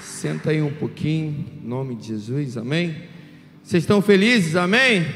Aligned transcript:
Senta 0.00 0.50
aí 0.50 0.62
um 0.62 0.72
pouquinho, 0.72 1.46
em 1.62 1.66
nome 1.66 1.94
de 1.94 2.08
Jesus, 2.08 2.56
amém? 2.56 2.96
Vocês 3.62 3.82
estão 3.82 4.00
felizes, 4.00 4.56
amém? 4.56 5.06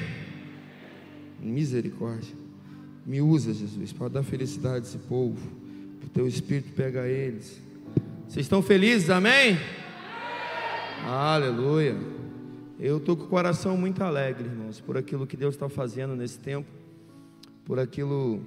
Misericórdia. 1.41 2.35
Me 3.07 3.21
usa, 3.21 3.53
Jesus, 3.53 3.93
para 3.93 4.09
dar 4.09 4.23
felicidade 4.23 4.77
a 4.77 4.89
esse 4.89 4.99
povo, 4.99 5.41
para 5.99 6.07
o 6.07 6.11
teu 6.11 6.29
espírito 6.29 6.73
pegar 6.73 7.09
eles. 7.09 7.61
Vocês 8.29 8.45
estão 8.45 8.63
felizes, 8.63 9.11
amém? 9.11 9.53
amém. 9.53 9.59
Aleluia. 11.07 11.97
Eu 12.79 12.99
estou 12.99 13.17
com 13.17 13.25
o 13.25 13.29
coração 13.29 13.77
muito 13.77 14.03
alegre, 14.03 14.45
irmãos, 14.45 14.81
por 14.81 14.97
aquilo 14.97 15.27
que 15.27 15.37
Deus 15.37 15.55
está 15.55 15.69
fazendo 15.69 16.15
nesse 16.15 16.39
tempo, 16.39 16.69
por 17.65 17.79
aquilo 17.79 18.43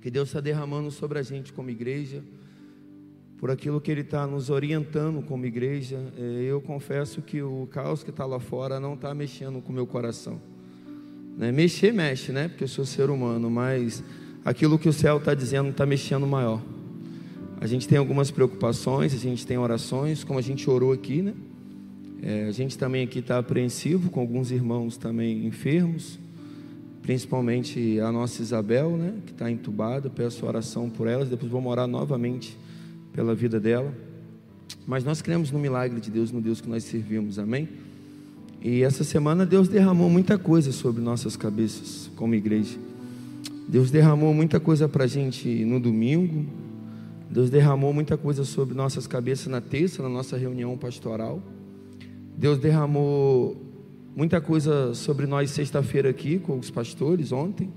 que 0.00 0.10
Deus 0.10 0.28
está 0.28 0.40
derramando 0.40 0.90
sobre 0.90 1.18
a 1.18 1.22
gente 1.22 1.52
como 1.52 1.70
igreja 1.70 2.22
por 3.38 3.50
aquilo 3.50 3.80
que 3.80 3.90
Ele 3.90 4.00
está 4.00 4.26
nos 4.26 4.50
orientando 4.50 5.22
como 5.22 5.46
igreja. 5.46 5.98
É, 6.18 6.42
eu 6.42 6.60
confesso 6.60 7.22
que 7.22 7.40
o 7.40 7.68
caos 7.70 8.02
que 8.02 8.10
está 8.10 8.26
lá 8.26 8.40
fora 8.40 8.80
não 8.80 8.94
está 8.94 9.14
mexendo 9.14 9.62
com 9.62 9.70
o 9.70 9.74
meu 9.74 9.86
coração. 9.86 10.40
Né? 11.36 11.52
Mexer, 11.52 11.92
mexe, 11.92 12.32
né? 12.32 12.48
Porque 12.48 12.64
eu 12.64 12.68
sou 12.68 12.84
ser 12.84 13.10
humano, 13.10 13.48
mas 13.48 14.02
aquilo 14.44 14.78
que 14.78 14.88
o 14.88 14.92
céu 14.92 15.18
está 15.18 15.34
dizendo 15.34 15.70
está 15.70 15.86
mexendo 15.86 16.26
maior. 16.26 16.60
A 17.60 17.66
gente 17.66 17.86
tem 17.86 17.96
algumas 17.96 18.30
preocupações, 18.30 19.14
a 19.14 19.18
gente 19.18 19.46
tem 19.46 19.56
orações, 19.56 20.24
como 20.24 20.38
a 20.38 20.42
gente 20.42 20.68
orou 20.68 20.92
aqui, 20.92 21.22
né? 21.22 21.34
É, 22.20 22.46
a 22.46 22.50
gente 22.50 22.76
também 22.76 23.04
aqui 23.04 23.20
está 23.20 23.38
apreensivo 23.38 24.10
com 24.10 24.18
alguns 24.18 24.50
irmãos 24.50 24.96
também 24.96 25.46
enfermos, 25.46 26.18
principalmente 27.02 28.00
a 28.00 28.10
nossa 28.10 28.42
Isabel, 28.42 28.96
né? 28.96 29.14
Que 29.24 29.30
está 29.30 29.48
entubada. 29.48 30.10
Peço 30.10 30.44
oração 30.44 30.90
por 30.90 31.06
elas. 31.06 31.28
Depois 31.28 31.50
vou 31.50 31.60
morar 31.60 31.86
novamente 31.86 32.56
pela 33.12 33.34
vida 33.34 33.58
dela. 33.58 33.92
Mas 34.86 35.04
nós 35.04 35.20
cremos 35.20 35.50
no 35.50 35.58
milagre 35.58 36.00
de 36.00 36.10
Deus, 36.10 36.30
no 36.30 36.40
Deus 36.40 36.60
que 36.60 36.68
nós 36.68 36.84
servimos, 36.84 37.38
amém? 37.38 37.68
E 38.60 38.82
essa 38.82 39.04
semana 39.04 39.46
Deus 39.46 39.68
derramou 39.68 40.10
muita 40.10 40.36
coisa 40.36 40.72
sobre 40.72 41.00
nossas 41.00 41.36
cabeças 41.36 42.10
como 42.16 42.34
igreja. 42.34 42.76
Deus 43.68 43.90
derramou 43.90 44.32
muita 44.32 44.58
coisa 44.58 44.88
para 44.88 45.04
a 45.04 45.06
gente 45.06 45.64
no 45.64 45.78
domingo. 45.78 46.46
Deus 47.30 47.50
derramou 47.50 47.92
muita 47.92 48.16
coisa 48.16 48.44
sobre 48.44 48.74
nossas 48.74 49.06
cabeças 49.06 49.46
na 49.46 49.60
terça, 49.60 50.02
na 50.02 50.08
nossa 50.08 50.36
reunião 50.36 50.76
pastoral. 50.76 51.42
Deus 52.36 52.58
derramou 52.58 53.56
muita 54.16 54.40
coisa 54.40 54.94
sobre 54.94 55.26
nós 55.26 55.50
sexta-feira 55.50 56.08
aqui 56.08 56.38
com 56.38 56.58
os 56.58 56.70
pastores 56.70 57.30
ontem. 57.30 57.70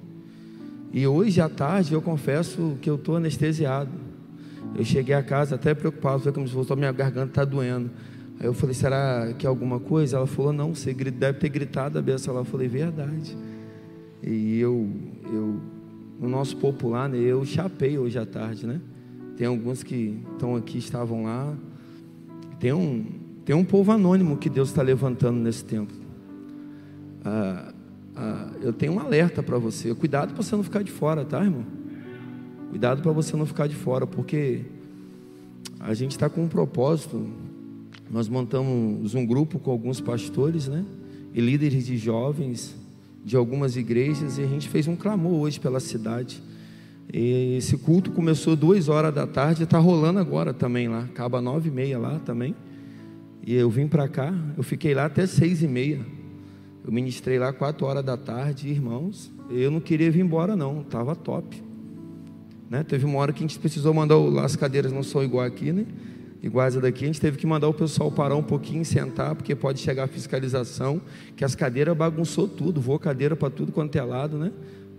E 0.94 1.05
hoje 1.05 1.39
à 1.42 1.50
tarde 1.50 1.94
eu 1.94 2.02
confesso 2.02 2.77
que 2.81 2.89
eu 2.89 2.95
estou 2.95 3.17
anestesiado. 3.17 3.92
Eu 4.75 4.86
cheguei 4.86 5.14
a 5.14 5.23
casa 5.23 5.55
até 5.55 5.73
preocupado, 5.73 6.19
falei 6.19 6.33
como 6.33 6.47
se 6.47 6.53
fosse, 6.53 6.75
minha 6.75 6.91
garganta 6.91 7.27
está 7.27 7.45
doendo. 7.45 7.91
Aí 8.39 8.45
eu 8.45 8.53
falei, 8.53 8.73
será 8.73 9.33
que 9.38 9.45
é 9.45 9.50
alguma 9.50 9.80
coisa? 9.80 10.17
Ela 10.17 10.27
falou, 10.27 10.52
não, 10.52 10.73
você 10.73 10.94
deve 10.94 11.39
ter 11.39 11.50
gritado 11.50 12.00
a 12.00 12.02
lá. 12.31 12.39
Eu 12.39 12.45
falei, 12.45 12.67
verdade. 12.67 13.38
E 14.23 14.59
eu, 14.59 14.89
eu 15.25 15.59
no 16.19 16.30
nosso 16.30 16.55
popular, 16.58 17.09
né, 17.09 17.17
eu 17.17 17.44
chapei 17.45 17.97
hoje 17.97 18.17
à 18.17 18.25
tarde, 18.25 18.66
né? 18.66 18.80
Tem 19.38 19.47
alguns 19.47 19.83
que 19.83 20.19
estão 20.33 20.55
aqui, 20.55 20.77
estavam 20.77 21.23
lá. 21.23 21.53
Tem 22.59 22.72
um, 22.72 23.05
tem 23.44 23.55
um 23.55 23.64
povo 23.64 23.92
anônimo 23.92 24.38
que 24.38 24.49
Deus 24.49 24.69
está 24.69 24.81
levantando 24.81 25.39
nesse 25.39 25.66
tempo. 25.66 25.94
Ah, 27.25 27.73
ah, 28.16 28.52
eu 28.61 28.72
tenho 28.72 28.94
um 28.94 28.99
alerta 28.99 29.42
para 29.42 29.58
você. 29.58 29.94
Cuidado 29.95 30.33
para 30.33 30.44
você 30.44 30.55
não 30.55 30.64
ficar 30.64 30.83
de 30.83 30.92
fora, 30.92 31.25
tá, 31.25 31.44
irmão? 31.44 31.66
Cuidado 32.72 33.02
para 33.02 33.11
você 33.11 33.36
não 33.36 33.45
ficar 33.45 33.67
de 33.67 33.75
fora, 33.75 34.08
porque 34.08 34.61
a 35.77 35.94
gente 35.94 36.11
está 36.11 36.30
com 36.30 36.45
um 36.45 36.47
propósito. 36.47 37.27
Nós 38.09 38.30
montamos 38.30 39.14
um 39.14 39.25
grupo 39.25 39.59
com 39.59 39.72
alguns 39.72 40.00
pastores, 40.00 40.69
né? 40.69 40.86
E 41.33 41.42
líderes 41.42 41.86
de 41.86 41.97
jovens 41.97 42.73
de 43.25 43.36
algumas 43.36 43.75
igrejas 43.75 44.38
e 44.38 44.44
a 44.44 44.47
gente 44.47 44.69
fez 44.69 44.88
um 44.88 44.95
clamor 44.95 45.33
hoje 45.33 45.59
pela 45.59 45.82
cidade. 45.82 46.42
E 47.14 47.58
esse 47.58 47.77
culto 47.77 48.11
começou 48.11 48.55
duas 48.55 48.88
horas 48.88 49.14
da 49.14 49.27
tarde, 49.27 49.64
está 49.64 49.77
rolando 49.77 50.20
agora 50.20 50.53
também 50.53 50.88
lá. 50.88 51.02
Acaba 51.02 51.42
nove 51.42 51.67
e 51.67 51.71
meia 51.73 51.99
lá 51.99 52.20
também. 52.20 52.55
E 53.45 53.53
eu 53.53 53.70
vim 53.70 53.86
para 53.86 54.08
cá, 54.08 54.33
eu 54.55 54.64
fiquei 54.64 54.93
lá 54.93 55.08
até 55.08 55.27
seis 55.27 55.61
e 55.61 55.67
meia. 55.67 55.99
Eu 56.86 56.92
ministrei 56.93 57.38
lá 57.38 57.52
quatro 57.52 57.86
horas 57.86 58.05
da 58.05 58.15
tarde, 58.15 58.70
irmãos. 58.70 59.30
Eu 59.49 59.70
não 59.70 59.82
queria 59.82 60.09
vir 60.09 60.21
embora 60.21 60.55
não, 60.55 60.80
estava 60.80 61.14
top. 61.17 61.70
Né? 62.71 62.83
Teve 62.83 63.05
uma 63.05 63.20
hora 63.20 63.33
que 63.33 63.39
a 63.39 63.45
gente 63.45 63.59
precisou 63.59 63.93
mandar, 63.93 64.17
o, 64.17 64.39
as 64.39 64.55
cadeiras 64.55 64.93
não 64.93 65.04
são 65.04 65.21
igual 65.21 65.45
aqui, 65.45 65.73
né? 65.73 65.86
iguais 66.42 66.76
a 66.76 66.80
daqui, 66.80 67.04
a 67.04 67.08
gente 67.08 67.20
teve 67.20 67.37
que 67.37 67.45
mandar 67.45 67.67
o 67.67 67.73
pessoal 67.73 68.09
parar 68.09 68.36
um 68.37 68.42
pouquinho, 68.42 68.83
sentar, 68.86 69.36
porque 69.36 69.54
pode 69.54 69.80
chegar 69.80 70.05
a 70.05 70.08
fiscalização, 70.08 71.02
que 71.36 71.43
as 71.43 71.54
cadeiras 71.54 71.95
bagunçou 71.95 72.48
tudo, 72.48 72.80
voou 72.80 72.98
cadeira 72.98 73.36
para 73.36 73.49
tudo 73.49 73.73
quanto 73.73 73.95
é 73.98 74.02
lado, 74.02 74.37
né? 74.37 74.52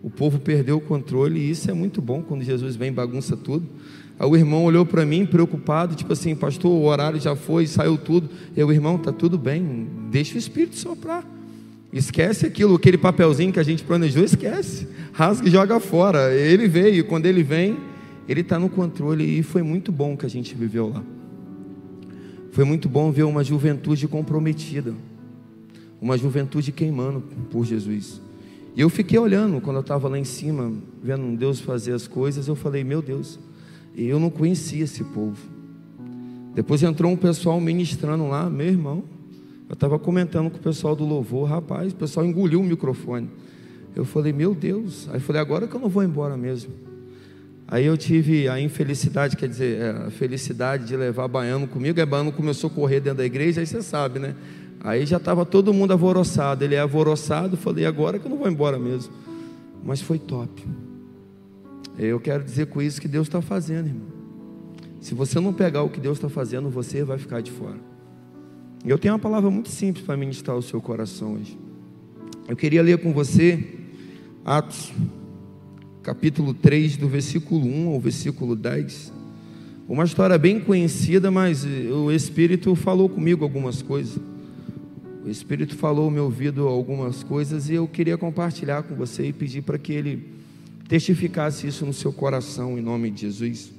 O 0.03 0.10
povo 0.10 0.38
perdeu 0.38 0.77
o 0.77 0.81
controle 0.81 1.41
e 1.41 1.50
isso 1.50 1.69
é 1.71 1.75
muito 1.75 2.03
bom 2.03 2.22
quando 2.22 2.44
Jesus 2.44 2.77
vem 2.77 2.88
e 2.88 2.93
bagunça 2.93 3.37
tudo. 3.37 3.66
Aí 4.19 4.28
o 4.28 4.37
irmão 4.37 4.65
olhou 4.65 4.84
para 4.84 5.06
mim 5.06 5.25
preocupado, 5.25 5.94
tipo 5.94 6.12
assim, 6.12 6.37
pastor, 6.37 6.71
o 6.71 6.84
horário 6.84 7.19
já 7.19 7.34
foi, 7.34 7.66
saiu 7.66 7.97
tudo. 7.97 8.28
Eu, 8.54 8.71
irmão, 8.71 8.99
tá 8.99 9.12
tudo 9.12 9.39
bem, 9.39 9.89
deixa 10.10 10.34
o 10.34 10.39
Espírito 10.39 10.77
soprar. 10.77 11.25
Esquece 11.92 12.47
aquilo, 12.47 12.75
aquele 12.75 12.97
papelzinho 12.97 13.53
que 13.53 13.60
a 13.60 13.62
gente 13.62 13.84
planejou, 13.84 14.25
esquece. 14.25 14.88
Rasga 15.12 15.47
e 15.47 15.50
joga 15.50 15.78
fora. 15.78 16.34
Ele 16.34 16.66
veio, 16.66 17.04
quando 17.04 17.26
ele 17.26 17.42
vem, 17.42 17.76
ele 18.26 18.41
está 18.41 18.58
no 18.58 18.70
controle 18.70 19.38
e 19.38 19.42
foi 19.42 19.62
muito 19.62 19.92
bom 19.92 20.16
que 20.16 20.25
a 20.25 20.30
gente 20.30 20.54
viveu 20.54 20.88
lá. 20.88 21.03
Foi 22.53 22.64
muito 22.64 22.88
bom 22.88 23.10
ver 23.10 23.25
uma 23.25 23.44
juventude 23.44 24.08
comprometida, 24.08 24.94
uma 26.00 26.16
juventude 26.16 26.72
queimando 26.72 27.22
por 27.50 27.64
Jesus. 27.64 28.20
E 28.74 28.80
eu 28.80 28.88
fiquei 28.88 29.19
olhando 29.19 29.60
quando 29.60 29.76
eu 29.76 29.82
estava 29.82 30.09
lá 30.09 30.19
em 30.19 30.24
cima, 30.24 30.72
vendo 31.03 31.36
Deus 31.36 31.60
fazer 31.60 31.92
as 31.92 32.06
coisas, 32.06 32.48
eu 32.48 32.54
falei, 32.54 32.82
meu 32.84 33.03
Deus, 33.03 33.38
eu 33.94 34.19
não 34.19 34.30
conhecia 34.30 34.84
esse 34.84 35.04
povo. 35.04 35.36
Depois 36.54 36.82
entrou 36.82 37.12
um 37.12 37.16
pessoal 37.16 37.60
ministrando 37.60 38.28
lá, 38.28 38.48
meu 38.48 38.66
irmão, 38.66 39.04
eu 39.72 39.75
estava 39.75 39.99
comentando 39.99 40.50
com 40.50 40.59
o 40.59 40.60
pessoal 40.60 40.94
do 40.94 41.03
louvor, 41.03 41.49
rapaz, 41.49 41.94
o 41.94 41.97
pessoal 41.97 42.27
engoliu 42.27 42.60
o 42.60 42.62
microfone. 42.62 43.31
Eu 43.97 44.05
falei, 44.05 44.31
meu 44.31 44.55
Deus. 44.55 45.09
Aí 45.09 45.16
eu 45.16 45.21
falei, 45.22 45.41
agora 45.41 45.66
que 45.66 45.75
eu 45.75 45.81
não 45.81 45.88
vou 45.88 46.03
embora 46.03 46.37
mesmo. 46.37 46.75
Aí 47.66 47.87
eu 47.87 47.97
tive 47.97 48.50
a 48.50 48.60
infelicidade, 48.60 49.34
quer 49.34 49.49
dizer, 49.49 49.81
é, 49.81 49.91
a 50.09 50.10
felicidade 50.10 50.84
de 50.84 50.94
levar 50.94 51.27
Baiano 51.27 51.66
comigo. 51.66 51.99
Aí 51.99 52.05
Baiano 52.05 52.31
começou 52.33 52.69
a 52.69 52.71
correr 52.71 53.00
dentro 53.00 53.16
da 53.19 53.25
igreja, 53.25 53.62
aí 53.62 53.66
você 53.66 53.81
sabe, 53.81 54.19
né? 54.19 54.34
Aí 54.78 55.06
já 55.06 55.16
estava 55.16 55.47
todo 55.47 55.72
mundo 55.72 55.93
alvoroçado. 55.93 56.62
Ele 56.62 56.75
é 56.75 56.81
alvoroçado, 56.81 57.56
falei, 57.56 57.87
agora 57.87 58.19
que 58.19 58.27
eu 58.27 58.31
não 58.31 58.37
vou 58.37 58.50
embora 58.50 58.78
mesmo. 58.78 59.10
Mas 59.83 60.03
foi 60.03 60.19
top. 60.19 60.62
Eu 61.99 62.21
quero 62.21 62.44
dizer 62.44 62.66
com 62.66 62.83
isso 62.83 63.00
que 63.00 63.09
Deus 63.09 63.27
está 63.27 63.41
fazendo, 63.41 63.87
irmão. 63.87 64.09
Se 65.00 65.15
você 65.15 65.41
não 65.41 65.54
pegar 65.54 65.83
o 65.83 65.89
que 65.89 65.99
Deus 65.99 66.19
está 66.19 66.28
fazendo, 66.28 66.69
você 66.69 67.03
vai 67.03 67.16
ficar 67.16 67.41
de 67.41 67.50
fora. 67.50 67.91
Eu 68.84 68.98
tenho 68.98 69.15
uma 69.15 69.20
palavra 69.20 69.48
muito 69.48 69.69
simples 69.69 70.04
para 70.04 70.16
ministrar 70.16 70.56
o 70.56 70.62
seu 70.62 70.81
coração 70.81 71.34
hoje. 71.34 71.56
Eu 72.48 72.56
queria 72.56 72.82
ler 72.82 72.98
com 72.98 73.12
você 73.12 73.65
Atos, 74.44 74.93
capítulo 76.03 76.53
3, 76.53 76.97
do 76.97 77.09
versículo 77.09 77.65
1 77.65 77.88
ao 77.91 78.00
versículo 78.00 78.56
10. 78.56 79.12
Uma 79.88 80.03
história 80.03 80.37
bem 80.37 80.59
conhecida, 80.59 81.31
mas 81.31 81.65
o 81.65 82.10
Espírito 82.10 82.75
falou 82.75 83.09
comigo 83.09 83.44
algumas 83.44 83.82
coisas. 83.82 84.19
O 85.25 85.31
Espírito 85.31 85.76
falou 85.76 86.06
no 86.06 86.10
meu 86.10 86.25
ouvido 86.25 86.66
algumas 86.66 87.22
coisas 87.22 87.71
e 87.71 87.75
eu 87.75 87.87
queria 87.87 88.19
compartilhar 88.19 88.82
com 88.82 88.97
você 88.97 89.26
e 89.28 89.32
pedir 89.32 89.62
para 89.62 89.78
que 89.78 89.92
ele 89.92 90.26
testificasse 90.88 91.69
isso 91.69 91.87
no 91.87 91.92
seu 91.92 92.12
coração, 92.12 92.76
em 92.76 92.82
nome 92.82 93.12
de 93.12 93.21
Jesus. 93.21 93.72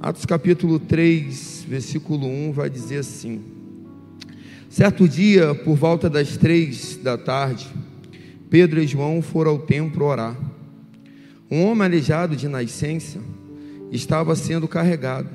Atos 0.00 0.24
capítulo 0.24 0.78
3, 0.80 1.66
versículo 1.68 2.26
1 2.26 2.52
vai 2.52 2.70
dizer 2.70 2.96
assim: 2.96 3.60
Certo 4.72 5.06
dia, 5.06 5.54
por 5.54 5.76
volta 5.76 6.08
das 6.08 6.38
três 6.38 6.96
da 6.96 7.18
tarde, 7.18 7.68
Pedro 8.48 8.82
e 8.82 8.86
João 8.86 9.20
foram 9.20 9.50
ao 9.50 9.58
templo 9.58 10.06
orar. 10.06 10.34
Um 11.50 11.66
homem 11.66 11.84
aleijado 11.84 12.34
de 12.34 12.48
nascença 12.48 13.18
estava 13.90 14.34
sendo 14.34 14.66
carregado. 14.66 15.28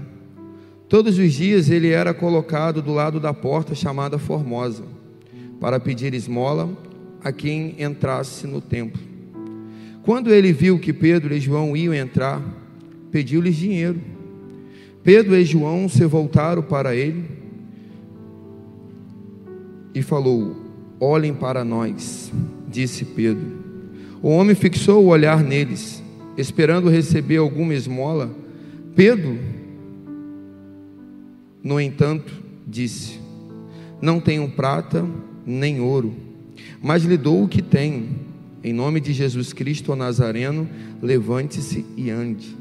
Todos 0.89 1.19
os 1.19 1.33
dias 1.33 1.69
ele 1.69 1.89
era 1.89 2.15
colocado 2.15 2.81
do 2.81 2.91
lado 2.91 3.19
da 3.19 3.31
porta 3.31 3.75
chamada 3.75 4.17
Formosa, 4.17 4.85
para 5.59 5.79
pedir 5.79 6.15
esmola 6.15 6.75
a 7.23 7.31
quem 7.31 7.75
entrasse 7.77 8.47
no 8.47 8.59
templo. 8.59 8.99
Quando 10.01 10.33
ele 10.33 10.51
viu 10.51 10.79
que 10.79 10.91
Pedro 10.91 11.31
e 11.35 11.39
João 11.39 11.77
iam 11.77 11.93
entrar, 11.93 12.41
pediu-lhes 13.11 13.55
dinheiro. 13.55 14.01
Pedro 15.03 15.35
e 15.35 15.45
João 15.45 15.87
se 15.87 16.03
voltaram 16.05 16.63
para 16.63 16.95
ele 16.95 17.36
e 19.97 20.03
falou: 20.03 20.55
Olhem 20.99 21.33
para 21.33 21.65
nós, 21.65 22.31
disse 22.69 23.03
Pedro. 23.03 23.65
O 24.21 24.29
homem 24.29 24.55
fixou 24.55 25.03
o 25.03 25.07
olhar 25.07 25.43
neles, 25.43 26.03
esperando 26.37 26.89
receber 26.89 27.37
alguma 27.37 27.73
esmola. 27.73 28.29
Pedro, 28.95 29.39
no 31.63 31.81
entanto, 31.81 32.31
disse: 32.67 33.19
Não 33.99 34.19
tenho 34.19 34.47
prata 34.49 35.03
nem 35.43 35.81
ouro, 35.81 36.13
mas 36.79 37.03
lhe 37.03 37.17
dou 37.17 37.43
o 37.43 37.47
que 37.47 37.63
tenho. 37.63 38.27
Em 38.63 38.73
nome 38.73 38.99
de 38.99 39.13
Jesus 39.13 39.53
Cristo, 39.53 39.93
o 39.93 39.95
Nazareno, 39.95 40.69
levante-se 41.01 41.85
e 41.95 42.11
ande. 42.11 42.55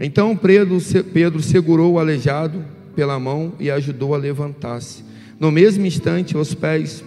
Então 0.00 0.36
Pedro, 0.36 0.78
Pedro 1.12 1.40
segurou 1.40 1.94
o 1.94 1.98
aleijado 1.98 2.64
pela 2.96 3.18
mão 3.18 3.52
e 3.60 3.70
ajudou 3.70 4.14
a 4.14 4.18
levantar-se. 4.18 5.08
No 5.38 5.52
mesmo 5.52 5.86
instante, 5.86 6.36
os 6.36 6.54
pés 6.54 7.04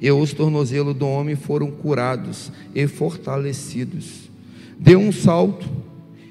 e 0.00 0.10
os 0.10 0.32
tornozelos 0.32 0.94
do 0.94 1.06
homem 1.06 1.36
foram 1.36 1.70
curados 1.70 2.50
e 2.74 2.86
fortalecidos. 2.86 4.30
Deu 4.78 4.98
um 4.98 5.12
salto, 5.12 5.66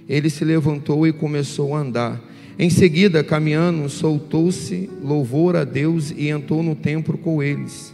ele 0.07 0.29
se 0.29 0.45
levantou 0.45 1.05
e 1.07 1.13
começou 1.13 1.75
a 1.75 1.79
andar. 1.79 2.21
Em 2.57 2.69
seguida, 2.69 3.23
caminhando, 3.23 3.89
soltou-se 3.89 4.89
louvor 5.03 5.55
a 5.55 5.63
Deus 5.63 6.11
e 6.11 6.29
entrou 6.29 6.63
no 6.63 6.75
templo 6.75 7.17
com 7.17 7.43
eles. 7.43 7.93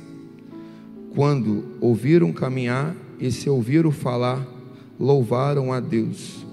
Quando 1.15 1.63
ouviram 1.81 2.31
caminhar 2.31 2.95
e 3.19 3.31
se 3.31 3.49
ouviram 3.49 3.91
falar, 3.91 4.45
louvaram 4.99 5.73
a 5.73 5.79
Deus. 5.79 6.45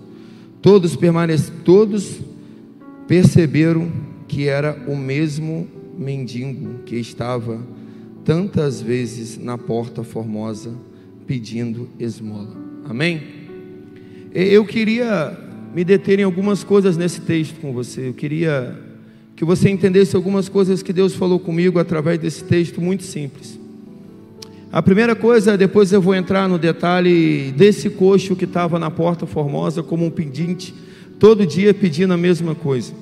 Todos 0.62 0.96
todos 1.64 2.18
perceberam 3.06 3.92
que 4.26 4.48
era 4.48 4.84
o 4.86 4.96
mesmo 4.96 5.68
mendigo 5.98 6.80
que 6.84 6.96
estava 6.96 7.60
tantas 8.24 8.80
vezes 8.80 9.38
na 9.38 9.58
porta 9.58 10.04
formosa 10.04 10.72
pedindo 11.26 11.88
esmola. 11.98 12.56
Amém? 12.88 13.22
Eu 14.32 14.64
queria 14.64 15.36
me 15.74 15.84
deter 15.84 16.20
em 16.20 16.22
algumas 16.22 16.62
coisas 16.62 16.96
nesse 16.96 17.22
texto 17.22 17.60
com 17.60 17.72
você. 17.72 18.08
Eu 18.08 18.14
queria 18.14 18.78
que 19.34 19.44
você 19.44 19.68
entendesse 19.68 20.16
algumas 20.16 20.48
coisas 20.48 20.82
que 20.82 20.92
Deus 20.92 21.14
falou 21.14 21.38
comigo 21.38 21.78
através 21.78 22.18
desse 22.18 22.44
texto 22.44 22.80
muito 22.80 23.02
simples. 23.02 23.58
A 24.70 24.82
primeira 24.82 25.16
coisa, 25.16 25.56
depois 25.56 25.92
eu 25.92 26.00
vou 26.00 26.14
entrar 26.14 26.48
no 26.48 26.58
detalhe 26.58 27.52
desse 27.52 27.88
coxo 27.88 28.36
que 28.36 28.44
estava 28.44 28.78
na 28.78 28.90
porta 28.90 29.26
formosa 29.26 29.82
como 29.82 30.04
um 30.04 30.10
pedinte, 30.10 30.74
todo 31.18 31.46
dia 31.46 31.72
pedindo 31.72 32.12
a 32.12 32.16
mesma 32.18 32.54
coisa. 32.54 32.92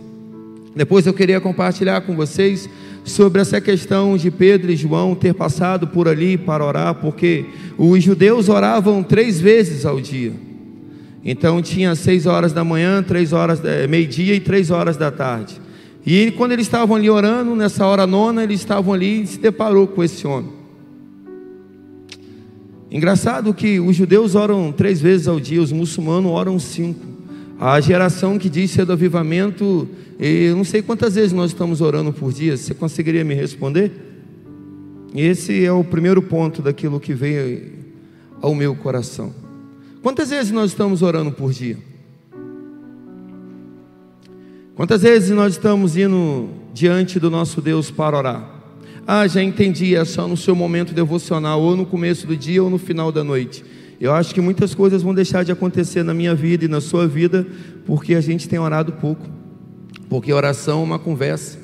Depois 0.76 1.06
eu 1.06 1.14
queria 1.14 1.40
compartilhar 1.40 2.02
com 2.02 2.14
vocês 2.14 2.68
sobre 3.02 3.40
essa 3.40 3.62
questão 3.62 4.14
de 4.14 4.30
Pedro 4.30 4.70
e 4.70 4.76
João 4.76 5.14
ter 5.14 5.32
passado 5.32 5.86
por 5.86 6.06
ali 6.06 6.36
para 6.36 6.62
orar, 6.62 6.96
porque 6.96 7.46
os 7.78 8.04
judeus 8.04 8.50
oravam 8.50 9.02
três 9.02 9.40
vezes 9.40 9.86
ao 9.86 9.98
dia. 9.98 10.34
Então 11.24 11.62
tinha 11.62 11.94
seis 11.94 12.26
horas 12.26 12.52
da 12.52 12.62
manhã, 12.62 13.02
três 13.02 13.32
horas, 13.32 13.62
meio-dia 13.88 14.34
e 14.34 14.40
três 14.40 14.70
horas 14.70 14.98
da 14.98 15.10
tarde. 15.10 15.58
E 16.04 16.30
quando 16.32 16.52
eles 16.52 16.66
estavam 16.66 16.94
ali 16.94 17.08
orando, 17.08 17.56
nessa 17.56 17.86
hora 17.86 18.06
nona, 18.06 18.44
eles 18.44 18.60
estavam 18.60 18.92
ali 18.92 19.22
e 19.22 19.26
se 19.26 19.38
deparou 19.38 19.86
com 19.86 20.04
esse 20.04 20.26
homem. 20.26 20.52
Engraçado 22.90 23.54
que 23.54 23.80
os 23.80 23.96
judeus 23.96 24.34
oram 24.34 24.70
três 24.72 25.00
vezes 25.00 25.26
ao 25.26 25.40
dia, 25.40 25.60
os 25.62 25.72
muçulmanos 25.72 26.30
oram 26.30 26.58
cinco. 26.58 27.15
A 27.58 27.80
geração 27.80 28.38
que 28.38 28.50
diz 28.50 28.70
ser 28.70 28.84
do 28.84 28.92
avivamento, 28.92 29.88
eu 30.18 30.54
não 30.54 30.64
sei 30.64 30.82
quantas 30.82 31.14
vezes 31.14 31.32
nós 31.32 31.52
estamos 31.52 31.80
orando 31.80 32.12
por 32.12 32.30
dia, 32.30 32.54
você 32.54 32.74
conseguiria 32.74 33.24
me 33.24 33.34
responder? 33.34 33.92
Esse 35.14 35.64
é 35.64 35.72
o 35.72 35.82
primeiro 35.82 36.20
ponto 36.20 36.60
daquilo 36.60 37.00
que 37.00 37.14
veio 37.14 37.72
ao 38.42 38.54
meu 38.54 38.74
coração. 38.74 39.34
Quantas 40.02 40.28
vezes 40.28 40.52
nós 40.52 40.72
estamos 40.72 41.00
orando 41.00 41.32
por 41.32 41.50
dia? 41.50 41.78
Quantas 44.74 45.00
vezes 45.00 45.30
nós 45.30 45.54
estamos 45.54 45.96
indo 45.96 46.50
diante 46.74 47.18
do 47.18 47.30
nosso 47.30 47.62
Deus 47.62 47.90
para 47.90 48.18
orar? 48.18 48.56
Ah, 49.06 49.26
já 49.26 49.42
entendi, 49.42 49.94
é 49.94 50.04
só 50.04 50.28
no 50.28 50.36
seu 50.36 50.54
momento 50.54 50.92
devocional, 50.92 51.62
ou 51.62 51.74
no 51.74 51.86
começo 51.86 52.26
do 52.26 52.36
dia, 52.36 52.62
ou 52.62 52.68
no 52.68 52.76
final 52.76 53.10
da 53.10 53.24
noite. 53.24 53.64
Eu 54.00 54.12
acho 54.12 54.34
que 54.34 54.40
muitas 54.40 54.74
coisas 54.74 55.02
vão 55.02 55.14
deixar 55.14 55.44
de 55.44 55.52
acontecer 55.52 56.02
na 56.02 56.12
minha 56.12 56.34
vida 56.34 56.64
e 56.64 56.68
na 56.68 56.80
sua 56.80 57.06
vida 57.06 57.46
porque 57.86 58.14
a 58.14 58.20
gente 58.20 58.48
tem 58.48 58.58
orado 58.58 58.92
pouco. 58.92 59.26
Porque 60.08 60.32
oração 60.32 60.80
é 60.80 60.84
uma 60.84 60.98
conversa. 60.98 61.58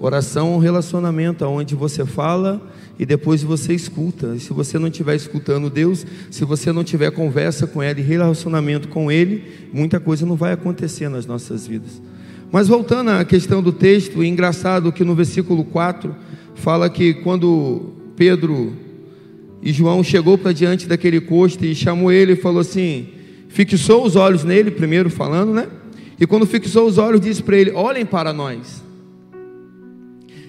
Oração 0.00 0.48
é 0.48 0.56
um 0.56 0.58
relacionamento 0.58 1.44
onde 1.44 1.74
você 1.74 2.04
fala 2.04 2.60
e 2.98 3.06
depois 3.06 3.42
você 3.42 3.74
escuta. 3.74 4.34
E 4.34 4.40
se 4.40 4.52
você 4.52 4.78
não 4.78 4.88
estiver 4.88 5.14
escutando 5.14 5.70
Deus, 5.70 6.04
se 6.30 6.44
você 6.44 6.72
não 6.72 6.84
tiver 6.84 7.10
conversa 7.10 7.66
com 7.66 7.82
Ele, 7.82 8.02
relacionamento 8.02 8.88
com 8.88 9.10
Ele, 9.10 9.44
muita 9.72 10.00
coisa 10.00 10.26
não 10.26 10.36
vai 10.36 10.52
acontecer 10.52 11.08
nas 11.08 11.26
nossas 11.26 11.66
vidas. 11.66 12.02
Mas 12.50 12.66
voltando 12.66 13.10
à 13.10 13.24
questão 13.24 13.62
do 13.62 13.72
texto, 13.72 14.22
é 14.22 14.26
engraçado 14.26 14.90
que 14.90 15.04
no 15.04 15.14
versículo 15.14 15.64
4 15.64 16.14
fala 16.54 16.88
que 16.88 17.14
quando 17.14 17.92
Pedro 18.16 18.72
e 19.62 19.72
João 19.72 20.02
chegou 20.04 20.38
para 20.38 20.52
diante 20.52 20.86
daquele 20.86 21.20
costo 21.20 21.64
e 21.64 21.74
chamou 21.74 22.12
ele 22.12 22.32
e 22.32 22.36
falou 22.36 22.60
assim: 22.60 23.08
fixou 23.48 24.04
os 24.04 24.16
olhos 24.16 24.44
nele, 24.44 24.70
primeiro 24.70 25.10
falando, 25.10 25.52
né? 25.52 25.68
E 26.20 26.26
quando 26.26 26.46
fixou 26.46 26.86
os 26.86 26.98
olhos, 26.98 27.20
disse 27.20 27.42
para 27.42 27.56
ele: 27.56 27.70
Olhem 27.72 28.06
para 28.06 28.32
nós. 28.32 28.82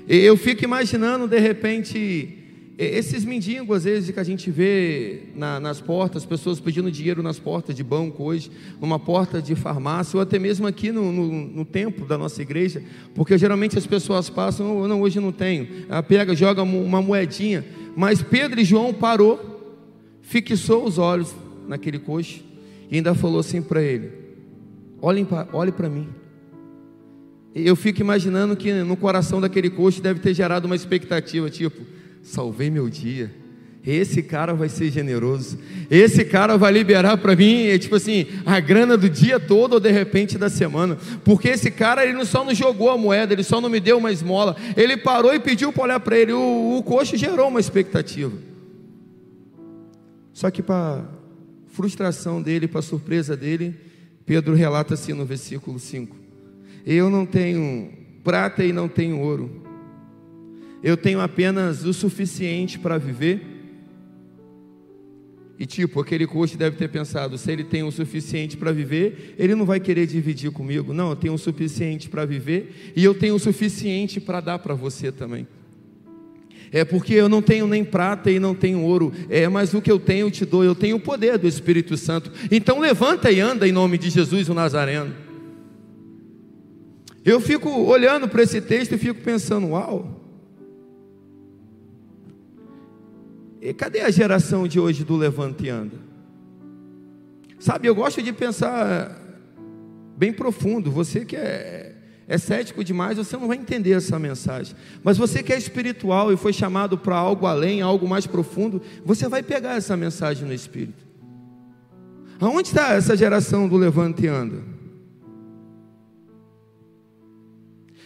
Eu 0.07 0.35
fico 0.35 0.63
imaginando, 0.63 1.27
de 1.27 1.39
repente, 1.39 2.39
esses 2.75 3.25
mendigos, 3.25 3.77
às 3.77 3.83
vezes, 3.83 4.09
que 4.09 4.19
a 4.19 4.23
gente 4.23 4.49
vê 4.49 5.23
na, 5.35 5.59
nas 5.59 5.81
portas, 5.81 6.25
pessoas 6.25 6.59
pedindo 6.59 6.89
dinheiro 6.89 7.21
nas 7.21 7.37
portas 7.37 7.75
de 7.75 7.83
banco 7.83 8.23
hoje, 8.23 8.49
numa 8.79 8.97
porta 8.97 9.41
de 9.41 9.53
farmácia, 9.53 10.17
ou 10.17 10.23
até 10.23 10.39
mesmo 10.39 10.65
aqui 10.65 10.91
no, 10.91 11.11
no, 11.11 11.27
no 11.29 11.65
templo 11.65 12.07
da 12.07 12.17
nossa 12.17 12.41
igreja, 12.41 12.81
porque 13.13 13.37
geralmente 13.37 13.77
as 13.77 13.85
pessoas 13.85 14.29
passam, 14.29 14.87
não, 14.87 15.01
hoje 15.01 15.19
não 15.19 15.31
tenho, 15.31 15.67
ela 15.89 16.01
pega, 16.01 16.33
joga 16.33 16.63
uma 16.63 17.01
moedinha, 17.01 17.65
mas 17.99 18.21
Pedro 18.21 18.61
e 18.61 18.63
João 18.63 18.93
parou, 18.93 19.83
fixou 20.21 20.85
os 20.85 20.97
olhos 20.97 21.35
naquele 21.67 21.99
coxo 21.99 22.41
e 22.89 22.95
ainda 22.95 23.13
falou 23.13 23.41
assim 23.41 23.61
para 23.61 23.81
ele: 23.83 24.09
Olhem 25.01 25.27
olhe 25.51 25.69
para 25.73 25.89
mim. 25.89 26.07
Eu 27.53 27.75
fico 27.75 27.99
imaginando 27.99 28.55
que 28.55 28.71
no 28.71 28.95
coração 28.95 29.41
daquele 29.41 29.69
coxo 29.69 30.01
deve 30.01 30.21
ter 30.21 30.33
gerado 30.33 30.65
uma 30.65 30.77
expectativa, 30.77 31.49
tipo, 31.49 31.85
salvei 32.23 32.69
meu 32.69 32.89
dia. 32.89 33.35
Esse 33.89 34.21
cara 34.21 34.53
vai 34.53 34.69
ser 34.69 34.91
generoso. 34.91 35.57
Esse 35.89 36.23
cara 36.23 36.57
vai 36.57 36.71
liberar 36.71 37.17
para 37.17 37.35
mim, 37.35 37.63
é 37.63 37.77
tipo 37.77 37.95
assim, 37.95 38.27
a 38.45 38.59
grana 38.59 38.95
do 38.95 39.09
dia 39.09 39.39
todo 39.39 39.73
ou 39.73 39.79
de 39.79 39.89
repente 39.89 40.37
da 40.37 40.49
semana. 40.49 40.97
Porque 41.23 41.47
esse 41.47 41.71
cara, 41.71 42.03
ele 42.03 42.13
não 42.13 42.25
só 42.25 42.43
não 42.43 42.53
jogou 42.53 42.91
a 42.91 42.97
moeda, 42.97 43.33
ele 43.33 43.43
só 43.43 43.59
não 43.59 43.69
me 43.69 43.79
deu 43.79 43.97
uma 43.97 44.11
esmola. 44.11 44.55
Ele 44.77 44.95
parou 44.95 45.33
e 45.33 45.39
pediu 45.39 45.73
para 45.73 45.83
olhar 45.83 45.99
para 45.99 46.17
ele. 46.17 46.33
O, 46.33 46.77
o 46.77 46.83
coxo 46.83 47.17
gerou 47.17 47.47
uma 47.47 47.59
expectativa. 47.59 48.33
Só 50.33 50.51
que 50.51 50.61
para 50.61 51.03
frustração 51.67 52.41
dele, 52.41 52.67
para 52.67 52.81
surpresa 52.81 53.35
dele, 53.35 53.75
Pedro 54.25 54.53
relata 54.53 54.93
assim 54.93 55.13
no 55.13 55.25
versículo 55.25 55.79
5: 55.79 56.15
Eu 56.85 57.09
não 57.09 57.25
tenho 57.25 57.89
prata 58.23 58.63
e 58.63 58.71
não 58.71 58.87
tenho 58.87 59.19
ouro. 59.19 59.63
Eu 60.83 60.95
tenho 60.95 61.19
apenas 61.19 61.83
o 61.83 61.93
suficiente 61.93 62.77
para 62.77 62.97
viver 62.97 63.58
e 65.59 65.65
tipo, 65.65 65.99
aquele 65.99 66.25
coach 66.25 66.55
deve 66.55 66.77
ter 66.77 66.87
pensado: 66.87 67.37
se 67.37 67.51
ele 67.51 67.65
tem 67.65 67.83
o 67.83 67.91
suficiente 67.91 68.55
para 68.55 68.71
viver, 68.71 69.35
ele 69.37 69.53
não 69.53 69.65
vai 69.65 69.77
querer 69.77 70.07
dividir 70.07 70.51
comigo. 70.51 70.93
Não, 70.93 71.09
eu 71.09 71.15
tenho 71.17 71.33
o 71.33 71.37
suficiente 71.37 72.07
para 72.07 72.25
viver 72.25 72.93
e 72.95 73.03
eu 73.03 73.13
tenho 73.13 73.35
o 73.35 73.39
suficiente 73.39 74.21
para 74.21 74.39
dar 74.39 74.59
para 74.59 74.73
você 74.73 75.11
também. 75.11 75.45
É 76.71 76.85
porque 76.85 77.13
eu 77.13 77.27
não 77.27 77.41
tenho 77.41 77.67
nem 77.67 77.83
prata 77.83 78.31
e 78.31 78.39
não 78.39 78.55
tenho 78.55 78.81
ouro, 78.81 79.11
é, 79.27 79.49
mas 79.49 79.73
o 79.73 79.81
que 79.81 79.91
eu 79.91 79.99
tenho 79.99 80.27
eu 80.27 80.31
te 80.31 80.45
dou, 80.45 80.63
eu 80.63 80.75
tenho 80.75 80.95
o 80.95 80.99
poder 80.99 81.37
do 81.37 81.47
Espírito 81.47 81.97
Santo. 81.97 82.31
Então 82.49 82.79
levanta 82.79 83.29
e 83.29 83.41
anda 83.41 83.67
em 83.67 83.71
nome 83.71 83.97
de 83.97 84.09
Jesus 84.09 84.47
o 84.47 84.53
Nazareno. 84.53 85.13
Eu 87.25 87.41
fico 87.41 87.69
olhando 87.69 88.29
para 88.29 88.43
esse 88.43 88.61
texto 88.61 88.93
e 88.93 88.97
fico 88.97 89.19
pensando: 89.21 89.67
uau, 89.69 90.18
E 93.61 93.73
cadê 93.73 94.01
a 94.01 94.09
geração 94.09 94.67
de 94.67 94.79
hoje 94.79 95.03
do 95.03 95.17
levante 95.17 95.65
e 95.65 95.69
anda? 95.69 95.97
Sabe, 97.59 97.87
eu 97.87 97.95
gosto 97.95 98.21
de 98.23 98.31
pensar 98.31 99.19
bem 100.17 100.31
profundo. 100.31 100.89
Você 100.89 101.25
que 101.25 101.35
é, 101.35 101.93
é 102.25 102.37
cético 102.37 102.83
demais, 102.85 103.17
você 103.17 103.35
não 103.35 103.49
vai 103.49 103.57
entender 103.57 103.91
essa 103.91 104.17
mensagem. 104.17 104.75
Mas 105.03 105.17
você 105.17 105.43
que 105.43 105.51
é 105.51 105.57
espiritual 105.57 106.31
e 106.31 106.37
foi 106.37 106.53
chamado 106.53 106.97
para 106.97 107.17
algo 107.17 107.45
além, 107.45 107.81
algo 107.81 108.07
mais 108.07 108.25
profundo, 108.25 108.81
você 109.03 109.27
vai 109.27 109.43
pegar 109.43 109.75
essa 109.75 109.97
mensagem 109.97 110.47
no 110.47 110.53
espírito. 110.53 111.05
Aonde 112.39 112.69
está 112.69 112.93
essa 112.93 113.17
geração 113.17 113.67
do 113.67 113.75
levante 113.75 114.23
e 114.23 114.27
anda? 114.27 114.63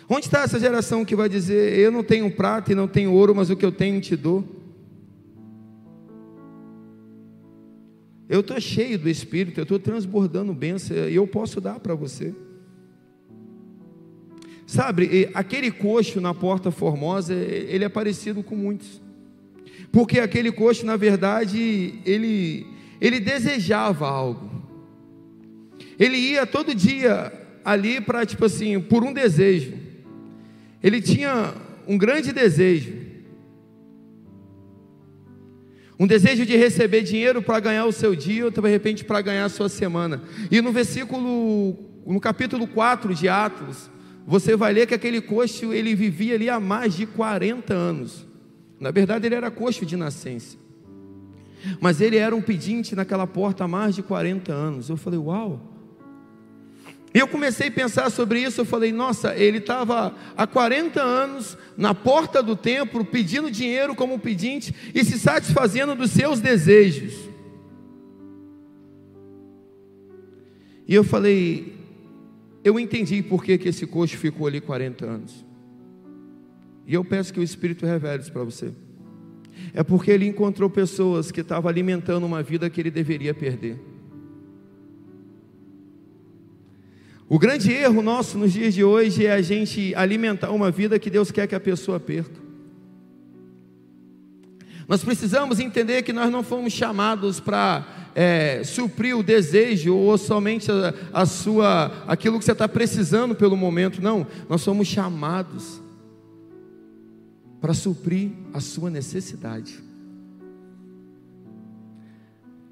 Onde 0.10 0.26
está 0.26 0.42
essa 0.42 0.60
geração 0.60 1.06
que 1.06 1.16
vai 1.16 1.30
dizer: 1.30 1.78
Eu 1.78 1.92
não 1.92 2.04
tenho 2.04 2.30
prata 2.32 2.72
e 2.72 2.76
não 2.76 2.88
tenho 2.88 3.14
ouro, 3.14 3.36
mas 3.36 3.52
o 3.52 3.56
que 3.56 3.64
eu 3.66 3.72
tenho 3.72 4.02
te 4.02 4.16
dou? 4.16 4.63
Eu 8.30 8.40
estou 8.40 8.60
cheio 8.60 8.98
do 8.98 9.10
Espírito, 9.10 9.60
eu 9.60 9.64
estou 9.64 9.80
transbordando 9.80 10.54
bênção 10.54 10.96
e 11.10 11.16
eu 11.16 11.28
posso 11.28 11.60
dar 11.60 11.80
para 11.80 11.94
você. 11.94 12.34
Sabe, 14.66 15.30
aquele 15.34 15.70
coxo 15.70 16.22
na 16.22 16.34
Porta 16.34 16.72
Formosa, 16.72 17.34
ele 17.34 17.84
é 17.84 17.90
parecido 17.90 18.42
com 18.42 18.56
muitos. 18.56 19.02
Porque 19.92 20.20
aquele 20.20 20.52
coxo, 20.52 20.86
na 20.86 20.96
verdade, 20.96 22.00
ele, 22.06 22.66
ele 23.00 23.20
desejava 23.20 24.08
algo. 24.08 24.50
Ele 26.00 26.18
ia 26.18 26.46
todo 26.48 26.74
dia 26.74 27.32
ali 27.64 28.02
para, 28.02 28.26
tipo 28.26 28.46
assim, 28.46 28.80
por 28.80 29.04
um 29.04 29.14
desejo. 29.14 29.74
Ele 30.82 31.02
tinha 31.02 31.54
um 31.88 31.98
grande 31.98 32.32
desejo. 32.32 33.03
Um 36.04 36.08
desejo 36.08 36.46
de 36.46 36.58
receber 36.58 37.02
dinheiro 37.02 37.42
para 37.42 37.62
ganhar 37.62 37.86
o 37.86 37.92
seu 37.94 38.14
dia, 38.14 38.44
ou 38.44 38.52
de 38.52 38.60
repente 38.60 39.06
para 39.06 39.22
ganhar 39.22 39.46
a 39.46 39.50
sua 39.50 39.70
semana. 39.70 40.22
E 40.52 40.60
no 40.60 40.70
versículo, 40.70 41.78
no 42.06 42.20
capítulo 42.20 42.68
4 42.68 43.16
de 43.16 43.30
Atos, 43.30 43.90
você 44.28 44.54
vai 44.54 44.74
ler 44.74 44.86
que 44.86 44.94
aquele 44.94 45.22
coxo, 45.22 45.72
ele 45.72 45.96
vivia 45.96 46.36
ali 46.36 46.50
há 46.50 46.60
mais 46.60 46.94
de 46.94 47.06
40 47.06 47.74
anos. 47.74 48.28
Na 48.82 48.92
verdade, 48.92 49.28
ele 49.28 49.36
era 49.36 49.50
coxo 49.50 49.86
de 49.86 49.96
nascença. 49.96 50.58
Mas 51.80 52.02
ele 52.02 52.18
era 52.18 52.36
um 52.36 52.42
pedinte 52.42 52.98
naquela 52.98 53.26
porta 53.26 53.64
há 53.64 53.68
mais 53.70 53.96
de 53.96 54.04
40 54.04 54.52
anos. 54.52 54.90
Eu 54.90 54.98
falei, 54.98 55.18
uau. 55.18 55.73
E 57.14 57.20
eu 57.20 57.28
comecei 57.28 57.68
a 57.68 57.72
pensar 57.72 58.10
sobre 58.10 58.42
isso, 58.42 58.62
eu 58.62 58.66
falei, 58.66 58.92
nossa, 58.92 59.36
ele 59.36 59.60
estava 59.60 60.16
há 60.36 60.48
40 60.48 61.00
anos 61.00 61.56
na 61.78 61.94
porta 61.94 62.42
do 62.42 62.56
templo 62.56 63.06
pedindo 63.06 63.52
dinheiro 63.52 63.94
como 63.94 64.18
pedinte 64.18 64.74
e 64.96 65.04
se 65.06 65.20
satisfazendo 65.20 65.96
dos 65.96 66.10
seus 66.10 66.40
desejos. 66.40 67.14
E 70.88 70.96
eu 70.96 71.04
falei, 71.04 71.78
eu 72.64 72.80
entendi 72.80 73.22
por 73.22 73.44
que, 73.44 73.60
que 73.60 73.70
esse 73.70 73.86
coxo 73.86 74.18
ficou 74.18 74.48
ali 74.48 74.60
40 74.60 75.06
anos. 75.06 75.46
E 76.88 76.96
eu 76.96 77.06
peço 77.06 77.32
que 77.32 77.40
o 77.40 77.44
Espírito 77.44 77.86
revele 77.86 78.24
isso 78.24 78.32
para 78.32 78.44
você. 78.44 78.74
É 79.72 79.84
porque 79.84 80.10
ele 80.10 80.26
encontrou 80.26 80.68
pessoas 80.68 81.32
que 81.32 81.42
estavam 81.42 81.70
alimentando 81.70 82.26
uma 82.26 82.42
vida 82.42 82.70
que 82.72 82.82
ele 82.82 82.92
deveria 82.92 83.34
perder. 83.36 83.93
O 87.34 87.40
grande 87.40 87.72
erro 87.72 88.04
nosso 88.04 88.38
nos 88.38 88.54
dias 88.54 88.76
de 88.76 88.84
hoje 88.84 89.26
é 89.26 89.34
a 89.34 89.42
gente 89.42 89.92
alimentar 89.96 90.52
uma 90.52 90.70
vida 90.70 91.00
que 91.00 91.10
Deus 91.10 91.32
quer 91.32 91.48
que 91.48 91.56
a 91.56 91.60
pessoa 91.60 92.00
perca. 92.00 92.40
Nós 94.88 95.04
precisamos 95.04 95.60
entender 95.60 96.04
que 96.04 96.14
nós 96.14 96.32
não 96.32 96.44
fomos 96.44 96.74
chamados 96.74 97.40
para 97.40 98.12
é, 98.14 98.64
suprir 98.64 99.18
o 99.18 99.24
desejo 99.24 99.96
ou 99.96 100.16
somente 100.16 100.72
a, 100.72 100.94
a 101.12 101.26
sua 101.26 102.04
aquilo 102.06 102.38
que 102.38 102.46
você 102.46 102.52
está 102.52 102.70
precisando 102.70 103.34
pelo 103.34 103.58
momento. 103.58 104.00
Não, 104.00 104.28
nós 104.48 104.62
somos 104.62 104.88
chamados 104.88 105.82
para 107.60 107.74
suprir 107.74 108.30
a 108.54 108.60
sua 108.60 108.92
necessidade. 108.92 109.84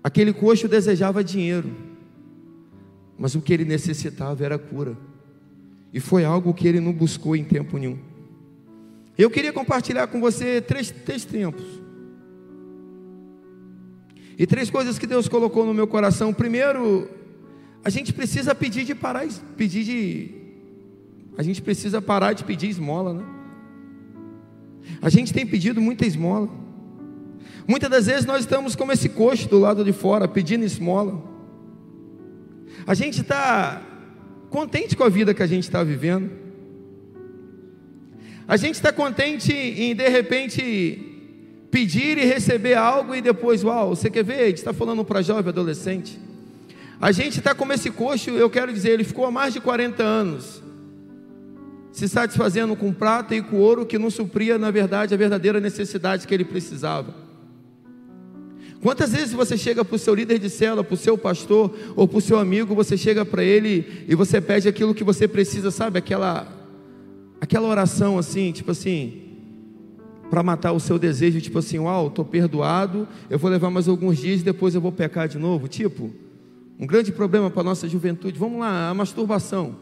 Aquele 0.03 0.32
coxo 0.32 0.68
desejava 0.68 1.24
dinheiro 1.24 1.89
mas 3.22 3.36
o 3.36 3.42
que 3.42 3.54
ele 3.54 3.63
necessitava 3.63 4.44
era 4.44 4.58
cura. 4.58 4.98
E 5.94 6.00
foi 6.00 6.25
algo 6.25 6.56
que 6.56 6.68
ele 6.68 6.80
não 6.80 6.92
buscou 6.92 7.36
em 7.36 7.44
tempo 7.44 7.78
nenhum. 7.78 8.00
Eu 9.16 9.30
queria 9.30 9.54
compartilhar 9.54 10.08
com 10.08 10.20
você 10.20 10.60
três, 10.60 10.90
três 10.90 11.24
tempos. 11.24 11.63
E 14.40 14.48
três 14.48 14.72
coisas 14.72 14.98
que 14.98 15.06
Deus 15.06 15.28
colocou 15.28 15.68
no 15.68 15.74
meu 15.74 15.86
coração. 15.86 16.34
Primeiro, 16.34 17.08
a 17.84 17.92
gente 17.92 18.12
precisa 18.12 18.56
pedir 18.56 18.86
de 18.86 18.96
parar, 18.96 19.28
pedir 19.56 19.84
de. 19.84 20.32
A 21.38 21.44
gente 21.44 21.62
precisa 21.62 22.01
parar 22.01 22.34
de 22.34 22.44
pedir 22.44 22.70
esmola, 22.70 23.13
né? 23.13 23.24
A 25.00 25.10
gente 25.10 25.32
tem 25.32 25.46
pedido 25.46 25.80
muita 25.80 26.08
esmola. 26.08 26.50
Muitas 27.68 27.88
das 27.88 28.08
vezes 28.08 28.25
nós 28.25 28.40
estamos 28.40 28.75
como 28.75 28.92
esse 28.92 29.10
coxo 29.10 29.48
do 29.48 29.60
lado 29.60 29.84
de 29.84 29.94
fora, 29.94 30.28
pedindo 30.28 30.66
esmola. 30.66 31.31
A 32.86 32.94
gente 32.94 33.22
está 33.22 33.82
contente 34.50 34.96
com 34.96 35.04
a 35.04 35.10
vida 35.10 35.34
que 35.34 35.44
a 35.44 35.48
gente 35.48 35.64
está 35.64 35.84
vivendo. 35.84 36.32
A 38.48 38.58
gente 38.58 38.76
está 38.76 38.92
contente 38.92 39.54
em 39.54 39.96
de 39.96 40.10
repente 40.10 41.08
pedir 41.70 42.18
e 42.18 42.26
receber 42.26 42.74
algo 42.74 43.16
e 43.16 43.22
depois, 43.22 43.64
uau, 43.64 43.96
você 43.96 44.10
quer 44.10 44.24
ver? 44.24 44.54
Está 44.54 44.74
falando 44.74 45.06
para 45.06 45.22
jovem 45.22 45.48
adolescente. 45.50 46.20
A 47.00 47.12
gente 47.12 47.40
está 47.40 47.56
como 47.56 47.74
esse 47.74 47.90
coxo, 47.90 48.30
eu 48.32 48.50
quero 48.50 48.74
dizer, 48.74 48.92
ele 48.92 49.04
ficou 49.04 49.26
há 49.26 49.32
mais 49.32 49.54
de 49.54 49.62
40 49.62 50.04
anos 50.04 50.62
se 51.92 52.08
satisfazendo 52.08 52.76
com 52.76 52.94
prata 52.94 53.36
e 53.36 53.42
com 53.42 53.58
ouro 53.58 53.86
que 53.86 53.98
não 53.98 54.10
supria, 54.10 54.58
na 54.58 54.72
verdade, 54.72 55.14
a 55.14 55.18
verdadeira 55.18 55.60
necessidade 55.60 56.26
que 56.26 56.34
ele 56.34 56.46
precisava. 56.46 57.14
Quantas 58.82 59.12
vezes 59.12 59.32
você 59.32 59.58
chega 59.58 59.86
para 59.86 59.96
o 59.96 60.00
seu 60.00 60.16
líder 60.16 60.40
de 60.40 60.50
célula, 60.50 60.84
para 60.84 60.96
o 60.96 60.98
seu 60.98 61.16
pastor 61.16 61.72
ou 61.96 62.08
para 62.08 62.18
o 62.18 62.22
seu 62.22 62.40
amigo, 62.40 62.74
você 62.74 62.98
chega 62.98 63.24
para 63.24 63.44
ele 63.44 64.06
e 64.08 64.16
você 64.16 64.42
pede 64.42 64.68
aquilo 64.68 64.96
que 64.96 65.04
você 65.04 65.28
precisa, 65.28 65.70
sabe? 65.70 66.00
Aquela, 66.00 66.48
aquela 67.40 67.68
oração 67.68 68.18
assim, 68.18 68.52
tipo 68.52 68.72
assim, 68.72 69.22
para 70.32 70.42
matar 70.42 70.72
o 70.72 70.80
seu 70.80 70.98
desejo, 70.98 71.40
tipo 71.40 71.60
assim, 71.60 71.78
uau, 71.78 72.08
estou 72.08 72.26
perdoado, 72.26 73.08
eu 73.30 73.38
vou 73.38 73.52
levar 73.52 73.70
mais 73.70 73.88
alguns 73.88 74.18
dias 74.18 74.42
e 74.42 74.44
depois 74.44 74.74
eu 74.74 74.82
vou 74.82 74.92
pecar 74.92 75.28
de 75.28 75.38
novo. 75.38 75.68
Tipo, 75.68 76.10
um 76.80 76.88
grande 76.88 77.12
problema 77.12 77.52
para 77.52 77.62
a 77.62 77.66
nossa 77.66 77.88
juventude. 77.88 78.40
Vamos 78.40 78.62
lá, 78.62 78.90
a 78.90 78.94
masturbação. 78.96 79.76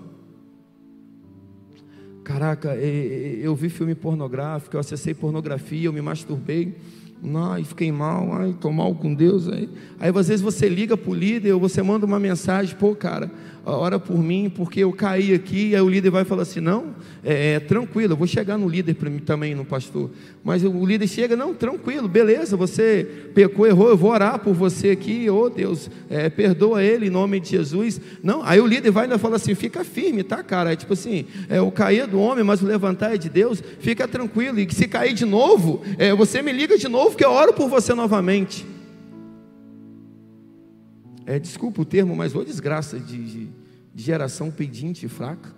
Caraca, 2.25 2.75
eu 2.75 3.55
vi 3.55 3.69
filme 3.69 3.95
pornográfico, 3.95 4.75
eu 4.75 4.79
acessei 4.81 5.13
pornografia, 5.13 5.85
eu 5.87 5.93
me 5.93 6.01
masturbei. 6.01 6.75
Ai, 7.35 7.63
fiquei 7.65 7.91
mal, 7.91 8.33
ai, 8.33 8.51
estou 8.51 8.71
mal 8.71 8.95
com 8.95 9.13
Deus. 9.13 9.47
Aí, 9.49 9.69
aí 9.99 10.09
às 10.09 10.27
vezes 10.27 10.41
você 10.41 10.69
liga 10.69 10.95
para 10.95 11.11
o 11.11 11.13
líder, 11.13 11.53
ou 11.53 11.59
você 11.59 11.83
manda 11.83 12.05
uma 12.05 12.19
mensagem, 12.19 12.75
pô, 12.75 12.95
cara, 12.95 13.29
ora 13.69 13.99
por 13.99 14.17
mim, 14.17 14.51
porque 14.53 14.81
eu 14.81 14.91
caí 14.91 15.33
aqui, 15.33 15.69
e 15.69 15.75
aí 15.75 15.81
o 15.81 15.89
líder 15.89 16.09
vai 16.09 16.23
falar 16.23 16.43
assim, 16.43 16.59
não, 16.59 16.95
é, 17.23 17.53
é 17.53 17.59
tranquilo, 17.59 18.13
eu 18.13 18.17
vou 18.17 18.27
chegar 18.27 18.57
no 18.57 18.67
líder 18.67 18.95
também, 19.25 19.53
no 19.53 19.65
pastor. 19.65 20.09
Mas 20.43 20.63
o 20.63 20.85
líder 20.85 21.07
chega, 21.07 21.35
não, 21.35 21.53
tranquilo, 21.53 22.07
beleza, 22.07 22.55
você 22.55 23.07
pecou, 23.33 23.67
errou, 23.67 23.89
eu 23.89 23.97
vou 23.97 24.11
orar 24.11 24.39
por 24.39 24.53
você 24.53 24.91
aqui, 24.91 25.29
ô 25.29 25.43
oh, 25.43 25.49
Deus, 25.49 25.89
é, 26.09 26.29
perdoa 26.29 26.83
ele 26.83 27.07
em 27.07 27.09
nome 27.09 27.39
de 27.39 27.49
Jesus. 27.49 27.99
Não, 28.23 28.43
aí 28.43 28.59
o 28.59 28.67
líder 28.67 28.91
vai 28.91 29.11
e 29.11 29.17
fala 29.17 29.35
assim, 29.35 29.55
fica 29.55 29.83
firme, 29.83 30.23
tá, 30.23 30.41
cara? 30.43 30.73
É 30.73 30.75
tipo 30.75 30.93
assim, 30.93 31.25
é, 31.49 31.61
o 31.61 31.71
cair 31.71 32.01
é 32.01 32.07
do 32.07 32.19
homem, 32.19 32.43
mas 32.43 32.61
o 32.61 32.65
levantar 32.65 33.13
é 33.13 33.17
de 33.17 33.29
Deus, 33.29 33.63
fica 33.79 34.07
tranquilo, 34.07 34.59
e 34.59 34.73
se 34.73 34.87
cair 34.87 35.13
de 35.13 35.25
novo, 35.25 35.81
é, 35.97 36.13
você 36.13 36.41
me 36.41 36.51
liga 36.51 36.77
de 36.77 36.87
novo, 36.87 37.15
que 37.15 37.25
eu 37.25 37.31
oro 37.31 37.53
por 37.53 37.69
você 37.69 37.93
novamente. 37.93 38.65
É, 41.29 41.37
desculpa 41.37 41.83
o 41.83 41.85
termo, 41.85 42.15
mas 42.15 42.35
ô 42.35 42.43
desgraça 42.43 42.99
de, 42.99 43.23
de, 43.23 43.45
de 43.45 43.58
geração 43.99 44.49
pedinte 44.49 45.05
e 45.05 45.09
fraca. 45.09 45.53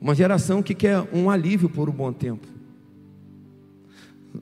Uma 0.00 0.14
geração 0.14 0.62
que 0.62 0.74
quer 0.74 1.00
um 1.12 1.30
alívio 1.30 1.68
por 1.68 1.88
um 1.88 1.92
bom 1.92 2.12
tempo. 2.12 2.46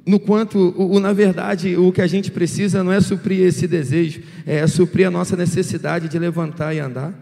No 0.07 0.19
quanto, 0.19 0.75
o, 0.77 0.99
na 0.99 1.13
verdade, 1.13 1.77
o 1.77 1.93
que 1.93 2.01
a 2.01 2.07
gente 2.07 2.31
precisa 2.31 2.83
não 2.83 2.91
é 2.91 3.01
suprir 3.01 3.41
esse 3.41 3.69
desejo, 3.69 4.23
é 4.47 4.67
suprir 4.67 5.07
a 5.07 5.11
nossa 5.11 5.37
necessidade 5.37 6.09
de 6.09 6.19
levantar 6.19 6.75
e 6.75 6.81
andar. 6.81 7.15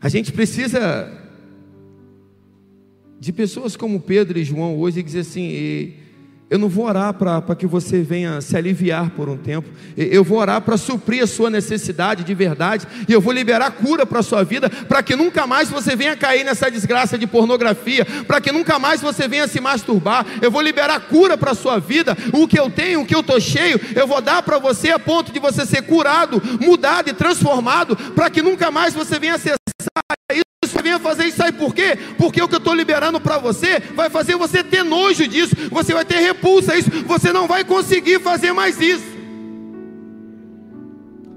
A 0.00 0.08
gente 0.08 0.32
precisa 0.32 1.10
de 3.18 3.32
pessoas 3.32 3.76
como 3.76 4.00
Pedro 4.00 4.38
e 4.38 4.44
João 4.44 4.76
hoje 4.78 5.00
e 5.00 5.02
dizer 5.02 5.20
assim: 5.20 5.94
eu 6.52 6.58
não 6.58 6.68
vou 6.68 6.84
orar 6.84 7.14
para 7.14 7.56
que 7.56 7.66
você 7.66 8.02
venha 8.02 8.38
se 8.42 8.54
aliviar 8.54 9.08
por 9.12 9.26
um 9.26 9.38
tempo. 9.38 9.66
Eu 9.96 10.22
vou 10.22 10.36
orar 10.36 10.60
para 10.60 10.76
suprir 10.76 11.22
a 11.22 11.26
sua 11.26 11.48
necessidade 11.48 12.24
de 12.24 12.34
verdade. 12.34 12.86
E 13.08 13.12
eu 13.14 13.22
vou 13.22 13.32
liberar 13.32 13.70
cura 13.70 14.04
para 14.04 14.18
a 14.18 14.22
sua 14.22 14.44
vida. 14.44 14.68
Para 14.68 15.02
que 15.02 15.16
nunca 15.16 15.46
mais 15.46 15.70
você 15.70 15.96
venha 15.96 16.14
cair 16.14 16.44
nessa 16.44 16.70
desgraça 16.70 17.16
de 17.16 17.26
pornografia. 17.26 18.04
Para 18.26 18.38
que 18.38 18.52
nunca 18.52 18.78
mais 18.78 19.00
você 19.00 19.26
venha 19.26 19.48
se 19.48 19.62
masturbar. 19.62 20.26
Eu 20.42 20.50
vou 20.50 20.60
liberar 20.60 21.00
cura 21.00 21.38
para 21.38 21.52
a 21.52 21.54
sua 21.54 21.78
vida. 21.78 22.14
O 22.34 22.46
que 22.46 22.60
eu 22.60 22.68
tenho, 22.68 23.00
o 23.00 23.06
que 23.06 23.14
eu 23.14 23.20
estou 23.20 23.40
cheio, 23.40 23.80
eu 23.96 24.06
vou 24.06 24.20
dar 24.20 24.42
para 24.42 24.58
você 24.58 24.90
a 24.90 24.98
ponto 24.98 25.32
de 25.32 25.40
você 25.40 25.64
ser 25.64 25.80
curado, 25.80 26.42
mudado 26.60 27.08
e 27.08 27.14
transformado. 27.14 27.96
Para 28.14 28.28
que 28.28 28.42
nunca 28.42 28.70
mais 28.70 28.92
você 28.92 29.18
venha 29.18 29.36
isso 29.36 29.61
você 30.72 30.82
venha 30.82 30.98
fazer 30.98 31.26
isso, 31.26 31.36
sabe 31.36 31.56
por 31.58 31.74
quê? 31.74 31.96
Porque 32.16 32.42
o 32.42 32.48
que 32.48 32.54
eu 32.54 32.58
estou 32.58 32.74
liberando 32.74 33.20
para 33.20 33.38
você 33.38 33.78
vai 33.94 34.08
fazer 34.08 34.36
você 34.36 34.64
ter 34.64 34.82
nojo 34.82 35.26
disso, 35.28 35.54
você 35.70 35.92
vai 35.92 36.04
ter 36.04 36.18
repulsa 36.18 36.72
a 36.72 36.78
isso, 36.78 36.90
você 37.04 37.32
não 37.32 37.46
vai 37.46 37.64
conseguir 37.64 38.20
fazer 38.20 38.52
mais 38.52 38.80
isso. 38.80 39.12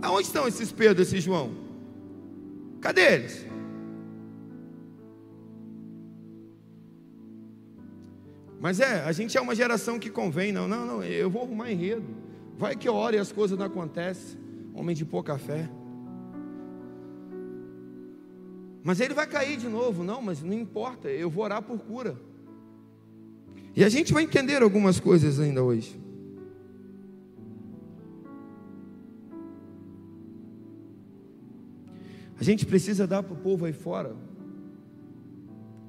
Aonde 0.02 0.28
estão 0.28 0.48
esses 0.48 0.72
Pedro, 0.72 1.02
esse 1.02 1.20
João? 1.20 1.52
Cadê 2.80 3.14
eles? 3.14 3.46
Mas 8.60 8.80
é, 8.80 9.02
a 9.02 9.12
gente 9.12 9.38
é 9.38 9.42
uma 9.42 9.54
geração 9.54 10.00
que 10.00 10.10
convém, 10.10 10.52
não, 10.52 10.68
não, 10.68 10.86
não, 10.86 11.04
eu 11.04 11.30
vou 11.30 11.44
arrumar 11.44 11.72
enredo. 11.72 12.04
Vai 12.58 12.76
que 12.76 12.88
eu 12.88 12.96
oro 12.96 13.16
e 13.16 13.20
as 13.20 13.32
coisas 13.32 13.58
não 13.58 13.66
acontecem. 13.66 14.40
Homem 14.74 14.96
de 14.96 15.06
pouca 15.06 15.38
fé. 15.38 15.70
Mas 18.86 19.00
ele 19.00 19.16
vai 19.16 19.26
cair 19.26 19.58
de 19.58 19.68
novo. 19.68 20.04
Não, 20.04 20.22
mas 20.22 20.44
não 20.44 20.54
importa, 20.54 21.10
eu 21.10 21.28
vou 21.28 21.44
orar 21.44 21.60
por 21.64 21.80
cura. 21.80 22.16
E 23.76 23.84
a 23.84 23.90
gente 23.90 24.14
vai 24.14 24.22
entender 24.22 24.62
algumas 24.62 25.00
coisas 25.00 25.40
ainda 25.40 25.64
hoje. 25.64 26.00
A 32.40 32.44
gente 32.44 32.64
precisa 32.64 33.08
dar 33.08 33.24
para 33.24 33.34
o 33.34 33.38
povo 33.38 33.66
aí 33.66 33.74
fora 33.74 34.16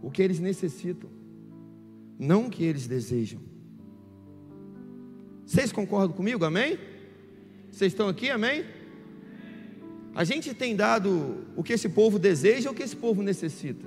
o 0.00 0.11
que 0.11 0.23
eles 0.23 0.41
necessitam, 0.41 1.11
não 2.19 2.47
o 2.47 2.50
que 2.50 2.65
eles 2.65 2.87
desejam. 2.87 3.43
Vocês 5.45 5.71
concordam 5.71 6.17
comigo? 6.17 6.47
Amém? 6.47 6.79
Vocês 7.71 7.93
estão 7.93 8.09
aqui? 8.09 8.31
Amém? 8.31 8.65
A 10.17 10.25
gente 10.25 10.55
tem 10.55 10.75
dado 10.75 11.45
o 11.55 11.63
que 11.63 11.75
esse 11.75 11.91
povo 11.91 12.19
deseja 12.19 12.71
ou 12.71 12.75
o 12.75 12.77
que 12.77 12.83
esse 12.83 12.97
povo 12.97 13.23
necessita. 13.23 13.87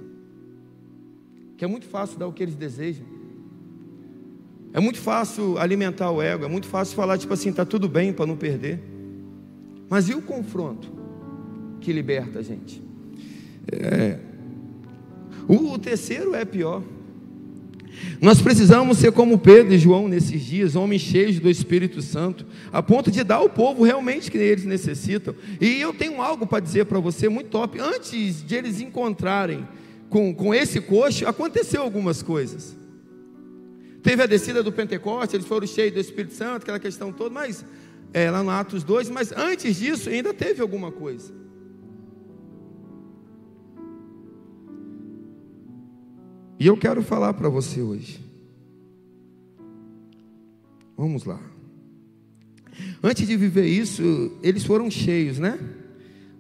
Que 1.58 1.66
é 1.66 1.68
muito 1.68 1.88
fácil 1.88 2.20
dar 2.20 2.28
o 2.28 2.32
que 2.32 2.44
eles 2.44 2.54
desejam. 2.54 3.04
É 4.72 4.80
muito 4.80 5.00
fácil 5.00 5.58
alimentar 5.58 6.12
o 6.12 6.22
ego, 6.22 6.46
é 6.46 6.48
muito 6.48 6.68
fácil 6.68 6.96
falar 6.96 7.18
tipo 7.18 7.34
assim, 7.34 7.52
tá 7.52 7.66
tudo 7.66 7.90
bem 7.90 8.14
para 8.14 8.28
não 8.28 8.38
perder. 8.38 8.80
Mas 9.90 10.08
e 10.08 10.14
o 10.14 10.22
confronto 10.22 10.94
que 11.82 11.92
liberta 11.92 12.38
a 12.38 12.42
gente? 12.44 12.80
É. 13.72 14.20
O 15.48 15.80
terceiro 15.80 16.36
é 16.36 16.46
pior. 16.46 16.84
Nós 18.22 18.42
precisamos 18.42 18.98
ser 18.98 19.14
como 19.14 19.38
Pedro 19.38 19.74
e 19.74 19.78
João 19.78 20.10
nesses 20.10 20.42
dias, 20.42 20.76
homens 20.76 21.02
cheios 21.02 21.40
do 21.40 21.50
Espírito 21.50 22.02
Santo, 22.02 22.46
a 22.72 22.84
ponto 22.84 23.10
de 23.10 23.24
dar 23.24 23.36
ao 23.36 23.50
povo 23.50 23.84
realmente 23.84 24.30
que 24.30 24.38
eles 24.38 24.66
necessitam. 24.66 25.34
E 25.62 25.80
eu 25.80 25.94
tenho 25.94 26.22
algo 26.22 26.46
para 26.46 26.60
dizer 26.60 26.86
para 26.86 27.00
você 27.00 27.30
muito 27.30 27.50
top. 27.50 27.80
Antes 27.80 28.46
de 28.46 28.56
eles 28.56 28.82
encontrarem 28.82 29.66
com, 30.10 30.36
com 30.36 30.54
esse 30.54 30.82
coxo, 30.82 31.26
aconteceu 31.26 31.82
algumas 31.82 32.22
coisas. 32.22 32.76
Teve 34.04 34.24
a 34.24 34.26
descida 34.26 34.62
do 34.62 34.72
Pentecoste, 34.72 35.38
eles 35.38 35.48
foram 35.48 35.66
cheios 35.66 35.94
do 35.94 36.00
Espírito 36.00 36.34
Santo, 36.34 36.64
aquela 36.64 36.80
questão 36.80 37.14
toda, 37.14 37.30
mas 37.30 37.64
é, 38.14 38.30
lá 38.30 38.44
no 38.44 38.50
Atos 38.50 38.84
2, 38.84 39.10
mas 39.10 39.32
antes 39.32 39.78
disso 39.78 40.10
ainda 40.10 40.34
teve 40.34 40.62
alguma 40.62 40.92
coisa. 40.92 41.39
E 46.60 46.68
eu 46.68 46.76
quero 46.76 47.02
falar 47.02 47.34
para 47.34 47.48
você 47.48 47.82
hoje. 47.82 48.20
Vamos 50.98 51.24
lá. 51.24 51.40
Antes 53.02 53.26
de 53.26 53.38
viver 53.38 53.66
isso, 53.66 54.34
eles 54.44 54.66
foram 54.66 54.92
cheios, 54.92 55.40
né? 55.40 55.58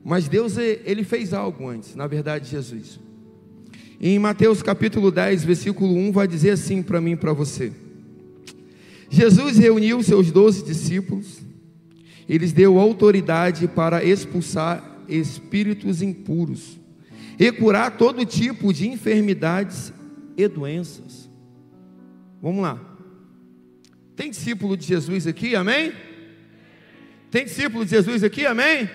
Mas 0.03 0.27
Deus, 0.27 0.57
ele 0.57 1.05
fez 1.05 1.33
algo 1.33 1.69
antes, 1.69 1.95
na 1.95 2.05
verdade, 2.05 2.49
Jesus. 2.49 2.99
Em 4.01 4.19
Mateus 4.19 4.61
capítulo 4.61 5.09
10, 5.09 5.45
versículo 5.45 5.93
1, 5.93 6.11
vai 6.11 6.27
dizer 6.27 6.51
assim 6.51 6.81
para 6.81 6.99
mim 6.99 7.11
e 7.11 7.17
para 7.17 7.31
você: 7.31 7.71
Jesus 9.09 9.57
reuniu 9.57 10.03
seus 10.03 10.31
doze 10.31 10.63
discípulos, 10.63 11.39
e 12.27 12.37
lhes 12.37 12.51
deu 12.51 12.77
autoridade 12.77 13.67
para 13.69 14.03
expulsar 14.03 14.99
espíritos 15.07 16.01
impuros 16.01 16.77
e 17.37 17.51
curar 17.53 17.97
todo 17.97 18.25
tipo 18.25 18.73
de 18.73 18.87
enfermidades 18.87 19.93
e 20.39 20.47
doenças. 20.47 21.29
Vamos 22.41 22.61
lá. 22.61 22.79
Tem 24.15 24.29
discípulo 24.29 24.77
de 24.77 24.85
Jesus 24.85 25.27
aqui, 25.27 25.53
amém? 25.53 25.91
Tem 27.29 27.43
discípulo 27.43 27.83
de 27.83 27.91
Jesus 27.91 28.23
aqui, 28.23 28.45
amém? 28.45 28.89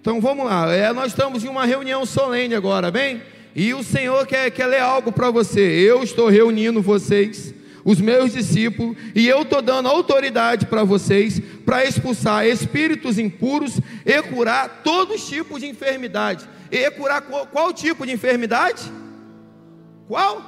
Então 0.00 0.20
vamos 0.20 0.44
lá. 0.44 0.70
É, 0.70 0.92
nós 0.92 1.12
estamos 1.12 1.44
em 1.44 1.48
uma 1.48 1.64
reunião 1.64 2.04
solene 2.04 2.54
agora, 2.54 2.88
amém? 2.88 3.22
E 3.54 3.72
o 3.72 3.82
Senhor 3.82 4.26
quer, 4.26 4.50
quer 4.50 4.66
ler 4.66 4.80
algo 4.80 5.10
para 5.10 5.30
você. 5.30 5.60
Eu 5.60 6.02
estou 6.02 6.28
reunindo 6.28 6.82
vocês, 6.82 7.54
os 7.82 7.98
meus 7.98 8.34
discípulos, 8.34 8.98
e 9.14 9.26
eu 9.26 9.42
estou 9.42 9.62
dando 9.62 9.88
autoridade 9.88 10.66
para 10.66 10.84
vocês 10.84 11.40
para 11.64 11.86
expulsar 11.86 12.46
espíritos 12.46 13.18
impuros 13.18 13.80
e 14.04 14.22
curar 14.24 14.82
todos 14.84 15.22
os 15.22 15.28
tipos 15.28 15.60
de 15.60 15.68
enfermidade. 15.68 16.46
E 16.70 16.90
curar 16.90 17.22
qual, 17.22 17.46
qual 17.46 17.72
tipo 17.72 18.04
de 18.04 18.12
enfermidade? 18.12 18.92
Qual? 20.08 20.42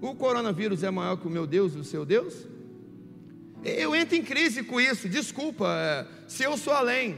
O 0.00 0.14
coronavírus 0.14 0.82
é 0.82 0.90
maior 0.90 1.16
que 1.18 1.26
o 1.26 1.30
meu 1.30 1.46
Deus 1.46 1.74
e 1.74 1.78
o 1.78 1.84
seu 1.84 2.04
Deus? 2.04 2.34
Eu 3.62 3.94
entro 3.94 4.16
em 4.16 4.22
crise 4.22 4.62
com 4.62 4.80
isso, 4.80 5.08
desculpa, 5.08 5.66
é, 5.68 6.06
se 6.26 6.42
eu 6.42 6.56
sou 6.56 6.72
além, 6.72 7.16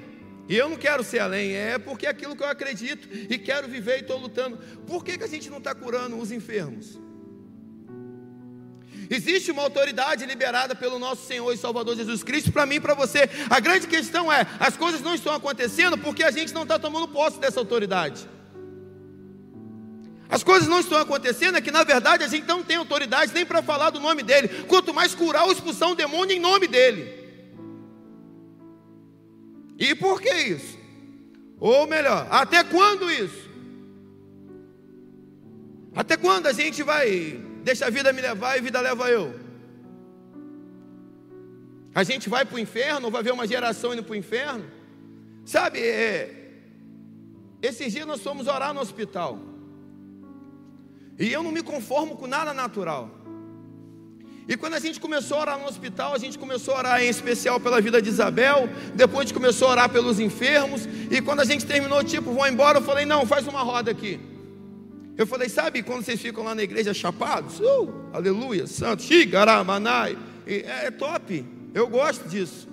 e 0.48 0.56
eu 0.56 0.68
não 0.68 0.76
quero 0.76 1.02
ser 1.02 1.20
além, 1.20 1.52
é 1.52 1.78
porque 1.78 2.06
é 2.06 2.10
aquilo 2.10 2.36
que 2.36 2.42
eu 2.42 2.48
acredito 2.48 3.08
e 3.12 3.38
quero 3.38 3.66
viver 3.66 3.98
e 3.98 4.00
estou 4.00 4.18
lutando. 4.18 4.58
Por 4.86 5.04
que, 5.04 5.18
que 5.18 5.24
a 5.24 5.28
gente 5.28 5.50
não 5.50 5.58
está 5.58 5.74
curando 5.74 6.16
os 6.16 6.30
enfermos? 6.30 6.98
Existe 9.08 9.52
uma 9.52 9.62
autoridade 9.62 10.26
liberada 10.26 10.74
pelo 10.74 10.98
nosso 10.98 11.26
Senhor 11.26 11.52
e 11.52 11.56
Salvador 11.56 11.96
Jesus 11.96 12.24
Cristo 12.24 12.52
para 12.52 12.66
mim 12.66 12.76
e 12.76 12.80
para 12.80 12.94
você. 12.94 13.28
A 13.48 13.60
grande 13.60 13.86
questão 13.86 14.32
é: 14.32 14.46
as 14.58 14.76
coisas 14.76 15.00
não 15.00 15.14
estão 15.14 15.32
acontecendo 15.32 15.96
porque 15.96 16.24
a 16.24 16.30
gente 16.30 16.52
não 16.52 16.62
está 16.62 16.78
tomando 16.78 17.08
posse 17.08 17.38
dessa 17.38 17.60
autoridade. 17.60 18.28
As 20.28 20.42
coisas 20.42 20.68
não 20.68 20.80
estão 20.80 20.98
acontecendo, 20.98 21.56
é 21.56 21.60
que 21.60 21.70
na 21.70 21.84
verdade 21.84 22.24
a 22.24 22.28
gente 22.28 22.46
não 22.46 22.62
tem 22.62 22.76
autoridade 22.76 23.32
nem 23.32 23.46
para 23.46 23.62
falar 23.62 23.90
do 23.90 24.00
nome 24.00 24.22
dele, 24.22 24.48
quanto 24.66 24.92
mais 24.92 25.14
curar 25.14 25.44
ou 25.44 25.52
expulsar 25.52 25.88
um 25.88 25.94
demônio 25.94 26.36
em 26.36 26.40
nome 26.40 26.66
dele. 26.66 27.24
E 29.78 29.94
por 29.94 30.20
que 30.20 30.32
isso? 30.32 30.76
Ou 31.60 31.86
melhor, 31.86 32.26
até 32.30 32.64
quando 32.64 33.10
isso? 33.10 33.46
Até 35.94 36.16
quando 36.16 36.46
a 36.46 36.52
gente 36.52 36.82
vai 36.82 37.40
deixar 37.62 37.86
a 37.86 37.90
vida 37.90 38.12
me 38.12 38.20
levar 38.20 38.56
e 38.56 38.58
a 38.58 38.62
vida 38.62 38.80
leva 38.80 39.08
eu? 39.10 39.34
A 41.94 42.02
gente 42.02 42.28
vai 42.28 42.44
para 42.44 42.56
o 42.56 42.58
inferno 42.58 43.10
vai 43.10 43.22
ver 43.22 43.32
uma 43.32 43.46
geração 43.46 43.94
indo 43.94 44.02
para 44.02 44.12
o 44.12 44.16
inferno? 44.16 44.64
Sabe, 45.46 45.80
é, 45.80 46.52
esses 47.62 47.92
dias 47.92 48.06
nós 48.06 48.20
fomos 48.20 48.48
orar 48.48 48.74
no 48.74 48.80
hospital. 48.80 49.55
E 51.18 51.32
eu 51.32 51.42
não 51.42 51.50
me 51.50 51.62
conformo 51.62 52.16
com 52.16 52.26
nada 52.26 52.52
natural. 52.52 53.10
E 54.48 54.56
quando 54.56 54.74
a 54.74 54.78
gente 54.78 55.00
começou 55.00 55.38
a 55.38 55.40
orar 55.40 55.58
no 55.58 55.66
hospital, 55.66 56.14
a 56.14 56.18
gente 56.18 56.38
começou 56.38 56.74
a 56.74 56.78
orar 56.78 57.02
em 57.02 57.08
especial 57.08 57.58
pela 57.58 57.80
vida 57.80 58.00
de 58.00 58.08
Isabel, 58.08 58.68
depois 58.94 59.20
a 59.20 59.22
gente 59.24 59.34
começou 59.34 59.66
a 59.68 59.70
orar 59.72 59.88
pelos 59.88 60.20
enfermos, 60.20 60.86
e 61.10 61.20
quando 61.20 61.40
a 61.40 61.44
gente 61.44 61.66
terminou, 61.66 62.04
tipo, 62.04 62.32
vou 62.32 62.46
embora, 62.46 62.78
eu 62.78 62.82
falei, 62.82 63.04
não, 63.04 63.26
faz 63.26 63.46
uma 63.48 63.62
roda 63.62 63.90
aqui. 63.90 64.20
Eu 65.16 65.26
falei, 65.26 65.48
sabe 65.48 65.82
quando 65.82 66.04
vocês 66.04 66.20
ficam 66.20 66.44
lá 66.44 66.54
na 66.54 66.62
igreja 66.62 66.94
chapados? 66.94 67.58
Uh, 67.58 67.92
aleluia, 68.12 68.66
santo, 68.66 69.02
xigaramanai. 69.02 70.16
É, 70.46 70.86
é 70.86 70.90
top, 70.92 71.44
eu 71.74 71.88
gosto 71.88 72.28
disso. 72.28 72.68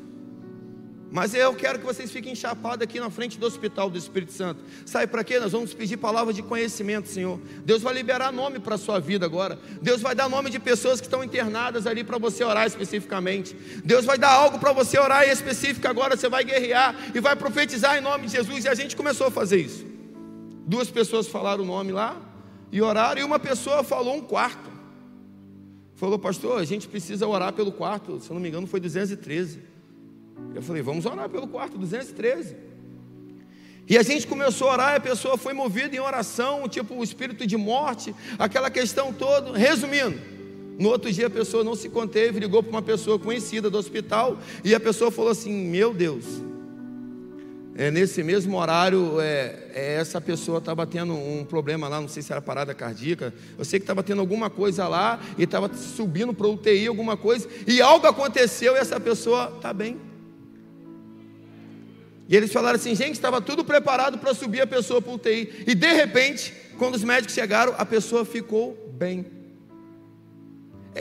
Mas 1.13 1.35
eu 1.35 1.53
quero 1.53 1.77
que 1.77 1.85
vocês 1.85 2.11
fiquem 2.11 2.33
chapados 2.33 2.81
aqui 2.81 2.99
na 2.99 3.07
frente 3.07 3.37
do 3.37 3.45
hospital 3.45 3.87
do 3.87 3.95
Espírito 3.99 4.33
Santo. 4.33 4.63
Sabe 4.83 5.05
para 5.05 5.23
quê? 5.23 5.39
Nós 5.39 5.51
vamos 5.51 5.71
pedir 5.71 5.95
palavras 5.95 6.35
de 6.35 6.41
conhecimento, 6.41 7.07
Senhor. 7.07 7.39
Deus 7.63 7.83
vai 7.83 7.93
liberar 7.93 8.33
nome 8.33 8.57
para 8.57 8.73
a 8.73 8.77
sua 8.79 8.99
vida 8.99 9.23
agora. 9.23 9.59
Deus 9.79 10.01
vai 10.01 10.15
dar 10.15 10.27
nome 10.27 10.49
de 10.49 10.57
pessoas 10.57 10.99
que 10.99 11.05
estão 11.05 11.23
internadas 11.23 11.85
ali 11.85 12.03
para 12.03 12.17
você 12.17 12.43
orar 12.43 12.65
especificamente. 12.65 13.55
Deus 13.85 14.05
vai 14.05 14.17
dar 14.17 14.31
algo 14.31 14.57
para 14.57 14.73
você 14.73 14.97
orar 14.97 15.23
em 15.29 15.31
específico 15.31 15.87
agora. 15.87 16.17
Você 16.17 16.27
vai 16.27 16.43
guerrear 16.43 16.95
e 17.13 17.19
vai 17.19 17.35
profetizar 17.35 17.95
em 17.95 18.01
nome 18.01 18.25
de 18.25 18.31
Jesus. 18.31 18.65
E 18.65 18.67
a 18.67 18.73
gente 18.73 18.95
começou 18.95 19.27
a 19.27 19.31
fazer 19.31 19.61
isso. 19.61 19.85
Duas 20.65 20.89
pessoas 20.89 21.27
falaram 21.27 21.63
o 21.63 21.67
nome 21.67 21.91
lá 21.91 22.19
e 22.71 22.81
oraram, 22.81 23.21
e 23.21 23.23
uma 23.23 23.37
pessoa 23.37 23.83
falou 23.83 24.15
um 24.15 24.21
quarto. 24.21 24.71
Falou, 25.93 26.17
pastor, 26.17 26.59
a 26.59 26.65
gente 26.65 26.87
precisa 26.87 27.27
orar 27.27 27.53
pelo 27.53 27.71
quarto. 27.71 28.19
Se 28.19 28.31
eu 28.31 28.33
não 28.33 28.41
me 28.41 28.49
engano, 28.49 28.65
foi 28.65 28.79
213. 28.79 29.72
Eu 30.55 30.61
falei, 30.61 30.81
vamos 30.81 31.05
orar 31.05 31.29
pelo 31.29 31.47
quarto 31.47 31.77
213. 31.77 32.55
E 33.87 33.97
a 33.97 34.03
gente 34.03 34.25
começou 34.25 34.69
a 34.69 34.73
orar, 34.73 34.95
a 34.95 34.99
pessoa 34.99 35.37
foi 35.37 35.53
movida 35.53 35.95
em 35.95 35.99
oração, 35.99 36.69
tipo 36.69 36.95
o 36.95 37.03
espírito 37.03 37.45
de 37.45 37.57
morte, 37.57 38.15
aquela 38.39 38.69
questão 38.69 39.11
toda. 39.11 39.57
Resumindo, 39.57 40.17
no 40.79 40.89
outro 40.89 41.11
dia 41.11 41.27
a 41.27 41.29
pessoa 41.29 41.63
não 41.63 41.75
se 41.75 41.89
conteve, 41.89 42.39
ligou 42.39 42.63
para 42.63 42.71
uma 42.71 42.81
pessoa 42.81 43.19
conhecida 43.19 43.69
do 43.69 43.77
hospital, 43.77 44.37
e 44.63 44.73
a 44.73 44.79
pessoa 44.79 45.11
falou 45.11 45.31
assim: 45.31 45.51
Meu 45.51 45.93
Deus, 45.93 46.25
é, 47.75 47.91
nesse 47.91 48.23
mesmo 48.23 48.57
horário, 48.57 49.19
é, 49.19 49.67
é, 49.73 49.95
essa 49.95 50.21
pessoa 50.21 50.59
estava 50.59 50.87
tendo 50.87 51.13
um 51.13 51.43
problema 51.43 51.87
lá, 51.89 51.99
não 51.99 52.07
sei 52.07 52.23
se 52.23 52.31
era 52.31 52.41
parada 52.41 52.73
cardíaca, 52.73 53.33
eu 53.57 53.65
sei 53.65 53.79
que 53.79 53.83
estava 53.83 54.01
tendo 54.01 54.21
alguma 54.21 54.49
coisa 54.49 54.87
lá, 54.87 55.19
e 55.37 55.43
estava 55.43 55.69
subindo 55.73 56.33
para 56.33 56.47
UTI, 56.47 56.87
alguma 56.87 57.17
coisa, 57.17 57.49
e 57.67 57.81
algo 57.81 58.07
aconteceu 58.07 58.75
e 58.75 58.79
essa 58.79 58.99
pessoa 58.99 59.51
está 59.57 59.73
bem. 59.73 60.12
E 62.27 62.35
eles 62.35 62.51
falaram 62.51 62.75
assim: 62.75 62.95
gente, 62.95 63.13
estava 63.13 63.41
tudo 63.41 63.63
preparado 63.63 64.17
para 64.17 64.33
subir 64.33 64.61
a 64.61 64.67
pessoa 64.67 65.01
para 65.01 65.11
o 65.11 65.15
UTI. 65.15 65.65
E 65.67 65.75
de 65.75 65.93
repente, 65.93 66.53
quando 66.77 66.95
os 66.95 67.03
médicos 67.03 67.33
chegaram, 67.33 67.73
a 67.77 67.85
pessoa 67.85 68.23
ficou 68.25 68.93
bem. 68.97 69.25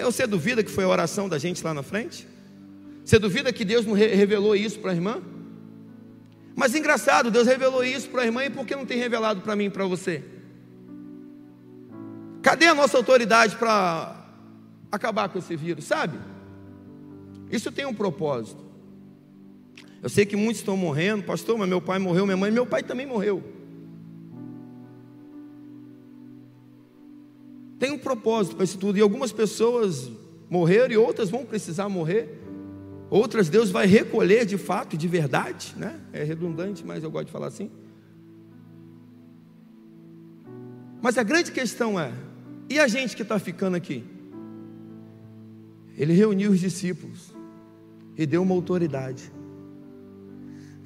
Você 0.02 0.26
duvida 0.26 0.62
que 0.62 0.70
foi 0.70 0.84
a 0.84 0.88
oração 0.88 1.28
da 1.28 1.38
gente 1.38 1.62
lá 1.62 1.74
na 1.74 1.82
frente? 1.82 2.26
Você 3.04 3.18
duvida 3.18 3.52
que 3.52 3.64
Deus 3.64 3.84
não 3.84 3.94
revelou 3.94 4.56
isso 4.56 4.78
para 4.78 4.92
a 4.92 4.94
irmã? 4.94 5.22
Mas 6.54 6.74
engraçado, 6.74 7.30
Deus 7.30 7.46
revelou 7.46 7.84
isso 7.84 8.08
para 8.08 8.22
a 8.22 8.24
irmã 8.24 8.44
e 8.44 8.50
por 8.50 8.66
que 8.66 8.76
não 8.76 8.86
tem 8.86 8.98
revelado 8.98 9.40
para 9.40 9.56
mim 9.56 9.64
e 9.64 9.70
para 9.70 9.84
você? 9.84 10.22
Cadê 12.42 12.66
a 12.66 12.74
nossa 12.74 12.96
autoridade 12.96 13.56
para 13.56 14.16
acabar 14.90 15.28
com 15.28 15.38
esse 15.38 15.56
vírus, 15.56 15.84
sabe? 15.84 16.18
Isso 17.50 17.70
tem 17.70 17.86
um 17.86 17.94
propósito. 17.94 18.71
Eu 20.02 20.08
sei 20.08 20.26
que 20.26 20.34
muitos 20.34 20.58
estão 20.58 20.76
morrendo, 20.76 21.22
pastor, 21.22 21.56
mas 21.56 21.68
meu 21.68 21.80
pai 21.80 22.00
morreu, 22.00 22.26
minha 22.26 22.36
mãe, 22.36 22.50
meu 22.50 22.66
pai 22.66 22.82
também 22.82 23.06
morreu. 23.06 23.40
Tem 27.78 27.92
um 27.92 27.98
propósito 27.98 28.56
para 28.56 28.64
isso 28.64 28.78
tudo, 28.78 28.98
e 28.98 29.00
algumas 29.00 29.30
pessoas 29.30 30.10
morreram 30.50 30.92
e 30.92 30.96
outras 30.96 31.30
vão 31.30 31.44
precisar 31.44 31.88
morrer. 31.88 32.40
Outras 33.08 33.48
Deus 33.48 33.70
vai 33.70 33.86
recolher 33.86 34.44
de 34.44 34.58
fato, 34.58 34.96
de 34.96 35.06
verdade, 35.06 35.74
né? 35.76 36.00
É 36.12 36.24
redundante, 36.24 36.84
mas 36.84 37.04
eu 37.04 37.10
gosto 37.10 37.26
de 37.26 37.32
falar 37.32 37.46
assim. 37.46 37.70
Mas 41.00 41.18
a 41.18 41.22
grande 41.22 41.52
questão 41.52 41.98
é: 41.98 42.12
e 42.68 42.78
a 42.78 42.88
gente 42.88 43.14
que 43.14 43.22
está 43.22 43.38
ficando 43.38 43.76
aqui? 43.76 44.04
Ele 45.96 46.12
reuniu 46.12 46.52
os 46.52 46.60
discípulos 46.60 47.34
e 48.16 48.24
deu 48.24 48.42
uma 48.42 48.54
autoridade. 48.54 49.30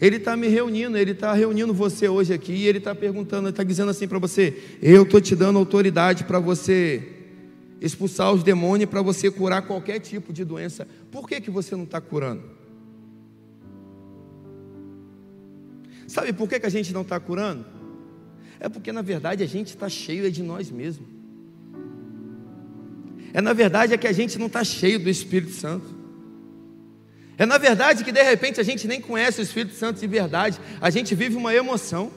Ele 0.00 0.16
está 0.16 0.36
me 0.36 0.48
reunindo, 0.48 0.98
ele 0.98 1.12
está 1.12 1.32
reunindo 1.32 1.72
você 1.72 2.08
hoje 2.08 2.32
aqui, 2.32 2.52
e 2.52 2.66
ele 2.66 2.78
está 2.78 2.94
perguntando, 2.94 3.48
ele 3.48 3.52
está 3.52 3.64
dizendo 3.64 3.90
assim 3.90 4.06
para 4.06 4.18
você: 4.18 4.62
Eu 4.82 5.04
estou 5.04 5.20
te 5.20 5.34
dando 5.34 5.58
autoridade 5.58 6.24
para 6.24 6.38
você 6.38 7.12
expulsar 7.80 8.32
os 8.32 8.42
demônios, 8.42 8.90
para 8.90 9.00
você 9.00 9.30
curar 9.30 9.62
qualquer 9.62 9.98
tipo 10.00 10.32
de 10.32 10.44
doença. 10.44 10.86
Por 11.10 11.26
que, 11.26 11.40
que 11.40 11.50
você 11.50 11.74
não 11.74 11.84
está 11.84 12.00
curando? 12.00 12.42
Sabe 16.06 16.32
por 16.32 16.48
que, 16.48 16.60
que 16.60 16.66
a 16.66 16.70
gente 16.70 16.92
não 16.92 17.02
está 17.02 17.18
curando? 17.18 17.64
É 18.60 18.68
porque 18.68 18.92
na 18.92 19.02
verdade 19.02 19.42
a 19.42 19.46
gente 19.46 19.68
está 19.68 19.88
cheio 19.88 20.30
de 20.30 20.42
nós 20.42 20.70
mesmos. 20.70 21.08
É 23.32 23.40
na 23.40 23.52
verdade 23.52 23.92
é 23.92 23.98
que 23.98 24.06
a 24.06 24.12
gente 24.12 24.38
não 24.38 24.46
está 24.46 24.62
cheio 24.62 24.98
do 24.98 25.10
Espírito 25.10 25.52
Santo. 25.52 25.95
É 27.38 27.44
na 27.44 27.58
verdade 27.58 28.02
que 28.02 28.12
de 28.12 28.22
repente 28.22 28.60
a 28.60 28.64
gente 28.64 28.88
nem 28.88 29.00
conhece 29.00 29.40
o 29.40 29.42
Espírito 29.42 29.74
Santo 29.74 30.00
de 30.00 30.06
verdade, 30.06 30.58
a 30.80 30.88
gente 30.90 31.14
vive 31.14 31.36
uma 31.36 31.54
emoção. 31.54 32.10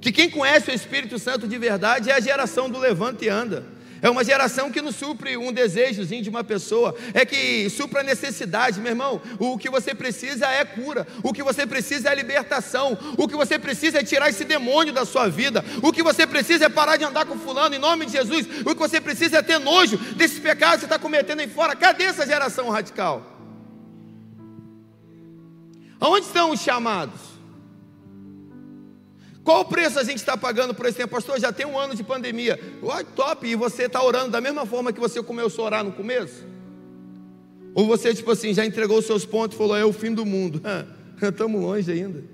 Que 0.00 0.12
quem 0.12 0.28
conhece 0.28 0.70
o 0.70 0.74
Espírito 0.74 1.18
Santo 1.18 1.48
de 1.48 1.56
verdade 1.56 2.10
é 2.10 2.14
a 2.14 2.20
geração 2.20 2.68
do 2.68 2.78
levanta 2.78 3.24
e 3.24 3.28
anda. 3.28 3.73
É 4.02 4.10
uma 4.10 4.24
geração 4.24 4.70
que 4.70 4.82
não 4.82 4.92
supre 4.92 5.36
um 5.36 5.52
desejozinho 5.52 6.22
de 6.22 6.30
uma 6.30 6.44
pessoa, 6.44 6.94
é 7.12 7.24
que 7.24 7.68
supra 7.70 8.00
a 8.00 8.04
necessidade, 8.04 8.80
meu 8.80 8.92
irmão. 8.92 9.20
O 9.38 9.56
que 9.56 9.70
você 9.70 9.94
precisa 9.94 10.46
é 10.46 10.64
cura, 10.64 11.06
o 11.22 11.32
que 11.32 11.42
você 11.42 11.66
precisa 11.66 12.10
é 12.10 12.14
libertação, 12.14 12.96
o 13.16 13.26
que 13.26 13.36
você 13.36 13.58
precisa 13.58 13.98
é 13.98 14.04
tirar 14.04 14.28
esse 14.28 14.44
demônio 14.44 14.92
da 14.92 15.04
sua 15.04 15.28
vida, 15.28 15.64
o 15.82 15.92
que 15.92 16.02
você 16.02 16.26
precisa 16.26 16.66
é 16.66 16.68
parar 16.68 16.96
de 16.96 17.04
andar 17.04 17.26
com 17.26 17.38
fulano 17.38 17.74
em 17.74 17.78
nome 17.78 18.06
de 18.06 18.12
Jesus, 18.12 18.46
o 18.64 18.74
que 18.74 18.80
você 18.80 19.00
precisa 19.00 19.38
é 19.38 19.42
ter 19.42 19.58
nojo 19.58 19.96
desses 19.96 20.38
pecados 20.38 20.76
que 20.76 20.80
você 20.80 20.86
está 20.86 20.98
cometendo 20.98 21.40
aí 21.40 21.48
fora. 21.48 21.74
Cadê 21.74 22.04
essa 22.04 22.26
geração 22.26 22.68
radical? 22.70 23.30
Aonde 26.00 26.26
estão 26.26 26.50
os 26.50 26.60
chamados? 26.60 27.33
Qual 29.44 29.60
o 29.60 29.64
preço 29.66 29.98
a 29.98 30.02
gente 30.02 30.16
está 30.16 30.36
pagando 30.38 30.74
por 30.74 30.86
esse 30.86 30.96
tempo? 30.96 31.14
Pastor, 31.14 31.38
já 31.38 31.52
tem 31.52 31.66
um 31.66 31.78
ano 31.78 31.94
de 31.94 32.02
pandemia. 32.02 32.58
Uai, 32.82 33.04
top, 33.14 33.46
e 33.46 33.54
você 33.54 33.84
está 33.84 34.02
orando 34.02 34.30
da 34.30 34.40
mesma 34.40 34.64
forma 34.64 34.90
que 34.90 34.98
você 34.98 35.22
começou 35.22 35.64
a 35.64 35.66
orar 35.66 35.84
no 35.84 35.92
começo? 35.92 36.46
Ou 37.74 37.86
você, 37.86 38.14
tipo 38.14 38.30
assim, 38.30 38.54
já 38.54 38.64
entregou 38.64 38.98
os 38.98 39.04
seus 39.04 39.26
pontos 39.26 39.54
e 39.54 39.58
falou, 39.58 39.76
é 39.76 39.84
o 39.84 39.92
fim 39.92 40.14
do 40.14 40.24
mundo. 40.24 40.62
Estamos 41.20 41.60
longe 41.60 41.92
ainda. 41.92 42.24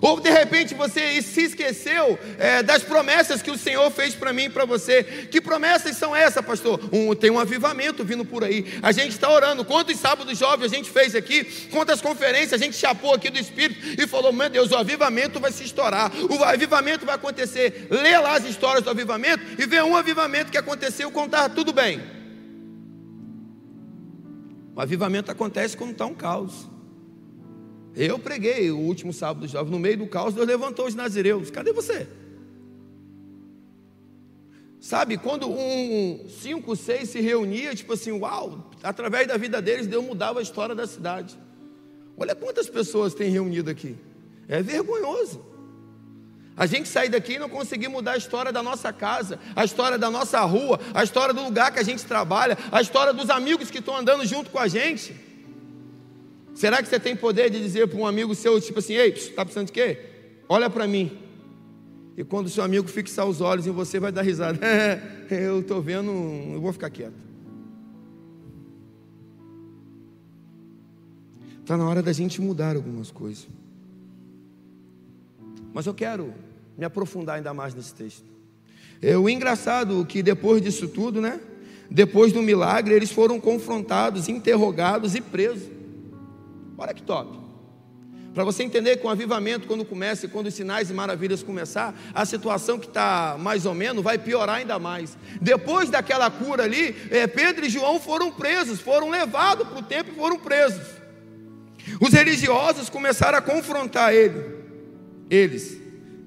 Ou 0.00 0.20
de 0.20 0.30
repente 0.30 0.74
você 0.74 1.20
se 1.22 1.42
esqueceu 1.42 2.18
é, 2.38 2.62
das 2.62 2.82
promessas 2.82 3.42
que 3.42 3.50
o 3.50 3.58
Senhor 3.58 3.90
fez 3.90 4.14
para 4.14 4.32
mim 4.32 4.44
e 4.44 4.50
para 4.50 4.64
você. 4.64 5.02
Que 5.30 5.40
promessas 5.40 5.96
são 5.96 6.14
essas, 6.14 6.44
pastor? 6.44 6.80
Um, 6.92 7.14
tem 7.14 7.30
um 7.30 7.38
avivamento 7.38 8.04
vindo 8.04 8.24
por 8.24 8.44
aí. 8.44 8.78
A 8.82 8.92
gente 8.92 9.10
está 9.10 9.30
orando. 9.30 9.64
Quantos 9.64 9.98
sábados 9.98 10.38
jovens 10.38 10.72
a 10.72 10.76
gente 10.76 10.90
fez 10.90 11.14
aqui? 11.14 11.44
Quantas 11.70 12.00
conferências 12.00 12.54
a 12.54 12.64
gente 12.64 12.76
chapou 12.76 13.14
aqui 13.14 13.30
do 13.30 13.38
Espírito 13.38 14.00
e 14.00 14.06
falou: 14.06 14.32
Meu 14.32 14.48
Deus, 14.48 14.70
o 14.70 14.76
avivamento 14.76 15.40
vai 15.40 15.50
se 15.50 15.64
estourar. 15.64 16.12
O 16.30 16.44
avivamento 16.44 17.04
vai 17.04 17.14
acontecer. 17.14 17.88
Lê 17.90 18.16
lá 18.18 18.36
as 18.36 18.44
histórias 18.44 18.84
do 18.84 18.90
avivamento 18.90 19.42
e 19.60 19.66
vê 19.66 19.82
um 19.82 19.96
avivamento 19.96 20.50
que 20.50 20.58
aconteceu 20.58 21.10
estava 21.32 21.48
tudo 21.48 21.72
bem. 21.72 22.00
O 24.74 24.80
avivamento 24.80 25.30
acontece 25.30 25.76
quando 25.76 25.92
está 25.92 26.06
um 26.06 26.14
caos. 26.14 26.71
Eu 27.94 28.18
preguei 28.18 28.70
o 28.70 28.78
último 28.78 29.12
sábado 29.12 29.46
jovem, 29.46 29.70
no 29.70 29.78
meio 29.78 29.98
do 29.98 30.06
caos, 30.06 30.34
Deus 30.34 30.46
levantou 30.46 30.86
os 30.86 30.94
nazireus. 30.94 31.50
Cadê 31.50 31.72
você? 31.72 32.08
Sabe, 34.80 35.16
quando 35.16 35.48
um, 35.48 36.26
cinco, 36.28 36.74
seis 36.74 37.08
se 37.10 37.20
reunia, 37.20 37.74
tipo 37.74 37.92
assim, 37.92 38.10
uau, 38.10 38.70
através 38.82 39.28
da 39.28 39.36
vida 39.36 39.62
deles, 39.62 39.86
Deus 39.86 40.04
mudava 40.04 40.40
a 40.40 40.42
história 40.42 40.74
da 40.74 40.86
cidade. 40.86 41.38
Olha 42.16 42.34
quantas 42.34 42.68
pessoas 42.68 43.14
tem 43.14 43.30
reunido 43.30 43.70
aqui. 43.70 43.96
É 44.48 44.60
vergonhoso. 44.60 45.40
A 46.56 46.66
gente 46.66 46.88
sai 46.88 47.08
daqui 47.08 47.34
e 47.34 47.38
não 47.38 47.48
conseguir 47.48 47.88
mudar 47.88 48.12
a 48.12 48.16
história 48.16 48.52
da 48.52 48.62
nossa 48.62 48.92
casa, 48.92 49.38
a 49.54 49.64
história 49.64 49.96
da 49.96 50.10
nossa 50.10 50.40
rua, 50.40 50.78
a 50.92 51.02
história 51.04 51.32
do 51.32 51.42
lugar 51.42 51.72
que 51.72 51.78
a 51.78 51.82
gente 51.82 52.04
trabalha, 52.04 52.58
a 52.70 52.80
história 52.80 53.12
dos 53.12 53.30
amigos 53.30 53.70
que 53.70 53.78
estão 53.78 53.96
andando 53.96 54.26
junto 54.26 54.50
com 54.50 54.58
a 54.58 54.68
gente. 54.68 55.14
Será 56.54 56.82
que 56.82 56.88
você 56.88 57.00
tem 57.00 57.16
poder 57.16 57.50
de 57.50 57.60
dizer 57.60 57.88
para 57.88 57.98
um 57.98 58.06
amigo 58.06 58.34
seu, 58.34 58.60
tipo 58.60 58.78
assim, 58.78 58.94
ei, 58.94 59.10
está 59.10 59.44
precisando 59.44 59.66
de 59.66 59.72
quê? 59.72 59.98
Olha 60.48 60.68
para 60.68 60.86
mim. 60.86 61.18
E 62.16 62.22
quando 62.22 62.46
o 62.46 62.50
seu 62.50 62.62
amigo 62.62 62.88
fixar 62.88 63.26
os 63.26 63.40
olhos 63.40 63.66
em 63.66 63.70
você, 63.70 63.98
vai 63.98 64.12
dar 64.12 64.22
risada. 64.22 64.58
eu 65.30 65.60
estou 65.60 65.80
vendo, 65.80 66.10
eu 66.10 66.60
vou 66.60 66.72
ficar 66.72 66.90
quieto. 66.90 67.14
Está 71.60 71.76
na 71.76 71.88
hora 71.88 72.02
da 72.02 72.12
gente 72.12 72.40
mudar 72.40 72.76
algumas 72.76 73.10
coisas. 73.10 73.48
Mas 75.72 75.86
eu 75.86 75.94
quero 75.94 76.34
me 76.76 76.84
aprofundar 76.84 77.36
ainda 77.36 77.54
mais 77.54 77.74
nesse 77.74 77.94
texto. 77.94 78.24
É 79.00 79.16
o 79.16 79.28
engraçado 79.28 80.04
que 80.04 80.22
depois 80.22 80.60
disso 80.60 80.88
tudo, 80.88 81.20
né? 81.20 81.40
Depois 81.90 82.32
do 82.32 82.42
milagre, 82.42 82.94
eles 82.94 83.10
foram 83.10 83.40
confrontados, 83.40 84.28
interrogados 84.28 85.14
e 85.14 85.20
presos. 85.20 85.81
Olha 86.76 86.94
que 86.94 87.02
top. 87.02 87.42
Para 88.34 88.44
você 88.44 88.62
entender 88.62 88.96
que 88.96 89.06
o 89.06 89.10
avivamento, 89.10 89.66
quando 89.66 89.84
começa 89.84 90.24
e 90.24 90.28
quando 90.28 90.46
os 90.46 90.54
sinais 90.54 90.88
e 90.88 90.94
maravilhas 90.94 91.42
começar, 91.42 91.94
a 92.14 92.24
situação 92.24 92.78
que 92.78 92.86
está 92.86 93.36
mais 93.38 93.66
ou 93.66 93.74
menos 93.74 94.02
vai 94.02 94.16
piorar 94.16 94.56
ainda 94.56 94.78
mais. 94.78 95.18
Depois 95.40 95.90
daquela 95.90 96.30
cura 96.30 96.64
ali, 96.64 96.96
é, 97.10 97.26
Pedro 97.26 97.66
e 97.66 97.68
João 97.68 98.00
foram 98.00 98.32
presos, 98.32 98.80
foram 98.80 99.10
levados 99.10 99.68
para 99.68 99.78
o 99.78 99.82
templo 99.82 100.14
e 100.14 100.16
foram 100.16 100.38
presos. 100.38 100.86
Os 102.00 102.12
religiosos 102.12 102.88
começaram 102.88 103.36
a 103.36 103.42
confrontar 103.42 104.14
ele, 104.14 104.42
eles, 105.28 105.78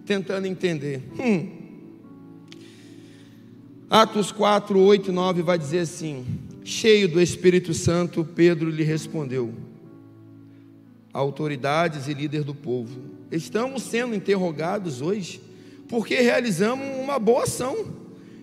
tentando 0.05 0.45
entender. 0.45 1.01
Hum. 1.19 1.63
Atos 3.89 4.31
4, 4.31 4.79
8 4.79 5.09
e 5.09 5.13
9 5.13 5.41
vai 5.41 5.57
dizer 5.57 5.79
assim: 5.79 6.25
Cheio 6.63 7.07
do 7.07 7.19
Espírito 7.19 7.73
Santo, 7.73 8.23
Pedro 8.23 8.69
lhe 8.69 8.83
respondeu 8.83 9.53
autoridades 11.15 12.09
e 12.09 12.13
líder 12.13 12.43
do 12.43 12.53
povo. 12.53 12.99
Estamos 13.31 13.83
sendo 13.83 14.13
interrogados 14.13 15.01
hoje 15.01 15.41
porque 15.87 16.15
realizamos 16.15 16.85
uma 16.99 17.17
boa 17.17 17.43
ação 17.43 17.87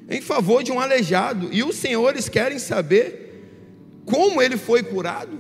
em 0.09 0.23
favor 0.23 0.63
de 0.63 0.73
um 0.73 0.81
aleijado 0.81 1.51
e 1.53 1.63
os 1.63 1.77
senhores 1.77 2.31
querem 2.31 2.59
saber 2.59 3.47
como 4.07 4.41
ele 4.41 4.57
foi 4.57 4.83
curado. 4.83 5.39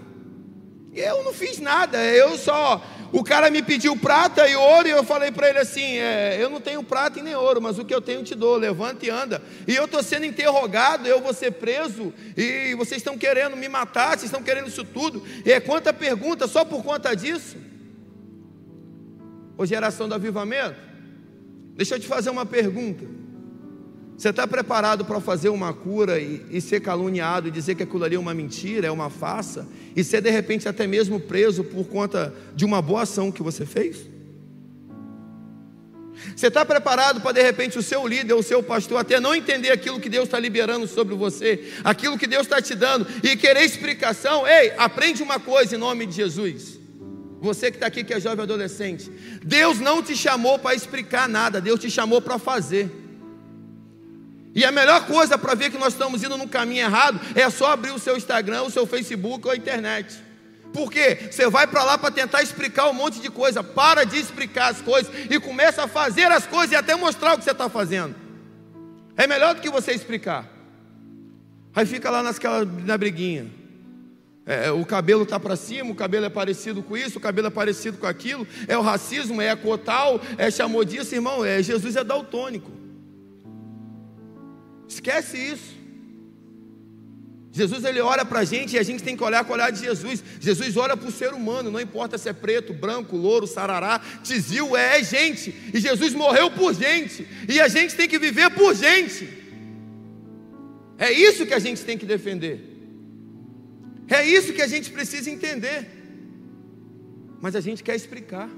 Eu 0.95 1.25
não 1.25 1.33
fiz 1.33 1.59
nada, 1.59 2.05
eu 2.05 2.37
só 2.37 2.85
o 3.12 3.22
cara 3.22 3.51
me 3.51 3.62
pediu 3.62 3.94
prata 3.94 4.48
e 4.48 4.57
ouro, 4.57 4.88
e 4.88 4.90
eu 4.90 5.05
falei 5.05 5.31
para 5.31 5.51
ele 5.51 5.59
assim: 5.59 5.98
é, 5.98 6.38
Eu 6.40 6.48
não 6.48 6.61
tenho 6.61 6.83
prata 6.83 7.18
e 7.18 7.22
nem 7.22 7.35
ouro, 7.35 7.61
mas 7.61 7.79
o 7.79 7.85
que 7.85 7.94
eu 7.94 8.01
tenho 8.01 8.25
te 8.25 8.35
dou, 8.35 8.57
levanta 8.57 9.05
e 9.05 9.11
anda. 9.11 9.42
E 9.68 9.77
eu 9.77 9.85
estou 9.85 10.03
sendo 10.03 10.25
interrogado, 10.25 11.07
eu 11.07 11.20
vou 11.20 11.35
ser 11.35 11.53
preso, 11.53 12.12
e 12.35 12.75
vocês 12.75 13.01
estão 13.01 13.18
querendo 13.18 13.55
me 13.55 13.68
matar, 13.68 14.11
vocês 14.11 14.25
estão 14.25 14.42
querendo 14.42 14.68
isso 14.68 14.83
tudo. 14.83 15.22
E 15.44 15.53
é 15.53 15.61
quanta 15.61 15.92
pergunta 15.92 16.48
só 16.48 16.64
por 16.64 16.83
conta 16.83 17.14
disso? 17.14 17.59
Ô 19.59 19.66
geração 19.66 20.09
do 20.09 20.14
avivamento, 20.14 20.77
deixa 21.77 21.96
eu 21.96 22.01
te 22.01 22.07
fazer 22.07 22.31
uma 22.31 22.46
pergunta. 22.46 23.22
Você 24.23 24.29
está 24.29 24.47
preparado 24.47 25.05
para 25.05 25.21
fazer 25.21 25.49
uma 25.49 25.75
cura 25.75 26.21
e, 26.21 26.47
e, 26.49 26.61
ser 26.61 26.79
caluniado 26.79 27.49
e 27.49 27.51
dizer 27.51 27.75
que 27.75 27.83
aquilo 27.83 28.05
ali 28.05 28.15
é 28.15 28.19
uma 28.21 28.33
mentira, 28.33 28.87
é 28.87 28.91
uma 28.93 29.11
farsa, 29.11 29.67
e 29.97 30.05
ser 30.05 30.21
de 30.21 30.31
repente 30.31 30.69
até 30.69 30.87
mesmo 30.87 31.19
preso 31.19 31.65
por 31.65 31.89
conta 31.89 32.33
de 32.55 32.65
uma 32.65 32.81
boa 32.81 33.03
ação 33.03 33.33
que 33.33 33.43
você 33.43 33.67
fez? 33.67 33.97
Você 36.37 36.47
está 36.47 36.65
preparado 36.65 37.21
para 37.21 37.33
de 37.33 37.43
repente 37.43 37.77
o 37.77 37.83
seu 37.83 38.07
líder, 38.07 38.35
o 38.35 38.45
seu 38.45 38.63
pastor, 38.63 39.01
até 39.01 39.19
não 39.19 39.35
entender 39.35 39.73
aquilo 39.73 39.99
que 39.99 40.09
Deus 40.09 40.27
está 40.27 40.39
liberando 40.39 40.87
sobre 40.87 41.17
você, 41.17 41.73
aquilo 41.83 42.17
que 42.17 42.29
Deus 42.29 42.43
está 42.43 42.63
te 42.63 42.77
dando, 42.77 43.05
e 43.25 43.37
querer 43.37 43.65
explicação? 43.65 44.47
Ei, 44.47 44.73
aprende 44.79 45.21
uma 45.21 45.41
coisa 45.41 45.75
em 45.75 45.79
nome 45.79 46.07
de 46.07 46.15
Jesus. 46.15 46.79
Você 47.41 47.73
que 47.73 47.77
está 47.77 47.89
aqui, 47.89 48.05
que 48.05 48.15
é 48.15 48.21
jovem 48.21 48.45
adolescente, 48.45 49.11
Deus 49.43 49.81
não 49.81 50.01
te 50.01 50.17
chamou 50.17 50.61
para 50.61 50.77
explicar 50.77 51.29
nada, 51.29 51.61
Deus 51.61 51.81
te 51.81 51.91
chamou 51.91 52.23
para 52.23 52.39
fazer. 52.39 53.02
E 54.55 54.65
a 54.65 54.73
melhor 54.73 55.07
coisa 55.07 55.38
para 55.38 55.55
ver 55.55 55.71
que 55.71 55.79
nós 55.79 55.95
estamos 55.95 56.23
indo 56.23 56.37
no 56.37 56.47
caminho 56.47 56.83
errado 56.83 57.21
é 57.35 57.49
só 57.49 57.73
abrir 57.73 57.91
o 57.91 57.99
seu 57.99 58.17
Instagram, 58.17 58.62
o 58.62 58.71
seu 58.71 58.87
Facebook 58.87 59.47
ou 59.47 59.53
a 59.53 59.57
internet. 59.57 60.23
Porque 60.73 61.29
você 61.31 61.49
vai 61.49 61.67
para 61.67 61.85
lá 61.85 61.99
para 61.99 62.11
tentar 62.11 62.43
explicar 62.43 62.88
um 62.88 62.95
monte 62.95 63.21
de 63.21 63.31
coisa. 63.31 63.62
Para 63.62 64.05
de 64.05 64.19
explicar 64.19 64.71
as 64.71 64.81
coisas 64.81 65.12
e 65.31 65.38
começa 65.38 65.85
a 65.85 65.88
fazer 65.88 66.31
as 66.31 66.47
coisas 66.47 66.73
e 66.73 66.77
até 66.77 66.95
mostrar 66.95 67.35
o 67.35 67.38
que 67.38 67.45
você 67.45 67.51
está 67.51 67.69
fazendo. 67.69 68.15
É 69.17 69.27
melhor 69.27 69.55
do 69.55 69.61
que 69.61 69.71
você 69.71 69.93
explicar. 69.93 70.49
Aí 71.75 71.87
fica 71.87 72.11
lá 72.11 72.23
nasquela, 72.23 72.65
na 72.65 72.97
briguinha. 72.97 73.51
É, 74.45 74.71
o 74.71 74.85
cabelo 74.85 75.23
está 75.23 75.38
para 75.38 75.55
cima, 75.57 75.93
o 75.93 75.95
cabelo 75.95 76.27
é 76.27 76.31
parecido 76.31 76.83
com 76.83 76.97
isso, 76.97 77.19
o 77.19 77.21
cabelo 77.21 77.47
é 77.47 77.51
parecido 77.51 77.99
com 77.99 78.07
aquilo. 78.07 78.47
É 78.67 78.77
o 78.77 78.83
racismo, 78.83 79.41
é 79.41 79.55
cotal, 79.55 80.21
é 80.37 80.51
chamou 80.51 80.83
irmão. 80.83 81.45
É, 81.45 81.62
Jesus 81.62 81.97
é 81.97 82.05
daltônico. 82.05 82.82
Esquece 84.92 85.38
isso. 85.38 85.83
Jesus 87.50 87.85
ele 87.85 88.00
olha 88.00 88.24
para 88.24 88.40
a 88.40 88.44
gente 88.44 88.76
e 88.76 88.78
a 88.78 88.83
gente 88.83 89.02
tem 89.02 89.16
que 89.16 89.22
olhar 89.22 89.44
com 89.44 89.52
o 89.52 89.55
olhar 89.55 89.70
de 89.70 89.81
Jesus. 89.81 90.22
Jesus 90.40 90.76
olha 90.76 90.96
para 90.96 91.09
o 91.09 91.12
ser 91.12 91.33
humano, 91.35 91.70
não 91.70 91.81
importa 91.81 92.16
se 92.16 92.28
é 92.28 92.33
preto, 92.33 92.72
branco, 92.72 93.14
louro, 93.14 93.46
sarará, 93.46 94.00
tizil, 94.22 94.74
é, 94.76 94.98
é 94.98 95.05
gente. 95.05 95.55
E 95.72 95.78
Jesus 95.78 96.14
morreu 96.14 96.50
por 96.50 96.74
gente. 96.74 97.26
E 97.48 97.61
a 97.61 97.68
gente 97.68 97.94
tem 97.94 98.09
que 98.09 98.18
viver 98.18 98.50
por 98.50 98.74
gente. 98.74 99.28
É 100.98 101.12
isso 101.12 101.44
que 101.44 101.55
a 101.55 101.59
gente 101.59 101.85
tem 101.85 101.98
que 101.98 102.07
defender. 102.07 102.57
É 104.09 104.26
isso 104.26 104.52
que 104.52 104.62
a 104.62 104.66
gente 104.66 104.90
precisa 104.90 105.31
entender. 105.31 105.88
Mas 107.40 107.55
a 107.55 107.61
gente 107.61 107.83
quer 107.83 107.96
explicar. 107.96 108.48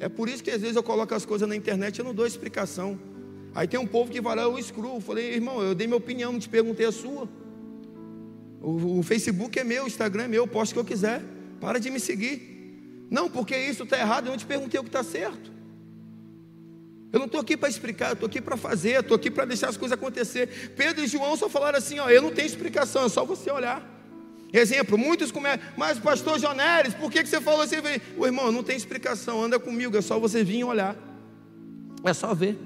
É 0.00 0.08
por 0.08 0.28
isso 0.28 0.42
que 0.44 0.50
às 0.50 0.60
vezes 0.60 0.76
eu 0.76 0.82
coloco 0.82 1.14
as 1.14 1.24
coisas 1.24 1.48
na 1.48 1.56
internet 1.56 1.98
e 1.98 2.02
não 2.02 2.14
dou 2.14 2.26
explicação. 2.26 2.98
Aí 3.54 3.66
tem 3.66 3.78
um 3.78 3.86
povo 3.86 4.10
que 4.10 4.20
lá, 4.20 4.42
eu 4.42 4.58
excluo. 4.58 4.96
Eu 4.96 5.00
falei, 5.00 5.34
irmão, 5.34 5.62
eu 5.62 5.74
dei 5.74 5.86
minha 5.86 5.96
opinião, 5.96 6.32
não 6.32 6.38
te 6.38 6.48
perguntei 6.48 6.86
a 6.86 6.92
sua. 6.92 7.28
O, 8.60 8.98
o 8.98 9.02
Facebook 9.02 9.58
é 9.58 9.64
meu, 9.64 9.84
o 9.84 9.86
Instagram 9.86 10.24
é 10.24 10.28
meu, 10.28 10.42
eu 10.44 10.48
posto 10.48 10.72
o 10.72 10.74
que 10.74 10.80
eu 10.80 10.84
quiser. 10.84 11.22
Para 11.60 11.78
de 11.78 11.90
me 11.90 11.98
seguir. 11.98 13.06
Não, 13.10 13.28
porque 13.28 13.56
isso 13.56 13.84
está 13.84 13.98
errado, 13.98 14.26
eu 14.26 14.30
não 14.30 14.38
te 14.38 14.46
perguntei 14.46 14.78
o 14.78 14.82
que 14.82 14.88
está 14.88 15.02
certo. 15.02 15.58
Eu 17.10 17.18
não 17.18 17.26
estou 17.26 17.40
aqui 17.40 17.56
para 17.56 17.68
explicar, 17.68 18.10
eu 18.10 18.12
estou 18.12 18.26
aqui 18.26 18.40
para 18.40 18.56
fazer, 18.56 19.00
estou 19.00 19.14
aqui 19.14 19.30
para 19.30 19.46
deixar 19.46 19.68
as 19.70 19.78
coisas 19.78 19.96
acontecer. 19.96 20.72
Pedro 20.76 21.02
e 21.02 21.06
João 21.06 21.36
só 21.36 21.48
falaram 21.48 21.78
assim: 21.78 21.98
ó, 21.98 22.10
eu 22.10 22.20
não 22.20 22.30
tenho 22.30 22.46
explicação, 22.46 23.06
é 23.06 23.08
só 23.08 23.24
você 23.24 23.50
olhar. 23.50 23.82
Exemplo, 24.52 24.96
muitos 24.96 25.30
começam, 25.30 25.66
mas 25.76 25.98
pastor 25.98 26.38
Joneres, 26.38 26.94
por 26.94 27.10
que, 27.10 27.22
que 27.22 27.28
você 27.28 27.40
falou 27.40 27.62
assim? 27.62 27.76
O 28.16 28.26
irmão, 28.26 28.50
não 28.50 28.62
tem 28.62 28.76
explicação, 28.76 29.42
anda 29.42 29.58
comigo, 29.58 29.96
é 29.96 30.00
só 30.00 30.18
você 30.18 30.44
vir 30.44 30.64
olhar. 30.64 30.96
É 32.04 32.12
só 32.12 32.34
ver. 32.34 32.58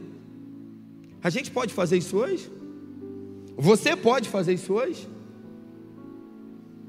A 1.22 1.30
gente 1.30 1.50
pode 1.50 1.72
fazer 1.72 1.96
isso 1.96 2.16
hoje? 2.16 2.50
Você 3.56 3.94
pode 3.94 4.28
fazer 4.28 4.54
isso 4.54 4.72
hoje? 4.72 5.08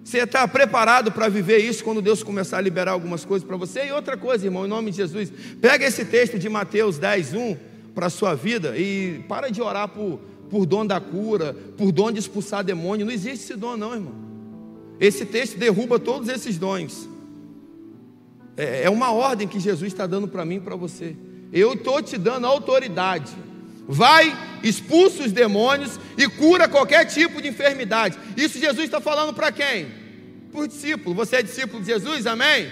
Você 0.04 0.20
está 0.20 0.48
preparado 0.48 1.12
para 1.12 1.30
viver 1.30 1.60
isso 1.60 1.84
quando 1.84 2.02
Deus 2.02 2.24
começar 2.24 2.58
a 2.58 2.62
liberar 2.62 2.92
algumas 2.92 3.24
coisas 3.24 3.48
para 3.48 3.56
você? 3.56 3.86
E 3.86 3.92
outra 3.92 4.18
coisa, 4.18 4.46
irmão, 4.46 4.66
em 4.66 4.70
nome 4.70 4.92
de 4.92 4.98
Jesus, 4.98 5.32
pega 5.62 5.86
esse 5.86 6.04
texto 6.04 6.38
de 6.38 6.50
Mateus 6.50 6.98
10, 6.98 7.34
1 7.34 7.58
para 7.96 8.08
a 8.08 8.10
sua 8.10 8.34
vida 8.34 8.78
e 8.78 9.24
para 9.30 9.50
de 9.50 9.62
orar 9.62 9.88
por, 9.88 10.20
por 10.50 10.66
dom 10.66 10.86
da 10.86 11.00
cura, 11.00 11.56
por 11.78 11.92
dom 11.92 12.12
de 12.12 12.20
expulsar 12.20 12.64
demônio. 12.64 13.06
Não 13.06 13.14
existe 13.14 13.46
esse 13.46 13.56
dom, 13.56 13.78
não, 13.78 13.94
irmão. 13.94 14.14
Esse 15.00 15.26
texto 15.26 15.58
derruba 15.58 16.00
todos 16.00 16.28
esses 16.28 16.58
dons. 16.58 17.08
É, 18.58 18.84
é 18.84 18.90
uma 18.90 19.12
ordem 19.12 19.48
que 19.48 19.60
Jesus 19.60 19.94
está 19.94 20.06
dando 20.06 20.28
para 20.28 20.44
mim 20.44 20.56
e 20.56 20.62
para 20.62 20.76
você. 20.76 21.16
Eu 21.52 21.74
estou 21.74 22.02
te 22.02 22.18
dando 22.18 22.46
autoridade. 22.46 23.32
Vai, 23.88 24.36
expulsa 24.64 25.24
os 25.24 25.32
demônios 25.32 26.00
e 26.18 26.28
cura 26.28 26.68
qualquer 26.68 27.06
tipo 27.06 27.42
de 27.42 27.50
enfermidade. 27.50 28.18
Isso 28.38 28.60
Jesus 28.60 28.86
está 28.86 29.02
falando 29.02 29.34
para 29.34 29.52
quem? 29.52 29.92
Para 30.52 30.62
o 30.62 30.68
discípulo. 30.68 31.16
Você 31.16 31.38
é 31.38 31.44
discípulo 31.44 31.82
de 31.82 31.88
Jesus, 31.88 32.26
amém? 32.26 32.72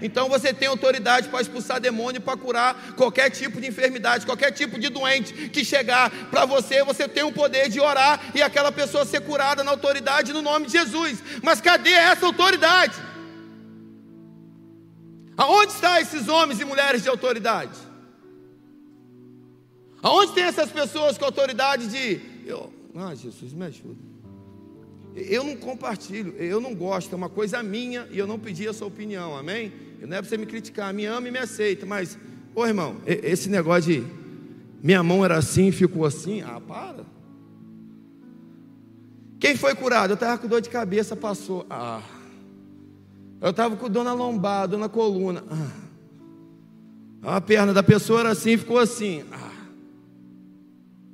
Então 0.00 0.28
você 0.28 0.52
tem 0.52 0.68
autoridade 0.68 1.28
para 1.28 1.40
expulsar 1.40 1.80
demônio, 1.80 2.20
para 2.20 2.36
curar 2.36 2.94
qualquer 2.96 3.30
tipo 3.30 3.60
de 3.60 3.66
enfermidade, 3.66 4.24
qualquer 4.24 4.52
tipo 4.52 4.78
de 4.78 4.88
doente 4.88 5.48
que 5.48 5.64
chegar 5.64 6.10
para 6.30 6.44
você, 6.44 6.84
você 6.84 7.08
tem 7.08 7.24
o 7.24 7.32
poder 7.32 7.68
de 7.68 7.80
orar 7.80 8.20
e 8.34 8.40
aquela 8.40 8.70
pessoa 8.70 9.04
ser 9.04 9.20
curada 9.22 9.64
na 9.64 9.72
autoridade 9.72 10.32
no 10.32 10.42
nome 10.42 10.66
de 10.66 10.72
Jesus. 10.72 11.18
Mas 11.42 11.60
cadê 11.60 11.90
essa 11.90 12.26
autoridade? 12.26 12.94
Aonde 15.36 15.72
estão 15.72 15.96
esses 15.96 16.28
homens 16.28 16.60
e 16.60 16.64
mulheres 16.64 17.02
de 17.02 17.08
autoridade? 17.08 17.87
Aonde 20.02 20.32
tem 20.32 20.44
essas 20.44 20.70
pessoas 20.70 21.18
com 21.18 21.24
autoridade 21.24 21.88
de 21.88 22.20
eu, 22.46 22.72
ah, 22.94 23.14
Jesus 23.14 23.52
me 23.52 23.66
ajuda. 23.66 24.08
Eu 25.14 25.42
não 25.42 25.56
compartilho, 25.56 26.34
eu 26.36 26.60
não 26.60 26.74
gosto, 26.74 27.12
é 27.12 27.16
uma 27.16 27.28
coisa 27.28 27.62
minha 27.62 28.06
e 28.10 28.18
eu 28.18 28.26
não 28.26 28.38
pedi 28.38 28.68
a 28.68 28.72
sua 28.72 28.86
opinião, 28.86 29.36
amém? 29.36 29.72
Não 30.00 30.16
é 30.16 30.20
para 30.20 30.28
você 30.28 30.36
me 30.36 30.46
criticar, 30.46 30.94
me 30.94 31.04
ama 31.04 31.26
e 31.26 31.30
me 31.30 31.38
aceita, 31.38 31.84
mas, 31.84 32.16
ô 32.54 32.64
irmão, 32.64 32.96
esse 33.04 33.48
negócio 33.48 33.92
de 33.92 34.06
minha 34.82 35.02
mão 35.02 35.24
era 35.24 35.36
assim, 35.36 35.72
ficou 35.72 36.04
assim, 36.04 36.40
ah, 36.42 36.60
para. 36.60 37.04
Quem 39.40 39.56
foi 39.56 39.74
curado? 39.74 40.12
Eu 40.12 40.14
estava 40.14 40.38
com 40.38 40.46
dor 40.46 40.60
de 40.60 40.68
cabeça, 40.68 41.16
passou, 41.16 41.66
ah. 41.68 42.02
Eu 43.40 43.50
estava 43.50 43.76
com 43.76 43.88
dor 43.88 44.04
na 44.04 44.12
lombar, 44.12 44.68
dor 44.68 44.78
na 44.78 44.88
coluna, 44.88 45.42
ah. 45.50 47.36
A 47.36 47.40
perna 47.40 47.72
da 47.74 47.82
pessoa 47.82 48.20
era 48.20 48.30
assim, 48.30 48.56
ficou 48.56 48.78
assim, 48.78 49.24
ah. 49.32 49.47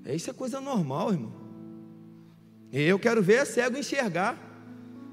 Isso 0.06 0.30
é 0.30 0.32
coisa 0.32 0.60
normal, 0.60 1.12
irmão. 1.12 1.32
Eu 2.72 2.98
quero 2.98 3.22
ver 3.22 3.34
é 3.34 3.44
cego 3.44 3.78
enxergar. 3.78 4.36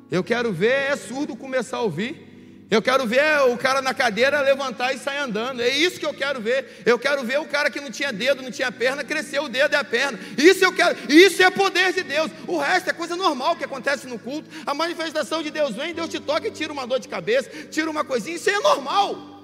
Eu 0.10 0.23
quero 0.23 0.51
ver 0.51 0.91
é 0.91 0.95
surdo 0.95 1.36
começar 1.36 1.77
a 1.77 1.82
ouvir. 1.82 2.32
Eu 2.71 2.82
quero 2.82 3.06
ver 3.06 3.21
o 3.49 3.58
cara 3.58 3.82
na 3.82 3.93
cadeira 3.93 4.39
levantar 4.39 4.93
e 4.93 4.97
sair 4.97 5.17
andando. 5.17 5.62
É 5.62 5.67
isso 5.67 5.99
que 5.99 6.06
eu 6.06 6.13
quero 6.13 6.39
ver. 6.39 6.82
Eu 6.86 6.97
quero 6.97 7.21
ver 7.21 7.38
o 7.38 7.45
cara 7.45 7.69
que 7.69 7.82
não 7.82 7.91
tinha 7.91 8.13
dedo, 8.13 8.41
não 8.41 8.49
tinha 8.49 8.71
perna, 8.71 9.04
crescer 9.04 9.39
o 9.39 9.49
dedo 9.49 9.73
e 9.73 9.75
a 9.75 9.84
perna. 9.84 10.17
Isso 10.38 10.63
eu 10.63 10.73
quero. 10.73 10.97
Isso 11.12 11.43
é 11.43 11.51
poder 11.51 11.91
de 11.91 12.01
Deus. 12.01 12.32
O 12.47 12.58
resto 12.58 12.89
é 12.89 12.93
coisa 12.93 13.15
normal 13.17 13.58
que 13.58 13.65
acontece 13.65 14.08
no 14.08 14.17
culto. 14.17 14.49
A 14.65 14.73
manifestação 14.73 15.43
de 15.43 15.51
Deus 15.51 15.75
vem, 15.75 15.93
Deus 15.93 16.08
te 16.08 16.19
toca 16.19 16.47
e 16.47 16.51
tira 16.51 16.71
uma 16.71 16.88
dor 16.88 16.99
de 16.99 17.10
cabeça, 17.10 17.49
tira 17.69 17.91
uma 17.91 18.06
coisinha. 18.06 18.38
Isso 18.38 18.49
é 18.49 18.60
normal. 18.60 19.40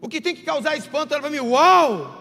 O 0.00 0.08
que 0.08 0.20
tem 0.20 0.34
que 0.34 0.42
causar 0.42 0.76
espanto 0.76 1.12
era 1.12 1.20
para 1.22 1.30
mim, 1.30 1.40
uau! 1.40 2.18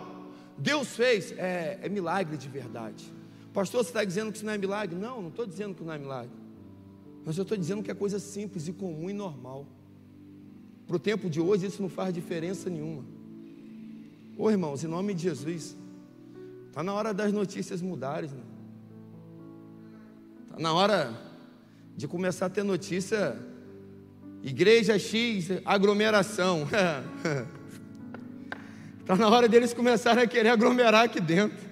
Deus 0.58 0.90
fez, 0.90 1.32
é, 1.38 1.80
é 1.82 1.90
milagre 1.90 2.36
de 2.36 2.50
verdade. 2.50 3.06
Pastor, 3.54 3.84
você 3.84 3.90
está 3.90 4.04
dizendo 4.04 4.32
que 4.32 4.38
isso 4.38 4.46
não 4.46 4.54
é 4.54 4.58
milagre? 4.58 4.96
Não, 4.96 5.22
não 5.22 5.30
estou 5.30 5.46
dizendo 5.46 5.74
que 5.74 5.84
não 5.84 5.94
é 5.94 5.98
milagre. 5.98 6.32
Mas 7.26 7.38
eu 7.38 7.44
estou 7.44 7.58
dizendo 7.58 7.82
que 7.82 7.90
é 7.90 7.94
coisa 7.94 8.20
simples 8.20 8.68
e 8.68 8.74
comum 8.74 9.10
e 9.10 9.14
normal. 9.14 9.66
Para 10.86 10.98
o 10.98 11.00
tempo 11.00 11.30
de 11.30 11.40
hoje, 11.40 11.68
isso 11.68 11.82
não 11.82 11.90
faz 11.90 12.14
diferença 12.14 12.70
nenhuma. 12.70 13.04
Ô 14.38 14.50
irmãos, 14.50 14.84
em 14.84 14.88
nome 14.88 15.14
de 15.14 15.24
Jesus, 15.24 15.78
está 16.68 16.84
na 16.84 16.94
hora 16.94 17.14
das 17.14 17.32
notícias 17.32 17.82
mudarem. 17.82 18.30
Está 20.44 20.58
né? 20.58 20.64
na 20.64 20.74
hora 20.74 21.14
de 21.96 22.08
começar 22.08 22.48
a 22.48 22.50
ter 22.50 22.64
notícia. 22.64 23.38
Igreja 24.42 24.98
X, 24.98 25.50
aglomeração. 25.66 26.68
Está 29.10 29.16
na 29.16 29.28
hora 29.28 29.48
deles 29.48 29.74
começarem 29.74 30.24
a 30.24 30.28
querer 30.28 30.50
aglomerar 30.50 31.06
aqui 31.06 31.20
dentro. 31.20 31.69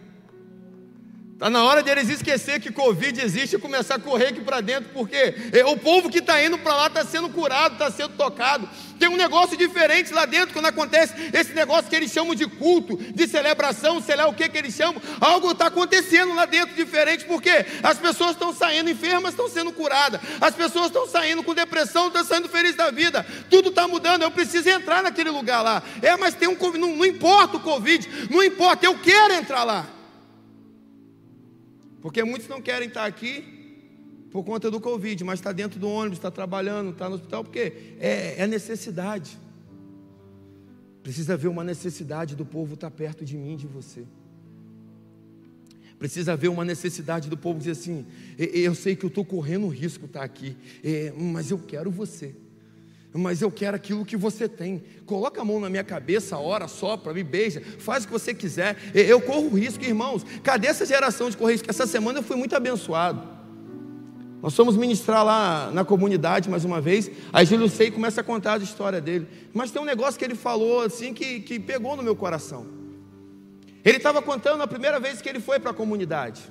Está 1.37 1.51
na 1.51 1.63
hora 1.63 1.83
deles 1.83 2.09
esquecer 2.09 2.59
que 2.59 2.71
Covid 2.71 3.21
existe 3.21 3.55
e 3.55 3.59
começar 3.59 3.93
a 3.93 3.99
correr 3.99 4.29
aqui 4.29 4.41
para 4.41 4.59
dentro, 4.59 4.89
porque 4.91 5.35
é, 5.53 5.63
o 5.67 5.77
povo 5.77 6.09
que 6.09 6.17
está 6.17 6.43
indo 6.43 6.57
para 6.57 6.75
lá 6.75 6.87
está 6.87 7.05
sendo 7.05 7.29
curado, 7.29 7.73
está 7.73 7.91
sendo 7.91 8.15
tocado. 8.17 8.67
Tem 8.97 9.07
um 9.07 9.15
negócio 9.15 9.55
diferente 9.55 10.11
lá 10.11 10.25
dentro 10.25 10.51
quando 10.51 10.65
acontece 10.65 11.13
esse 11.31 11.53
negócio 11.53 11.91
que 11.91 11.95
eles 11.95 12.11
chamam 12.11 12.33
de 12.33 12.47
culto, 12.47 12.97
de 12.97 13.27
celebração, 13.27 14.01
sei 14.01 14.15
lá 14.15 14.25
o 14.25 14.33
que 14.33 14.49
que 14.49 14.57
eles 14.57 14.73
chamam. 14.73 14.99
Algo 15.21 15.51
está 15.51 15.67
acontecendo 15.67 16.33
lá 16.33 16.45
dentro 16.45 16.73
diferente, 16.73 17.23
porque 17.25 17.67
as 17.83 17.99
pessoas 17.99 18.31
estão 18.31 18.51
saindo 18.51 18.89
enfermas, 18.89 19.33
estão 19.33 19.47
sendo 19.47 19.71
curadas, 19.71 20.19
as 20.41 20.55
pessoas 20.55 20.87
estão 20.87 21.05
saindo 21.05 21.43
com 21.43 21.53
depressão, 21.53 22.07
estão 22.07 22.25
saindo 22.25 22.49
felizes 22.49 22.77
da 22.77 22.89
vida. 22.89 23.23
Tudo 23.47 23.69
está 23.69 23.87
mudando. 23.87 24.23
Eu 24.23 24.31
preciso 24.31 24.69
entrar 24.69 25.03
naquele 25.03 25.29
lugar 25.29 25.61
lá. 25.61 25.83
É, 26.01 26.17
mas 26.17 26.33
tem 26.33 26.49
um 26.49 26.57
não, 26.79 26.95
não 26.95 27.05
importa 27.05 27.57
o 27.57 27.59
Covid, 27.59 28.27
não 28.31 28.43
importa, 28.43 28.87
eu 28.87 28.97
quero 28.97 29.35
entrar 29.35 29.63
lá. 29.63 29.96
Porque 32.01 32.23
muitos 32.23 32.47
não 32.47 32.61
querem 32.61 32.87
estar 32.87 33.05
aqui 33.05 33.57
por 34.31 34.43
conta 34.43 34.69
do 34.69 34.79
Covid, 34.79 35.23
mas 35.23 35.39
está 35.39 35.51
dentro 35.51 35.79
do 35.79 35.89
ônibus, 35.89 36.17
está 36.17 36.29
trabalhando, 36.29 36.91
está 36.91 37.09
no 37.09 37.15
hospital, 37.15 37.43
porque 37.43 37.95
é, 37.99 38.35
é 38.41 38.47
necessidade. 38.47 39.37
Precisa 41.01 41.33
haver 41.33 41.47
uma 41.47 41.63
necessidade 41.63 42.35
do 42.35 42.45
povo 42.45 42.73
estar 42.73 42.91
perto 42.91 43.23
de 43.23 43.37
mim, 43.37 43.55
de 43.55 43.65
você. 43.65 44.05
Precisa 45.97 46.33
haver 46.33 46.49
uma 46.49 46.63
necessidade 46.63 47.29
do 47.29 47.37
povo 47.37 47.59
dizer 47.59 47.71
assim: 47.71 48.05
eu 48.37 48.75
sei 48.75 48.95
que 48.95 49.05
eu 49.05 49.07
estou 49.07 49.25
correndo 49.25 49.67
risco 49.67 50.05
estar 50.05 50.19
tá 50.19 50.25
aqui, 50.25 50.55
mas 51.15 51.49
eu 51.49 51.57
quero 51.57 51.89
você. 51.89 52.35
Mas 53.17 53.41
eu 53.41 53.51
quero 53.51 53.75
aquilo 53.75 54.05
que 54.05 54.15
você 54.15 54.47
tem. 54.47 54.83
Coloca 55.05 55.41
a 55.41 55.45
mão 55.45 55.59
na 55.59 55.69
minha 55.69 55.83
cabeça, 55.83 56.37
ora, 56.37 56.67
sopra, 56.67 57.13
me 57.13 57.23
beija, 57.23 57.61
faz 57.79 58.03
o 58.03 58.07
que 58.07 58.13
você 58.13 58.33
quiser. 58.33 58.77
Eu 58.93 59.19
corro 59.19 59.49
risco, 59.49 59.83
irmãos. 59.83 60.23
Cadê 60.43 60.67
essa 60.67 60.85
geração 60.85 61.29
de 61.29 61.35
correr 61.35 61.53
risco? 61.53 61.69
Essa 61.69 61.87
semana 61.87 62.19
eu 62.19 62.23
fui 62.23 62.35
muito 62.35 62.55
abençoado. 62.55 63.37
Nós 64.41 64.55
fomos 64.55 64.77
ministrar 64.77 65.25
lá 65.25 65.71
na 65.71 65.83
comunidade 65.83 66.47
mais 66.47 66.63
uma 66.63 66.79
vez. 66.79 67.09
Aí 67.33 67.45
Júlio 67.45 67.67
Sei 67.67 67.89
começa 67.89 68.21
a 68.21 68.23
contar 68.23 68.59
a 68.59 68.63
história 68.63 69.01
dele. 69.01 69.27
Mas 69.51 69.71
tem 69.71 69.81
um 69.81 69.85
negócio 69.85 70.19
que 70.19 70.23
ele 70.23 70.35
falou 70.35 70.81
assim 70.81 71.11
que, 71.11 71.39
que 71.39 71.59
pegou 71.59 71.95
no 71.95 72.03
meu 72.03 72.15
coração. 72.15 72.67
Ele 73.83 73.97
estava 73.97 74.21
contando 74.21 74.61
a 74.61 74.67
primeira 74.67 74.99
vez 74.99 75.21
que 75.21 75.29
ele 75.29 75.39
foi 75.39 75.59
para 75.59 75.71
a 75.71 75.73
comunidade. 75.73 76.41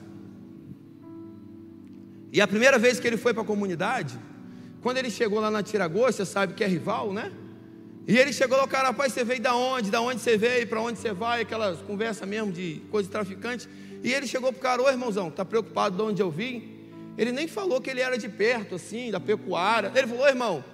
E 2.33 2.41
a 2.41 2.49
primeira 2.49 2.79
vez 2.79 2.99
que 2.99 3.07
ele 3.07 3.17
foi 3.17 3.33
para 3.33 3.43
a 3.43 3.47
comunidade, 3.47 4.19
quando 4.87 4.99
ele 4.99 5.11
chegou 5.11 5.41
lá 5.41 5.51
na 5.51 5.65
Tiragosto, 5.65 6.25
você 6.25 6.25
sabe 6.25 6.55
que 6.55 6.63
é 6.63 6.67
rival, 6.69 7.13
né? 7.13 7.33
E 8.07 8.17
ele 8.17 8.33
chegou 8.33 8.57
lá, 8.57 8.63
o 8.63 8.69
cara, 8.69 8.87
rapaz, 8.87 9.13
você 9.13 9.25
veio 9.25 9.41
da 9.41 9.53
onde? 9.53 9.91
Da 9.91 10.01
onde 10.01 10.21
você 10.21 10.39
veio? 10.39 10.65
Para 10.69 10.81
onde 10.81 11.01
você 11.01 11.13
vai? 11.13 11.41
Aquelas 11.41 11.81
conversas 11.81 12.29
mesmo 12.29 12.53
de 12.53 12.81
coisa 12.89 13.09
de 13.09 13.11
traficante. 13.11 13.69
E 14.05 14.15
ele 14.15 14.29
chegou 14.29 14.53
para 14.53 14.59
o 14.61 14.63
cara, 14.63 14.83
ô 14.83 14.89
irmãozão, 14.89 15.29
tá 15.29 15.45
preocupado 15.45 15.97
de 15.97 16.03
onde 16.03 16.23
eu 16.23 16.31
vim? 16.31 16.85
Ele 17.19 17.33
nem 17.33 17.49
falou 17.49 17.81
que 17.81 17.91
ele 17.91 18.01
era 18.01 18.17
de 18.17 18.29
perto, 18.29 18.77
assim, 18.77 19.11
da 19.11 19.19
pecuária. 19.19 19.91
Ele 19.93 20.07
falou, 20.07 20.23
ô 20.23 20.29
irmão, 20.29 20.65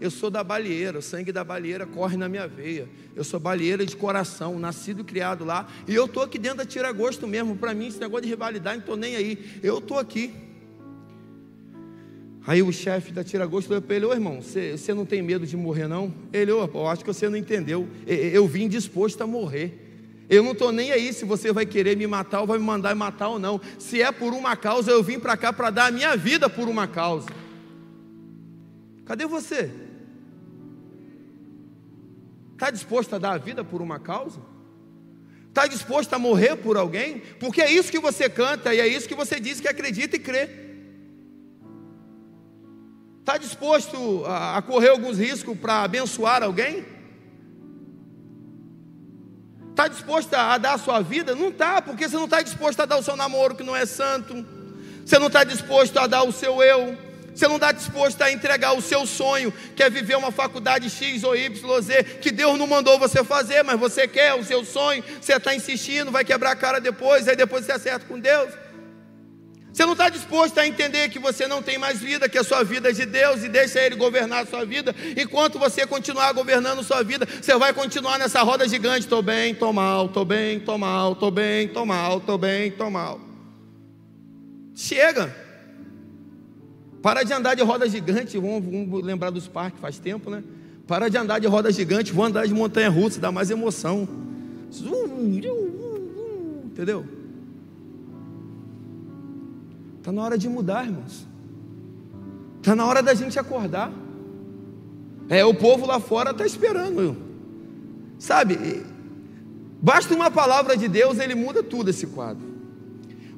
eu 0.00 0.12
sou 0.12 0.30
da 0.30 0.44
balieira, 0.44 1.00
o 1.00 1.02
sangue 1.02 1.32
da 1.32 1.42
balieira 1.42 1.84
corre 1.86 2.16
na 2.16 2.28
minha 2.28 2.46
veia. 2.46 2.88
Eu 3.16 3.24
sou 3.24 3.40
balieira 3.40 3.84
de 3.84 3.96
coração, 3.96 4.60
nascido 4.60 5.00
e 5.00 5.04
criado 5.04 5.44
lá. 5.44 5.66
E 5.88 5.94
eu 5.96 6.04
estou 6.04 6.22
aqui 6.22 6.38
dentro 6.38 6.58
da 6.58 6.64
tira-gosto 6.64 7.26
mesmo. 7.26 7.56
Para 7.56 7.74
mim, 7.74 7.88
esse 7.88 7.98
negócio 7.98 8.22
de 8.22 8.28
rivalidade, 8.28 8.76
não 8.76 8.82
estou 8.82 8.96
nem 8.96 9.16
aí. 9.16 9.58
Eu 9.60 9.78
estou 9.78 9.98
aqui. 9.98 10.45
Aí 12.46 12.62
o 12.62 12.72
chefe 12.72 13.10
da 13.10 13.24
tira-gosto 13.24 13.66
falou 13.66 13.82
para 13.82 13.96
ele: 13.96 14.06
Ô 14.06 14.12
irmão, 14.12 14.40
você, 14.40 14.94
não 14.94 15.04
tem 15.04 15.20
medo 15.20 15.44
de 15.44 15.56
morrer, 15.56 15.88
não? 15.88 16.14
Ele, 16.32 16.52
ô, 16.52 16.64
eu 16.72 16.86
acho 16.86 17.04
que 17.04 17.12
você 17.12 17.28
não 17.28 17.36
entendeu. 17.36 17.88
Eu 18.06 18.46
vim 18.46 18.68
disposto 18.68 19.20
a 19.20 19.26
morrer. 19.26 19.82
Eu 20.28 20.42
não 20.42 20.52
estou 20.52 20.70
nem 20.70 20.92
aí 20.92 21.12
se 21.12 21.24
você 21.24 21.52
vai 21.52 21.66
querer 21.66 21.96
me 21.96 22.06
matar 22.06 22.40
ou 22.40 22.46
vai 22.46 22.58
me 22.58 22.64
mandar 22.64 22.94
matar 22.94 23.28
ou 23.28 23.38
não. 23.38 23.60
Se 23.78 24.00
é 24.00 24.12
por 24.12 24.32
uma 24.32 24.56
causa, 24.56 24.90
eu 24.90 25.02
vim 25.02 25.18
para 25.18 25.36
cá 25.36 25.52
para 25.52 25.70
dar 25.70 25.86
a 25.86 25.90
minha 25.90 26.16
vida 26.16 26.48
por 26.48 26.68
uma 26.68 26.86
causa. 26.86 27.28
Cadê 29.04 29.26
você? 29.26 29.70
Está 32.52 32.70
disposto 32.70 33.14
a 33.14 33.18
dar 33.18 33.32
a 33.32 33.38
vida 33.38 33.64
por 33.64 33.82
uma 33.82 33.98
causa? 33.98 34.40
Está 35.48 35.66
disposto 35.66 36.12
a 36.14 36.18
morrer 36.18 36.56
por 36.56 36.76
alguém? 36.76 37.22
Porque 37.40 37.60
é 37.60 37.70
isso 37.70 37.90
que 37.90 37.98
você 37.98 38.28
canta 38.28 38.74
e 38.74 38.80
é 38.80 38.86
isso 38.86 39.08
que 39.08 39.14
você 39.14 39.38
diz 39.40 39.60
que 39.60 39.68
acredita 39.68 40.16
e 40.16 40.20
crê. 40.20 40.65
Está 43.26 43.38
disposto 43.38 44.22
a, 44.24 44.62
correr 44.62 44.90
alguns 44.90 45.18
riscos 45.18 45.58
para 45.58 45.82
abençoar 45.82 46.44
alguém? 46.44 46.86
Está 49.70 49.88
disposto 49.88 50.32
a 50.32 50.56
dar 50.58 50.74
a 50.74 50.78
sua 50.78 51.00
vida? 51.00 51.34
Não 51.34 51.48
está, 51.48 51.82
porque 51.82 52.08
você 52.08 52.14
não 52.14 52.26
está 52.26 52.40
disposto 52.40 52.78
a 52.78 52.86
dar 52.86 52.98
o 52.98 53.02
seu 53.02 53.16
namoro 53.16 53.56
que 53.56 53.64
não 53.64 53.74
é 53.74 53.84
santo. 53.84 54.46
Você 55.04 55.18
não 55.18 55.26
está 55.26 55.42
disposto 55.42 55.98
a 55.98 56.06
dar 56.06 56.22
o 56.22 56.30
seu 56.30 56.62
eu. 56.62 56.96
Você 57.34 57.48
não 57.48 57.56
está 57.56 57.72
disposto 57.72 58.22
a 58.22 58.30
entregar 58.30 58.74
o 58.74 58.80
seu 58.80 59.04
sonho, 59.04 59.52
que 59.74 59.82
é 59.82 59.90
viver 59.90 60.16
uma 60.16 60.30
faculdade 60.30 60.88
X 60.88 61.24
ou 61.24 61.34
Y, 61.34 61.80
Z, 61.82 62.04
que 62.22 62.30
Deus 62.30 62.56
não 62.56 62.68
mandou 62.68 62.96
você 62.96 63.24
fazer, 63.24 63.64
mas 63.64 63.80
você 63.80 64.06
quer 64.06 64.34
o 64.34 64.44
seu 64.44 64.64
sonho, 64.64 65.02
você 65.20 65.34
está 65.34 65.52
insistindo, 65.52 66.12
vai 66.12 66.24
quebrar 66.24 66.52
a 66.52 66.56
cara 66.56 66.80
depois, 66.80 67.26
aí 67.26 67.34
depois 67.34 67.66
você 67.66 67.72
acerta 67.72 68.06
com 68.06 68.20
Deus. 68.20 68.54
Você 69.76 69.84
não 69.84 69.92
está 69.92 70.08
disposto 70.08 70.56
a 70.56 70.66
entender 70.66 71.10
que 71.10 71.18
você 71.18 71.46
não 71.46 71.60
tem 71.60 71.76
mais 71.76 72.00
vida, 72.00 72.30
que 72.30 72.38
a 72.38 72.42
sua 72.42 72.64
vida 72.64 72.88
é 72.88 72.92
de 72.92 73.04
Deus 73.04 73.44
e 73.44 73.48
deixa 73.50 73.78
Ele 73.78 73.94
governar 73.94 74.44
a 74.44 74.46
sua 74.46 74.64
vida. 74.64 74.96
Enquanto 75.14 75.58
você 75.58 75.86
continuar 75.86 76.32
governando 76.32 76.78
a 76.78 76.82
sua 76.82 77.02
vida, 77.02 77.28
você 77.42 77.54
vai 77.58 77.74
continuar 77.74 78.18
nessa 78.18 78.42
roda 78.42 78.66
gigante. 78.66 79.00
Estou 79.00 79.20
bem, 79.20 79.52
estou 79.52 79.74
mal, 79.74 80.06
estou 80.06 80.24
bem, 80.24 80.56
estou 80.56 80.78
mal, 80.78 81.12
estou 81.12 81.30
bem, 81.30 81.66
estou 81.66 81.84
mal, 81.84 82.16
estou 82.16 82.38
bem, 82.38 82.68
estou 82.68 82.90
mal. 82.90 83.20
Chega. 84.74 85.36
Para 87.02 87.22
de 87.22 87.34
andar 87.34 87.54
de 87.54 87.62
roda 87.62 87.86
gigante, 87.86 88.38
vamos, 88.38 88.64
vamos 88.64 89.04
lembrar 89.04 89.28
dos 89.28 89.46
parques, 89.46 89.78
faz 89.78 89.98
tempo, 89.98 90.30
né? 90.30 90.42
Para 90.86 91.10
de 91.10 91.18
andar 91.18 91.38
de 91.38 91.46
roda 91.46 91.70
gigante, 91.70 92.14
vou 92.14 92.24
andar 92.24 92.46
de 92.46 92.54
montanha 92.54 92.88
russa, 92.88 93.20
dá 93.20 93.30
mais 93.30 93.50
emoção. 93.50 94.08
Entendeu? 96.64 97.25
Está 100.06 100.12
na 100.12 100.22
hora 100.22 100.38
de 100.38 100.48
mudar, 100.48 100.84
irmãos. 100.84 101.26
Está 102.58 102.76
na 102.76 102.86
hora 102.86 103.02
da 103.02 103.12
gente 103.12 103.40
acordar. 103.40 103.90
É, 105.28 105.44
o 105.44 105.52
povo 105.52 105.84
lá 105.84 105.98
fora 105.98 106.30
está 106.30 106.46
esperando. 106.46 107.16
Sabe, 108.16 108.86
basta 109.82 110.14
uma 110.14 110.30
palavra 110.30 110.76
de 110.76 110.86
Deus, 110.86 111.18
ele 111.18 111.34
muda 111.34 111.60
tudo 111.60 111.90
esse 111.90 112.06
quadro. 112.06 112.46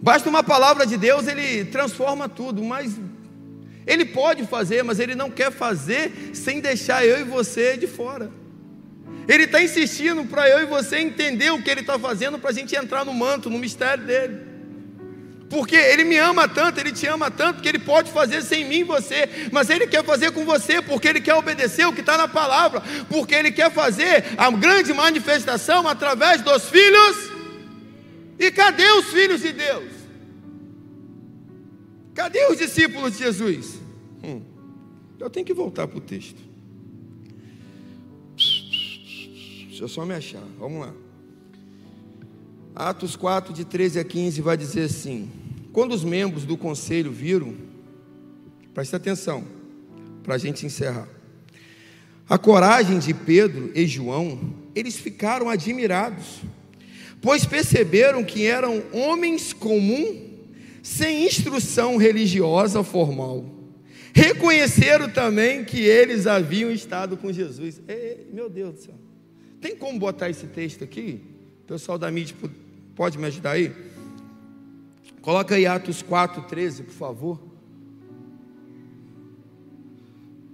Basta 0.03 0.29
uma 0.29 0.43
palavra 0.43 0.87
de 0.87 0.99
Deus, 0.99 1.27
ele 1.27 1.65
transforma 1.65 2.29
tudo, 2.29 2.63
mas 2.63 3.01
ele 3.87 4.05
pode 4.05 4.47
fazer, 4.47 4.85
mas 4.85 5.01
ele 5.01 5.15
não 5.15 5.31
quer 5.31 5.51
fazer 5.51 6.33
sem 6.35 6.61
deixar 6.61 7.03
eu 7.03 7.19
e 7.19 7.25
você 7.25 7.79
de 7.79 7.87
fora. 7.87 8.31
Ele 9.27 9.45
está 9.45 9.63
insistindo 9.63 10.23
para 10.27 10.47
eu 10.51 10.61
e 10.65 10.67
você 10.67 10.99
entender 10.99 11.51
o 11.51 11.63
que 11.63 11.71
ele 11.71 11.81
está 11.81 11.99
fazendo 11.99 12.39
para 12.39 12.51
a 12.51 12.53
gente 12.53 12.77
entrar 12.77 13.07
no 13.07 13.15
manto, 13.15 13.49
no 13.49 13.57
mistério 13.57 14.05
dele. 14.05 14.48
Porque 15.49 15.75
ele 15.75 16.05
me 16.05 16.17
ama 16.19 16.47
tanto, 16.47 16.79
ele 16.79 16.93
te 16.93 17.07
ama 17.07 17.31
tanto, 17.31 17.63
que 17.63 17.69
ele 17.69 17.79
pode 17.79 18.11
fazer 18.11 18.43
sem 18.43 18.65
mim 18.65 18.85
você, 18.85 19.49
mas 19.51 19.71
ele 19.71 19.87
quer 19.87 20.05
fazer 20.05 20.31
com 20.31 20.45
você, 20.45 20.83
porque 20.83 21.09
ele 21.09 21.21
quer 21.21 21.35
obedecer 21.35 21.87
o 21.87 21.93
que 21.93 22.01
está 22.01 22.19
na 22.19 22.29
palavra, 22.29 22.83
porque 23.09 23.35
ele 23.35 23.51
quer 23.51 23.73
fazer 23.73 24.25
a 24.37 24.51
grande 24.51 24.93
manifestação 24.93 25.89
através 25.89 26.43
dos 26.43 26.69
filhos. 26.69 27.31
E 28.39 28.51
cadê 28.51 28.91
os 28.93 29.07
filhos 29.07 29.41
de 29.41 29.53
Deus? 29.53 29.91
Cadê 32.15 32.47
os 32.47 32.59
discípulos 32.59 33.13
de 33.13 33.19
Jesus? 33.21 33.81
Hum, 34.23 34.43
eu 35.19 35.31
tenho 35.31 35.47
que 35.47 35.55
voltar 35.55 35.89
para 35.89 35.99
o 35.99 36.01
texto. 36.01 36.43
Deixa 38.37 39.85
eu 39.85 39.89
só 39.89 40.05
me 40.05 40.15
achar. 40.15 40.43
Vamos 40.59 40.81
lá. 40.81 40.93
Atos 42.75 43.17
4, 43.17 43.53
de 43.53 43.65
13 43.65 44.01
a 44.01 44.05
15, 44.05 44.41
vai 44.41 44.57
dizer 44.57 44.83
assim: 44.85 45.31
Quando 45.73 45.93
os 45.93 46.05
membros 46.05 46.45
do 46.45 46.57
conselho 46.57 47.11
viram, 47.11 47.55
preste 48.75 48.95
atenção, 48.97 49.45
para 50.23 50.35
a 50.35 50.39
gente 50.39 50.67
encerrar, 50.67 51.09
a 52.29 52.37
coragem 52.37 52.99
de 52.99 53.15
Pedro 53.15 53.71
e 53.75 53.87
João, 53.87 54.39
eles 54.75 54.97
ficaram 54.97 55.49
admirados, 55.49 56.43
pois 57.23 57.45
perceberam 57.45 58.23
que 58.23 58.45
eram 58.45 58.83
homens 58.93 59.53
comuns 59.53 60.29
sem 60.83 61.27
instrução 61.27 61.97
religiosa 61.97 62.83
formal. 62.83 63.45
Reconheceram 64.13 65.09
também 65.09 65.65
que 65.65 65.81
eles 65.81 66.27
haviam 66.27 66.71
estado 66.71 67.17
com 67.17 67.33
Jesus. 67.33 67.81
Ei, 67.87 68.27
meu 68.33 68.49
Deus 68.49 68.75
do 68.75 68.81
céu. 68.81 68.95
Tem 69.61 69.77
como 69.77 69.99
botar 69.99 70.31
esse 70.31 70.47
texto 70.47 70.85
aqui? 70.85 71.21
O 71.65 71.67
pessoal 71.67 71.99
da 71.99 72.11
mídia 72.11 72.35
pode 72.95 73.19
me 73.19 73.27
ajudar 73.27 73.53
aí? 73.53 73.73
Coloca 75.23 75.55
aí 75.55 75.67
Atos 75.67 76.03
4, 76.03 76.43
13, 76.43 76.85
por 76.85 76.95
favor. 76.95 77.49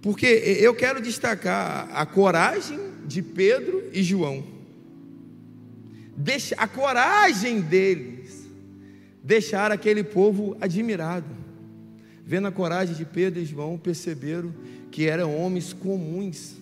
Porque 0.02 0.26
eu 0.26 0.74
quero 0.74 1.00
destacar 1.00 1.88
a 1.92 2.04
coragem 2.04 2.78
de 3.06 3.22
Pedro 3.22 3.88
e 3.92 4.02
João. 4.02 4.44
Deixa, 6.16 6.54
a 6.56 6.68
coragem 6.68 7.60
deles 7.60 8.46
deixar 9.22 9.72
aquele 9.72 10.04
povo 10.04 10.56
admirado. 10.60 11.26
Vendo 12.26 12.46
a 12.46 12.52
coragem 12.52 12.94
de 12.94 13.04
Pedro 13.04 13.40
e 13.40 13.46
João, 13.46 13.78
perceberam 13.78 14.54
que 14.90 15.06
eram 15.06 15.36
homens 15.36 15.72
comuns, 15.72 16.56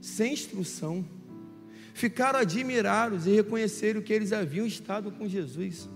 sem 0.00 0.32
instrução. 0.32 1.04
Ficaram 1.92 2.38
admirados 2.38 3.26
e 3.26 3.30
reconheceram 3.30 4.00
que 4.00 4.12
eles 4.12 4.32
haviam 4.32 4.66
estado 4.66 5.10
com 5.10 5.28
Jesus. 5.28 5.88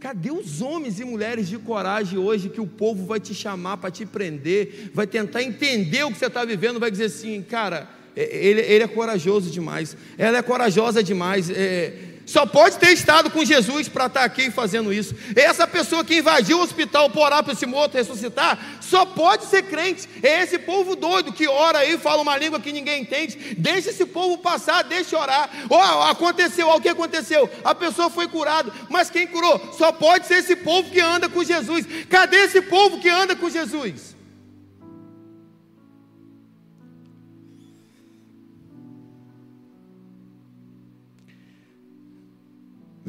Cadê 0.00 0.30
os 0.30 0.62
homens 0.62 0.98
e 0.98 1.04
mulheres 1.04 1.46
de 1.46 1.58
coragem 1.58 2.18
hoje 2.18 2.48
que 2.48 2.60
o 2.60 2.66
povo 2.66 3.04
vai 3.04 3.20
te 3.20 3.34
chamar 3.34 3.76
para 3.76 3.90
te 3.90 4.06
prender, 4.06 4.90
vai 4.94 5.06
tentar 5.06 5.42
entender 5.42 6.04
o 6.04 6.10
que 6.10 6.18
você 6.18 6.26
está 6.26 6.42
vivendo, 6.42 6.80
vai 6.80 6.90
dizer 6.90 7.04
assim, 7.04 7.42
cara, 7.42 7.86
é, 8.16 8.22
ele, 8.34 8.62
ele, 8.62 8.82
é 8.82 8.88
corajoso 8.88 9.50
demais, 9.50 9.94
ela 10.16 10.38
é 10.38 10.42
corajosa 10.42 11.02
demais, 11.02 11.50
é, 11.50 11.92
Só 12.30 12.46
pode 12.46 12.78
ter 12.78 12.92
estado 12.92 13.28
com 13.28 13.44
Jesus 13.44 13.88
para 13.88 14.06
estar 14.06 14.22
aqui 14.22 14.52
fazendo 14.52 14.92
isso. 14.92 15.16
Essa 15.34 15.66
pessoa 15.66 16.04
que 16.04 16.18
invadiu 16.18 16.58
o 16.58 16.62
hospital 16.62 17.10
para 17.10 17.20
orar 17.20 17.42
para 17.42 17.54
esse 17.54 17.66
morto 17.66 17.96
ressuscitar, 17.96 18.78
só 18.80 19.04
pode 19.04 19.46
ser 19.46 19.64
crente. 19.64 20.08
É 20.22 20.40
esse 20.40 20.56
povo 20.56 20.94
doido 20.94 21.32
que 21.32 21.48
ora 21.48 21.78
aí, 21.78 21.98
fala 21.98 22.22
uma 22.22 22.38
língua 22.38 22.60
que 22.60 22.70
ninguém 22.70 23.02
entende. 23.02 23.56
Deixa 23.58 23.90
esse 23.90 24.06
povo 24.06 24.38
passar, 24.38 24.84
deixa 24.84 25.18
orar. 25.18 25.50
Oh, 25.68 26.02
aconteceu, 26.04 26.68
o 26.68 26.80
que 26.80 26.88
aconteceu? 26.88 27.50
A 27.64 27.74
pessoa 27.74 28.08
foi 28.08 28.28
curada, 28.28 28.72
mas 28.88 29.10
quem 29.10 29.26
curou? 29.26 29.74
Só 29.76 29.90
pode 29.90 30.28
ser 30.28 30.34
esse 30.34 30.54
povo 30.54 30.88
que 30.88 31.00
anda 31.00 31.28
com 31.28 31.42
Jesus. 31.42 31.84
Cadê 32.08 32.44
esse 32.44 32.62
povo 32.62 33.00
que 33.00 33.08
anda 33.08 33.34
com 33.34 33.50
Jesus? 33.50 34.19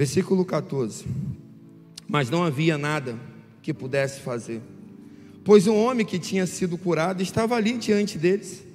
Versículo 0.01 0.43
14. 0.43 1.05
Mas 2.07 2.27
não 2.27 2.43
havia 2.43 2.75
nada 2.75 3.19
que 3.61 3.71
pudesse 3.71 4.19
fazer, 4.21 4.59
pois 5.43 5.67
um 5.67 5.75
homem 5.75 6.03
que 6.03 6.17
tinha 6.17 6.47
sido 6.47 6.75
curado 6.75 7.21
estava 7.21 7.55
ali 7.55 7.77
diante 7.77 8.17
deles. 8.17 8.65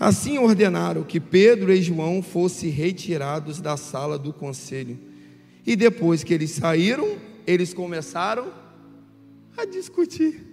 Assim 0.00 0.38
ordenaram 0.38 1.02
que 1.02 1.20
Pedro 1.20 1.70
e 1.70 1.82
João 1.82 2.22
fossem 2.22 2.70
retirados 2.70 3.60
da 3.60 3.76
sala 3.76 4.18
do 4.18 4.32
conselho. 4.32 4.98
E 5.66 5.76
depois 5.76 6.24
que 6.24 6.32
eles 6.32 6.52
saíram, 6.52 7.18
eles 7.46 7.74
começaram 7.74 8.50
a 9.58 9.66
discutir. 9.66 10.46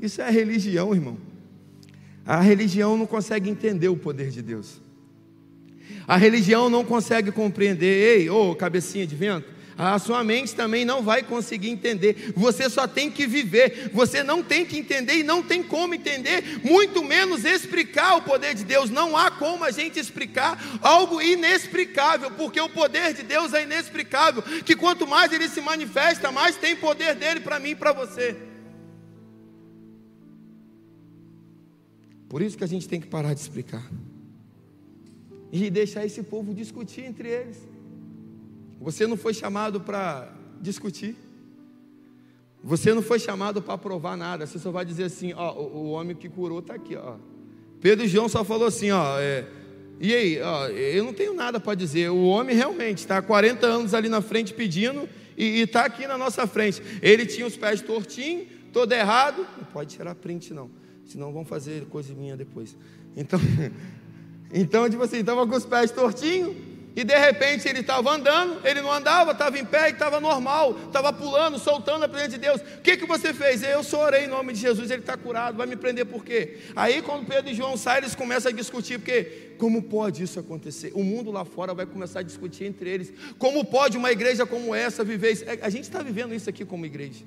Isso 0.00 0.22
é 0.22 0.30
religião, 0.30 0.94
irmão. 0.94 1.18
A 2.24 2.40
religião 2.40 2.96
não 2.96 3.06
consegue 3.06 3.50
entender 3.50 3.88
o 3.88 3.96
poder 3.96 4.30
de 4.30 4.40
Deus. 4.40 4.80
A 6.06 6.16
religião 6.16 6.68
não 6.68 6.84
consegue 6.84 7.30
compreender, 7.30 8.18
ei, 8.18 8.30
ô 8.30 8.50
oh, 8.50 8.54
cabecinha 8.56 9.06
de 9.06 9.14
vento, 9.14 9.46
a 9.82 9.98
sua 9.98 10.22
mente 10.22 10.54
também 10.54 10.84
não 10.84 11.02
vai 11.02 11.22
conseguir 11.22 11.70
entender. 11.70 12.34
Você 12.36 12.68
só 12.68 12.86
tem 12.86 13.10
que 13.10 13.26
viver. 13.26 13.90
Você 13.94 14.22
não 14.22 14.42
tem 14.42 14.66
que 14.66 14.78
entender 14.78 15.14
e 15.14 15.22
não 15.22 15.42
tem 15.42 15.62
como 15.62 15.94
entender, 15.94 16.60
muito 16.62 17.02
menos 17.02 17.46
explicar 17.46 18.16
o 18.16 18.22
poder 18.22 18.54
de 18.54 18.62
Deus. 18.62 18.90
Não 18.90 19.16
há 19.16 19.30
como 19.30 19.64
a 19.64 19.70
gente 19.70 19.98
explicar 19.98 20.62
algo 20.82 21.22
inexplicável, 21.22 22.30
porque 22.32 22.60
o 22.60 22.68
poder 22.68 23.14
de 23.14 23.22
Deus 23.22 23.54
é 23.54 23.62
inexplicável. 23.62 24.42
Que 24.42 24.76
quanto 24.76 25.06
mais 25.06 25.32
ele 25.32 25.48
se 25.48 25.62
manifesta, 25.62 26.30
mais 26.30 26.56
tem 26.56 26.76
poder 26.76 27.14
dele 27.14 27.40
para 27.40 27.58
mim 27.58 27.70
e 27.70 27.74
para 27.74 27.94
você. 27.94 28.36
Por 32.28 32.42
isso 32.42 32.58
que 32.58 32.64
a 32.64 32.68
gente 32.68 32.86
tem 32.86 33.00
que 33.00 33.06
parar 33.06 33.32
de 33.32 33.40
explicar 33.40 33.82
e 35.52 35.70
deixar 35.70 36.04
esse 36.04 36.22
povo 36.22 36.54
discutir 36.54 37.02
entre 37.02 37.28
eles. 37.28 37.68
Você 38.80 39.06
não 39.06 39.16
foi 39.16 39.34
chamado 39.34 39.80
para 39.80 40.32
discutir. 40.60 41.16
Você 42.62 42.92
não 42.92 43.02
foi 43.02 43.18
chamado 43.18 43.60
para 43.62 43.76
provar 43.78 44.16
nada. 44.16 44.46
Você 44.46 44.58
só 44.58 44.70
vai 44.70 44.84
dizer 44.84 45.04
assim: 45.04 45.32
ó, 45.34 45.52
o, 45.52 45.76
o 45.76 45.90
homem 45.90 46.14
que 46.14 46.28
curou 46.28 46.60
está 46.60 46.74
aqui. 46.74 46.96
Ó. 46.96 47.16
Pedro 47.80 48.04
e 48.04 48.08
João 48.08 48.28
só 48.28 48.44
falou 48.44 48.66
assim: 48.66 48.90
ó, 48.90 49.18
é, 49.18 49.46
e 49.98 50.14
aí, 50.14 50.40
ó, 50.40 50.66
eu 50.68 51.04
não 51.04 51.12
tenho 51.12 51.34
nada 51.34 51.60
para 51.60 51.74
dizer. 51.74 52.10
O 52.10 52.24
homem 52.24 52.56
realmente 52.56 52.98
está 52.98 53.18
há 53.18 53.22
40 53.22 53.66
anos 53.66 53.92
ali 53.92 54.08
na 54.08 54.22
frente 54.22 54.54
pedindo 54.54 55.06
e 55.36 55.60
está 55.60 55.84
aqui 55.84 56.06
na 56.06 56.16
nossa 56.16 56.46
frente. 56.46 56.82
Ele 57.02 57.26
tinha 57.26 57.46
os 57.46 57.54
pés 57.54 57.82
tortinhos, 57.82 58.46
todo 58.72 58.92
errado. 58.92 59.46
Não 59.58 59.64
pode 59.64 59.96
tirar 59.96 60.14
print, 60.14 60.54
não. 60.54 60.70
Senão 61.04 61.32
vão 61.32 61.44
fazer 61.44 61.84
coisa 61.86 62.14
minha 62.14 62.34
depois. 62.34 62.76
Então, 63.14 63.38
Então, 64.52 64.88
tipo 64.88 65.02
assim, 65.02 65.18
estava 65.18 65.46
com 65.46 65.54
os 65.54 65.64
pés 65.64 65.90
tortinhos, 65.90 66.54
e 66.94 67.04
de 67.04 67.16
repente 67.16 67.68
ele 67.68 67.80
estava 67.80 68.10
andando, 68.10 68.60
ele 68.66 68.80
não 68.80 68.92
andava, 68.92 69.30
estava 69.30 69.58
em 69.58 69.64
pé 69.64 69.88
e 69.88 69.92
estava 69.92 70.20
normal, 70.20 70.76
estava 70.86 71.12
pulando, 71.12 71.58
soltando 71.58 72.04
a 72.04 72.08
presença 72.08 72.30
de 72.32 72.38
Deus. 72.38 72.60
O 72.60 72.80
que, 72.82 72.96
que 72.96 73.06
você 73.06 73.32
fez? 73.32 73.62
Eu 73.62 73.82
só 73.82 74.06
orei 74.06 74.24
em 74.24 74.28
nome 74.28 74.52
de 74.52 74.60
Jesus, 74.60 74.90
ele 74.90 75.00
está 75.00 75.16
curado, 75.16 75.56
vai 75.56 75.66
me 75.66 75.76
prender 75.76 76.06
por 76.06 76.24
quê? 76.24 76.58
Aí 76.74 77.00
quando 77.00 77.26
Pedro 77.26 77.50
e 77.50 77.54
João 77.54 77.76
saem, 77.76 77.98
eles 77.98 78.14
começam 78.14 78.50
a 78.50 78.54
discutir, 78.54 78.98
porque 78.98 79.54
como 79.56 79.82
pode 79.82 80.22
isso 80.22 80.40
acontecer? 80.40 80.90
O 80.94 81.04
mundo 81.04 81.30
lá 81.30 81.44
fora 81.44 81.72
vai 81.72 81.86
começar 81.86 82.20
a 82.20 82.22
discutir 82.22 82.64
entre 82.64 82.90
eles. 82.90 83.12
Como 83.38 83.64
pode 83.64 83.96
uma 83.96 84.10
igreja 84.10 84.44
como 84.44 84.74
essa 84.74 85.04
viver 85.04 85.32
isso? 85.32 85.44
É, 85.44 85.58
a 85.62 85.70
gente 85.70 85.84
está 85.84 86.02
vivendo 86.02 86.34
isso 86.34 86.50
aqui 86.50 86.64
como 86.64 86.84
igreja. 86.84 87.24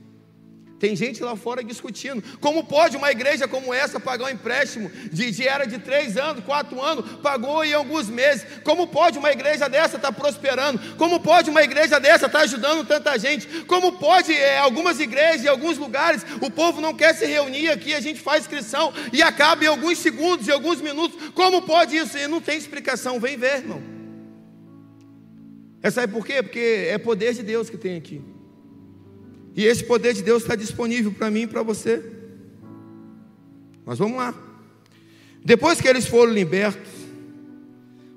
Tem 0.84 0.98
gente 0.98 1.24
lá 1.24 1.34
fora 1.38 1.64
discutindo. 1.64 2.22
Como 2.42 2.66
pode 2.66 2.98
uma 2.98 3.10
igreja 3.10 3.48
como 3.48 3.74
essa 3.74 4.02
pagar 4.02 4.26
um 4.26 4.30
empréstimo 4.30 4.92
de, 5.10 5.32
de 5.32 5.48
era 5.48 5.64
de 5.64 5.78
três 5.78 6.18
anos, 6.18 6.44
quatro 6.44 6.82
anos, 6.82 7.10
pagou 7.22 7.64
em 7.64 7.72
alguns 7.72 8.10
meses? 8.10 8.46
Como 8.66 8.86
pode 8.86 9.18
uma 9.18 9.32
igreja 9.32 9.70
dessa 9.70 9.96
estar 9.96 10.12
tá 10.12 10.12
prosperando? 10.12 10.98
Como 10.98 11.22
pode 11.22 11.50
uma 11.50 11.64
igreja 11.64 12.02
dessa 12.02 12.26
estar 12.26 12.40
tá 12.40 12.44
ajudando 12.44 12.86
tanta 12.86 13.18
gente? 13.18 13.48
Como 13.64 13.94
pode 13.94 14.34
é, 14.34 14.58
algumas 14.58 15.00
igrejas, 15.00 15.46
em 15.46 15.48
alguns 15.48 15.78
lugares, 15.78 16.26
o 16.42 16.52
povo 16.52 16.82
não 16.82 16.94
quer 16.94 17.16
se 17.16 17.26
reunir 17.26 17.70
aqui, 17.70 17.94
a 17.94 18.02
gente 18.02 18.20
faz 18.20 18.42
inscrição 18.42 18.94
e 19.14 19.24
acaba 19.24 19.64
em 19.64 19.68
alguns 19.68 20.00
segundos, 20.00 20.50
em 20.50 20.52
alguns 20.52 20.82
minutos? 20.82 21.18
Como 21.34 21.62
pode 21.62 21.96
isso? 21.96 22.18
E 22.18 22.28
não 22.28 22.42
tem 22.42 22.58
explicação. 22.58 23.22
Vem 23.22 23.38
ver, 23.38 23.60
irmão. 23.60 23.82
É, 25.82 25.90
sabe 25.90 26.12
por 26.12 26.26
quê? 26.26 26.44
Porque 26.44 26.90
é 26.90 26.98
poder 26.98 27.34
de 27.34 27.42
Deus 27.42 27.70
que 27.70 27.78
tem 27.78 27.96
aqui. 27.96 28.33
E 29.56 29.66
esse 29.66 29.84
poder 29.84 30.14
de 30.14 30.24
Deus 30.24 30.44
está 30.44 30.56
disponível 30.56 31.12
para 31.12 31.30
mim 31.30 31.42
e 31.42 31.48
para 31.48 31.62
você. 31.62 32.04
Mas 33.86 34.00
vamos 34.00 34.18
lá. 34.18 34.34
Depois 35.44 35.80
que 35.80 35.88
eles 35.88 36.08
foram 36.08 36.32
libertos, 36.32 36.92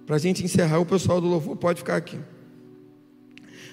para 0.07 0.16
a 0.16 0.18
gente 0.18 0.45
encerrar, 0.45 0.78
o 0.78 0.87
pessoal 0.87 1.20
do 1.20 1.26
louvor 1.26 1.57
pode 1.57 1.80
ficar 1.80 1.97
aqui. 1.97 2.18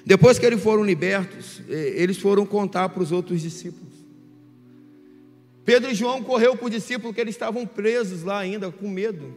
Depois 0.06 0.38
que 0.38 0.46
eles 0.46 0.62
foram 0.62 0.84
libertos, 0.84 1.62
eles 1.70 2.18
foram 2.18 2.46
contar 2.46 2.90
para 2.90 3.02
os 3.02 3.12
outros 3.12 3.42
discípulos. 3.42 3.94
Pedro 5.64 5.92
e 5.92 5.96
João 5.96 6.22
correu 6.22 6.58
para 6.58 6.66
o 6.66 6.70
discípulo 6.70 7.14
que 7.14 7.22
eles 7.22 7.36
estavam 7.36 7.66
presos 7.66 8.24
lá 8.24 8.40
ainda, 8.40 8.70
com 8.70 8.90
medo. 8.90 9.34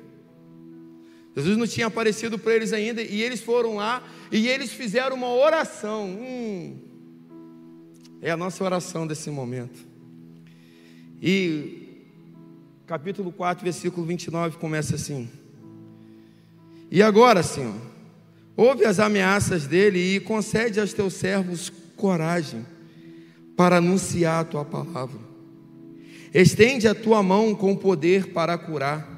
Jesus 1.36 1.56
não 1.56 1.66
tinha 1.66 1.86
aparecido 1.86 2.38
para 2.38 2.56
eles 2.56 2.72
ainda, 2.72 3.02
e 3.02 3.22
eles 3.22 3.42
foram 3.42 3.76
lá 3.76 4.02
e 4.32 4.48
eles 4.48 4.72
fizeram 4.72 5.14
uma 5.14 5.32
oração. 5.32 6.06
Hum, 6.06 6.78
é 8.20 8.30
a 8.30 8.36
nossa 8.36 8.64
oração 8.64 9.06
desse 9.06 9.30
momento. 9.30 9.86
E 11.22 12.04
capítulo 12.86 13.32
4, 13.32 13.64
versículo 13.64 14.06
29 14.06 14.58
começa 14.58 14.94
assim: 14.96 15.28
E 16.90 17.02
agora, 17.02 17.42
Senhor, 17.42 17.74
ouve 18.56 18.84
as 18.84 18.98
ameaças 18.98 19.66
dele 19.66 20.16
e 20.16 20.20
concede 20.20 20.80
aos 20.80 20.92
teus 20.92 21.14
servos 21.14 21.72
coragem 21.96 22.64
para 23.56 23.78
anunciar 23.78 24.40
a 24.40 24.44
tua 24.44 24.64
palavra. 24.64 25.18
Estende 26.32 26.86
a 26.86 26.94
tua 26.94 27.22
mão 27.22 27.54
com 27.54 27.74
poder 27.74 28.32
para 28.32 28.58
curar, 28.58 29.14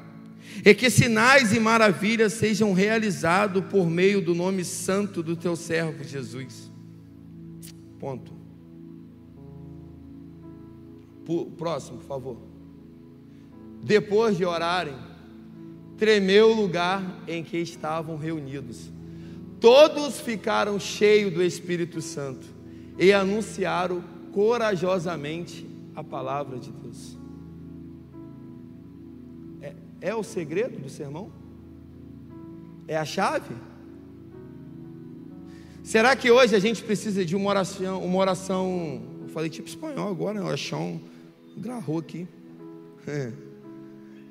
e 0.64 0.72
que 0.72 0.88
sinais 0.88 1.52
e 1.52 1.58
maravilhas 1.58 2.34
sejam 2.34 2.72
realizados 2.72 3.64
por 3.64 3.90
meio 3.90 4.20
do 4.20 4.34
nome 4.34 4.64
santo 4.64 5.22
do 5.22 5.34
teu 5.34 5.56
servo 5.56 6.04
Jesus. 6.04 6.70
Ponto. 7.98 8.37
Próximo, 11.58 11.98
por 11.98 12.06
favor. 12.06 12.36
Depois 13.82 14.36
de 14.36 14.46
orarem, 14.46 14.96
tremeu 15.98 16.50
o 16.50 16.54
lugar 16.54 17.02
em 17.28 17.44
que 17.44 17.58
estavam 17.58 18.16
reunidos. 18.16 18.90
Todos 19.60 20.20
ficaram 20.20 20.80
cheios 20.80 21.32
do 21.34 21.42
Espírito 21.42 22.00
Santo 22.00 22.46
e 22.98 23.12
anunciaram 23.12 24.02
corajosamente 24.32 25.68
a 25.94 26.02
palavra 26.02 26.58
de 26.58 26.70
Deus. 26.70 27.18
É, 29.60 29.74
é 30.00 30.14
o 30.14 30.22
segredo 30.22 30.78
do 30.78 30.88
sermão? 30.88 31.30
É 32.86 32.96
a 32.96 33.04
chave? 33.04 33.54
Será 35.82 36.16
que 36.16 36.30
hoje 36.30 36.54
a 36.54 36.58
gente 36.58 36.82
precisa 36.82 37.24
de 37.24 37.36
uma 37.36 37.50
oração, 37.50 38.02
uma 38.02 38.18
oração, 38.18 39.02
eu 39.22 39.28
falei 39.28 39.50
tipo 39.50 39.68
espanhol 39.68 40.08
agora, 40.08 40.42
oração 40.42 41.00
Gravou 41.58 41.98
aqui. 41.98 42.28
É. 43.06 43.32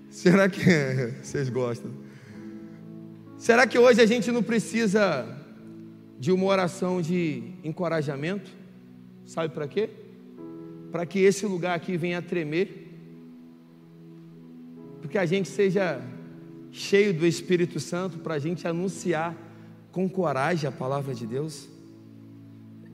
Será 0.10 0.48
que 0.48 0.62
vocês 1.22 1.50
gostam? 1.50 1.92
Será 3.38 3.68
que 3.68 3.78
hoje 3.78 4.02
a 4.02 4.06
gente 4.06 4.32
não 4.32 4.42
precisa 4.42 5.28
de 6.18 6.32
uma 6.32 6.46
oração 6.46 7.02
de 7.02 7.44
encorajamento? 7.64 8.50
Sabe 9.26 9.54
para 9.54 9.68
quê? 9.68 9.90
Para 10.90 11.06
que 11.06 11.20
esse 11.20 11.46
lugar 11.46 11.76
aqui 11.76 11.98
venha 11.98 12.20
a 12.20 12.22
tremer. 12.22 12.88
Porque 15.02 15.18
a 15.18 15.26
gente 15.26 15.50
seja 15.50 16.02
cheio 16.72 17.14
do 17.14 17.26
Espírito 17.26 17.80
Santo 17.80 18.20
para 18.20 18.36
a 18.36 18.40
gente 18.40 18.66
anunciar 18.66 19.36
com 19.92 20.10
coragem 20.10 20.68
a 20.68 20.72
palavra 20.72 21.14
de 21.14 21.28
Deus. 21.28 21.68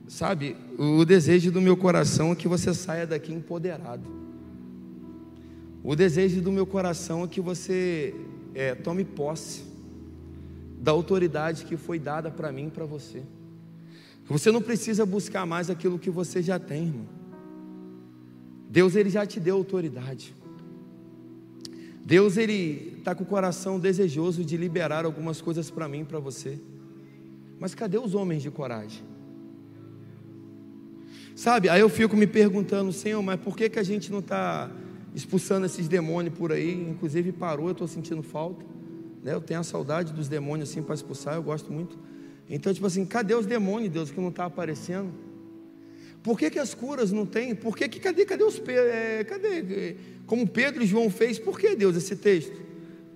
Sabe, 0.08 0.56
o 0.76 1.04
desejo 1.04 1.52
do 1.52 1.60
meu 1.60 1.76
coração 1.76 2.32
é 2.32 2.34
que 2.34 2.48
você 2.48 2.74
saia 2.74 3.06
daqui 3.06 3.32
empoderado. 3.32 4.23
O 5.86 5.94
desejo 5.94 6.40
do 6.40 6.50
meu 6.50 6.64
coração 6.64 7.24
é 7.24 7.28
que 7.28 7.42
você 7.42 8.14
é, 8.54 8.74
tome 8.74 9.04
posse 9.04 9.64
da 10.80 10.90
autoridade 10.90 11.66
que 11.66 11.76
foi 11.76 11.98
dada 11.98 12.30
para 12.30 12.50
mim 12.50 12.68
e 12.68 12.70
para 12.70 12.86
você. 12.86 13.22
Você 14.24 14.50
não 14.50 14.62
precisa 14.62 15.04
buscar 15.04 15.44
mais 15.44 15.68
aquilo 15.68 15.98
que 15.98 16.08
você 16.08 16.40
já 16.40 16.58
tem, 16.58 16.86
irmão. 16.86 17.06
Deus 18.70 18.96
ele 18.96 19.10
já 19.10 19.26
te 19.26 19.38
deu 19.38 19.56
autoridade. 19.56 20.34
Deus 22.02 22.38
ele 22.38 22.94
está 22.96 23.14
com 23.14 23.22
o 23.22 23.26
coração 23.26 23.78
desejoso 23.78 24.42
de 24.42 24.56
liberar 24.56 25.04
algumas 25.04 25.42
coisas 25.42 25.70
para 25.70 25.86
mim 25.86 26.00
e 26.00 26.04
para 26.04 26.18
você. 26.18 26.58
Mas 27.60 27.74
cadê 27.74 27.98
os 27.98 28.14
homens 28.14 28.42
de 28.42 28.50
coragem? 28.50 29.02
Sabe, 31.36 31.68
aí 31.68 31.82
eu 31.82 31.90
fico 31.90 32.16
me 32.16 32.26
perguntando, 32.26 32.90
Senhor, 32.90 33.22
mas 33.22 33.38
por 33.38 33.54
que, 33.54 33.68
que 33.68 33.78
a 33.78 33.82
gente 33.82 34.10
não 34.10 34.20
está 34.20 34.70
expulsando 35.14 35.66
esses 35.66 35.88
demônios 35.88 36.34
por 36.34 36.52
aí? 36.52 36.72
Inclusive 36.90 37.32
parou, 37.32 37.66
eu 37.66 37.72
estou 37.72 37.86
sentindo 37.86 38.22
falta. 38.22 38.64
Né? 39.22 39.32
Eu 39.32 39.40
tenho 39.40 39.60
a 39.60 39.64
saudade 39.64 40.12
dos 40.12 40.28
demônios 40.28 40.70
assim 40.70 40.82
para 40.82 40.94
expulsar, 40.94 41.36
eu 41.36 41.42
gosto 41.42 41.72
muito. 41.72 41.98
Então, 42.48 42.72
tipo 42.74 42.86
assim, 42.86 43.06
cadê 43.06 43.34
os 43.34 43.46
demônios, 43.46 43.92
Deus, 43.92 44.10
que 44.10 44.20
não 44.20 44.28
está 44.28 44.44
aparecendo? 44.44 45.12
Por 46.22 46.38
que, 46.38 46.50
que 46.50 46.58
as 46.58 46.74
curas 46.74 47.12
não 47.12 47.26
tem? 47.26 47.54
Por 47.54 47.76
que, 47.76 47.88
que 47.88 48.00
cadê, 48.00 48.24
cadê 48.24 48.44
os 48.44 48.60
é, 48.68 49.24
cadê? 49.24 49.96
Como 50.26 50.48
Pedro 50.48 50.82
e 50.82 50.86
João 50.86 51.10
fez, 51.10 51.38
por 51.38 51.58
que 51.58 51.74
Deus 51.76 51.96
esse 51.96 52.16
texto? 52.16 52.60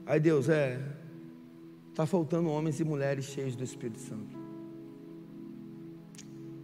Aí 0.07 0.21
Deus, 0.21 0.49
é, 0.49 0.81
está 1.91 2.07
faltando 2.07 2.49
homens 2.49 2.81
e 2.81 2.85
mulheres 2.85 3.27
cheios 3.27 3.57
do 3.57 3.65
Espírito 3.65 4.01
Santo. 4.01 4.39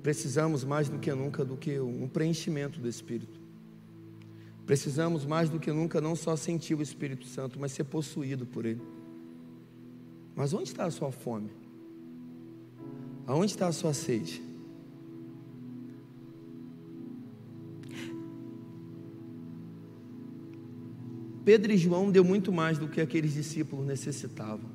Precisamos 0.02 0.64
mais 0.64 0.88
do 0.88 0.98
que 0.98 1.12
nunca 1.14 1.44
do 1.44 1.56
que 1.56 1.80
um 1.80 2.06
preenchimento 2.06 2.78
do 2.78 2.88
Espírito. 2.88 3.43
Precisamos 4.66 5.26
mais 5.26 5.50
do 5.50 5.60
que 5.60 5.70
nunca 5.70 6.00
não 6.00 6.16
só 6.16 6.36
sentir 6.36 6.74
o 6.74 6.82
Espírito 6.82 7.26
Santo, 7.26 7.58
mas 7.60 7.72
ser 7.72 7.84
possuído 7.84 8.46
por 8.46 8.64
Ele. 8.64 8.80
Mas 10.34 10.52
onde 10.52 10.70
está 10.70 10.84
a 10.84 10.90
sua 10.90 11.12
fome? 11.12 11.50
Aonde 13.26 13.52
está 13.52 13.66
a 13.66 13.72
sua 13.72 13.92
sede? 13.92 14.42
Pedro 21.44 21.72
e 21.72 21.76
João 21.76 22.10
deu 22.10 22.24
muito 22.24 22.50
mais 22.50 22.78
do 22.78 22.88
que 22.88 23.00
aqueles 23.00 23.34
discípulos 23.34 23.86
necessitavam. 23.86 24.70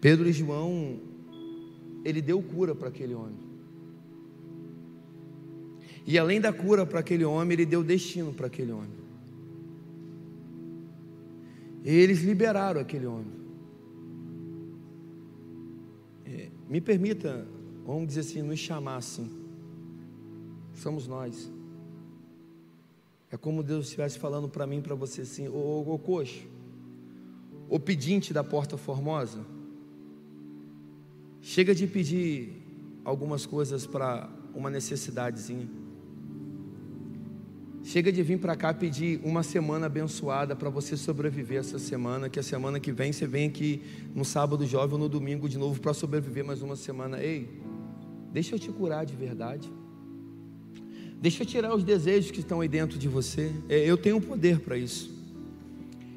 Pedro 0.00 0.28
e 0.28 0.32
João, 0.32 1.00
ele 2.04 2.22
deu 2.22 2.40
cura 2.40 2.72
para 2.72 2.88
aquele 2.88 3.14
homem. 3.14 3.47
E 6.10 6.18
além 6.18 6.40
da 6.40 6.50
cura 6.50 6.86
para 6.86 7.00
aquele 7.00 7.22
homem, 7.22 7.52
ele 7.52 7.66
deu 7.66 7.84
destino 7.84 8.32
para 8.32 8.46
aquele 8.46 8.72
homem. 8.72 8.98
E 11.84 11.90
eles 11.90 12.22
liberaram 12.22 12.80
aquele 12.80 13.04
homem. 13.04 13.30
É, 16.24 16.48
me 16.66 16.80
permita, 16.80 17.46
vamos 17.84 18.06
dizer 18.06 18.20
assim, 18.20 18.40
nos 18.40 18.58
chamar 18.58 18.96
assim. 18.96 19.30
Somos 20.72 21.06
nós. 21.06 21.52
É 23.30 23.36
como 23.36 23.62
Deus 23.62 23.84
estivesse 23.84 24.18
falando 24.18 24.48
para 24.48 24.66
mim, 24.66 24.80
para 24.80 24.94
você 24.94 25.20
assim, 25.20 25.46
ô, 25.46 25.52
ô, 25.52 25.92
ô 25.92 25.98
coxo, 25.98 26.48
o 27.68 27.78
pedinte 27.78 28.32
da 28.32 28.42
porta 28.42 28.78
formosa, 28.78 29.44
chega 31.42 31.74
de 31.74 31.86
pedir 31.86 32.62
algumas 33.04 33.44
coisas 33.44 33.86
para 33.86 34.30
uma 34.54 34.70
necessidadezinha. 34.70 35.77
Chega 37.88 38.12
de 38.12 38.22
vir 38.22 38.38
para 38.38 38.54
cá 38.54 38.74
pedir 38.74 39.18
uma 39.24 39.42
semana 39.42 39.86
abençoada 39.86 40.54
para 40.54 40.68
você 40.68 40.94
sobreviver 40.94 41.60
essa 41.60 41.78
semana, 41.78 42.28
que 42.28 42.38
a 42.38 42.42
semana 42.42 42.78
que 42.78 42.92
vem 42.92 43.14
você 43.14 43.26
vem 43.26 43.48
aqui 43.48 43.82
no 44.14 44.26
sábado 44.26 44.66
jovem 44.66 44.92
ou 44.92 44.98
no 44.98 45.08
domingo 45.08 45.48
de 45.48 45.56
novo 45.56 45.80
para 45.80 45.94
sobreviver 45.94 46.44
mais 46.44 46.60
uma 46.60 46.76
semana. 46.76 47.18
Ei, 47.18 47.48
deixa 48.30 48.56
eu 48.56 48.58
te 48.58 48.70
curar 48.70 49.06
de 49.06 49.16
verdade. 49.16 49.72
Deixa 51.18 51.44
eu 51.44 51.46
tirar 51.46 51.74
os 51.74 51.82
desejos 51.82 52.30
que 52.30 52.40
estão 52.40 52.60
aí 52.60 52.68
dentro 52.68 52.98
de 52.98 53.08
você. 53.08 53.50
É, 53.70 53.78
eu 53.78 53.96
tenho 53.96 54.20
poder 54.20 54.60
para 54.60 54.76
isso. 54.76 55.10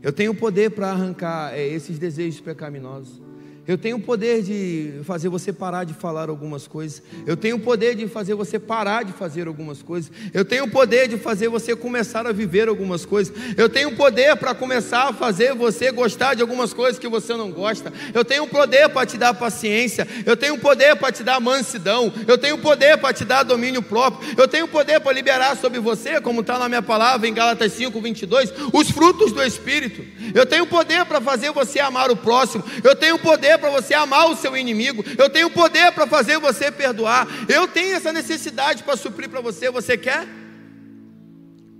Eu 0.03 0.11
tenho 0.11 0.35
poder 0.35 0.71
para 0.71 0.91
arrancar 0.91 1.57
é, 1.57 1.65
esses 1.65 1.97
desejos 1.97 2.41
pecaminosos. 2.41 3.21
Eu 3.67 3.77
tenho 3.77 3.97
o 3.97 4.01
poder 4.01 4.41
de 4.41 5.01
fazer 5.03 5.29
você 5.29 5.53
parar 5.53 5.83
de 5.83 5.93
falar 5.93 6.29
algumas 6.29 6.67
coisas. 6.67 7.01
Eu 7.27 7.37
tenho 7.37 7.57
o 7.57 7.59
poder 7.59 7.95
de 7.95 8.07
fazer 8.07 8.33
você 8.33 8.57
parar 8.57 9.03
de 9.03 9.13
fazer 9.13 9.47
algumas 9.47 9.83
coisas. 9.83 10.11
Eu 10.33 10.43
tenho 10.43 10.65
o 10.65 10.69
poder 10.69 11.07
de 11.07 11.17
fazer 11.17 11.47
você 11.47 11.75
começar 11.75 12.25
a 12.25 12.31
viver 12.31 12.67
algumas 12.67 13.05
coisas. 13.05 13.31
Eu 13.55 13.69
tenho 13.69 13.89
o 13.89 13.95
poder 13.95 14.35
para 14.35 14.55
começar 14.55 15.09
a 15.09 15.13
fazer 15.13 15.53
você 15.53 15.91
gostar 15.91 16.33
de 16.33 16.41
algumas 16.41 16.73
coisas 16.73 16.97
que 16.97 17.07
você 17.07 17.35
não 17.35 17.51
gosta. 17.51 17.93
Eu 18.13 18.25
tenho 18.25 18.43
o 18.43 18.47
poder 18.47 18.89
para 18.89 19.05
te 19.05 19.15
dar 19.15 19.33
paciência. 19.35 20.07
Eu 20.25 20.35
tenho 20.35 20.55
o 20.55 20.59
poder 20.59 20.95
para 20.95 21.11
te 21.11 21.23
dar 21.23 21.39
mansidão. 21.39 22.11
Eu 22.27 22.39
tenho 22.39 22.55
o 22.55 22.59
poder 22.59 22.97
para 22.97 23.13
te 23.13 23.23
dar 23.23 23.43
domínio 23.43 23.83
próprio. 23.83 24.27
Eu 24.35 24.47
tenho 24.47 24.65
o 24.65 24.69
poder 24.69 24.99
para 25.01 25.11
liberar 25.11 25.55
sobre 25.55 25.79
você, 25.79 26.19
como 26.19 26.41
está 26.41 26.57
na 26.57 26.67
minha 26.67 26.81
palavra 26.81 27.27
em 27.27 27.33
Gálatas 27.33 27.73
5, 27.73 28.01
22, 28.01 28.53
os 28.73 28.89
frutos 28.89 29.31
do 29.31 29.43
Espírito. 29.43 30.03
Eu 30.33 30.47
tenho 30.47 30.63
o 30.63 30.67
poder 30.67 31.05
para 31.05 31.21
fazer 31.21 31.51
você 31.51 31.79
amar 31.79 32.09
o 32.09 32.17
próximo. 32.17 32.63
Eu 32.83 32.95
tenho 32.95 33.15
o 33.15 33.19
poder 33.19 33.50
poder 33.51 33.57
para 33.57 33.69
você 33.69 33.93
amar 33.93 34.29
o 34.29 34.35
seu 34.35 34.55
inimigo, 34.55 35.03
eu 35.17 35.29
tenho 35.29 35.49
poder 35.49 35.91
para 35.91 36.07
fazer 36.07 36.39
você 36.39 36.71
perdoar, 36.71 37.27
eu 37.49 37.67
tenho 37.67 37.95
essa 37.95 38.13
necessidade 38.13 38.83
para 38.83 38.95
suprir 38.95 39.29
para 39.29 39.41
você. 39.41 39.69
Você 39.71 39.97
quer? 39.97 40.27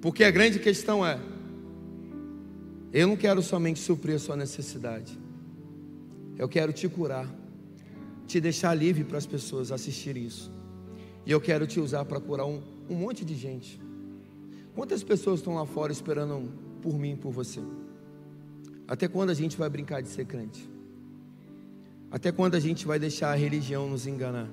Porque 0.02 0.24
a 0.24 0.32
grande 0.32 0.60
questão 0.60 1.06
é: 1.06 1.20
eu 2.92 3.08
não 3.08 3.16
quero 3.16 3.42
somente 3.42 3.80
suprir 3.80 4.16
a 4.16 4.20
sua 4.20 4.36
necessidade, 4.36 5.18
eu 6.38 6.50
quero 6.50 6.74
te 6.74 6.88
curar, 6.88 7.28
te 8.28 8.40
deixar 8.40 8.74
livre 8.74 9.04
para 9.04 9.18
as 9.18 9.26
pessoas 9.26 9.72
assistirem 9.72 10.26
isso, 10.26 10.52
e 11.26 11.32
eu 11.32 11.40
quero 11.40 11.68
te 11.68 11.80
usar 11.80 12.06
para 12.06 12.20
curar 12.20 12.46
um, 12.46 12.62
um 12.90 12.96
monte 12.96 13.24
de 13.24 13.36
gente. 13.36 13.80
Quantas 14.74 15.04
pessoas 15.04 15.40
estão 15.40 15.56
lá 15.56 15.66
fora 15.66 15.92
esperando 15.92 16.50
por 16.82 16.98
mim, 16.98 17.16
por 17.16 17.32
você? 17.32 17.60
Até 18.88 19.08
quando 19.08 19.30
a 19.30 19.34
gente 19.34 19.58
vai 19.58 19.70
brincar 19.70 20.02
de 20.02 20.08
ser 20.08 20.26
crente? 20.26 20.70
Até 22.12 22.32
quando 22.32 22.56
a 22.56 22.60
gente 22.60 22.86
vai 22.86 23.00
deixar 23.00 23.32
a 23.32 23.36
religião 23.36 23.90
nos 23.90 24.06
enganar? 24.06 24.48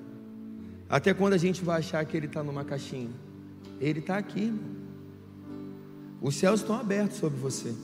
Até 0.88 1.12
quando 1.12 1.32
a 1.32 1.38
gente 1.38 1.62
vai 1.62 1.80
achar 1.80 2.04
que 2.04 2.16
ele 2.16 2.26
está 2.26 2.42
numa 2.42 2.64
caixinha? 2.64 3.10
Ele 3.80 3.98
está 3.98 4.16
aqui, 4.16 4.44
irmão. 4.44 4.78
Os 6.20 6.34
céus 6.34 6.60
estão 6.60 6.78
abertos 6.78 7.18
sobre 7.18 7.38
você. 7.38 7.74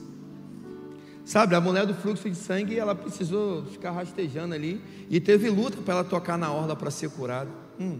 Sabe, 1.23 1.55
a 1.55 1.61
mulher 1.61 1.85
do 1.85 1.93
fluxo 1.93 2.29
de 2.29 2.35
sangue, 2.35 2.77
ela 2.77 2.93
precisou 2.93 3.65
ficar 3.65 3.91
rastejando 3.91 4.53
ali 4.53 4.81
e 5.09 5.19
teve 5.19 5.49
luta 5.49 5.77
para 5.77 5.95
ela 5.95 6.03
tocar 6.03 6.37
na 6.37 6.51
orla 6.51 6.75
para 6.75 6.91
ser 6.91 7.09
curada. 7.09 7.49
Hum. 7.79 7.99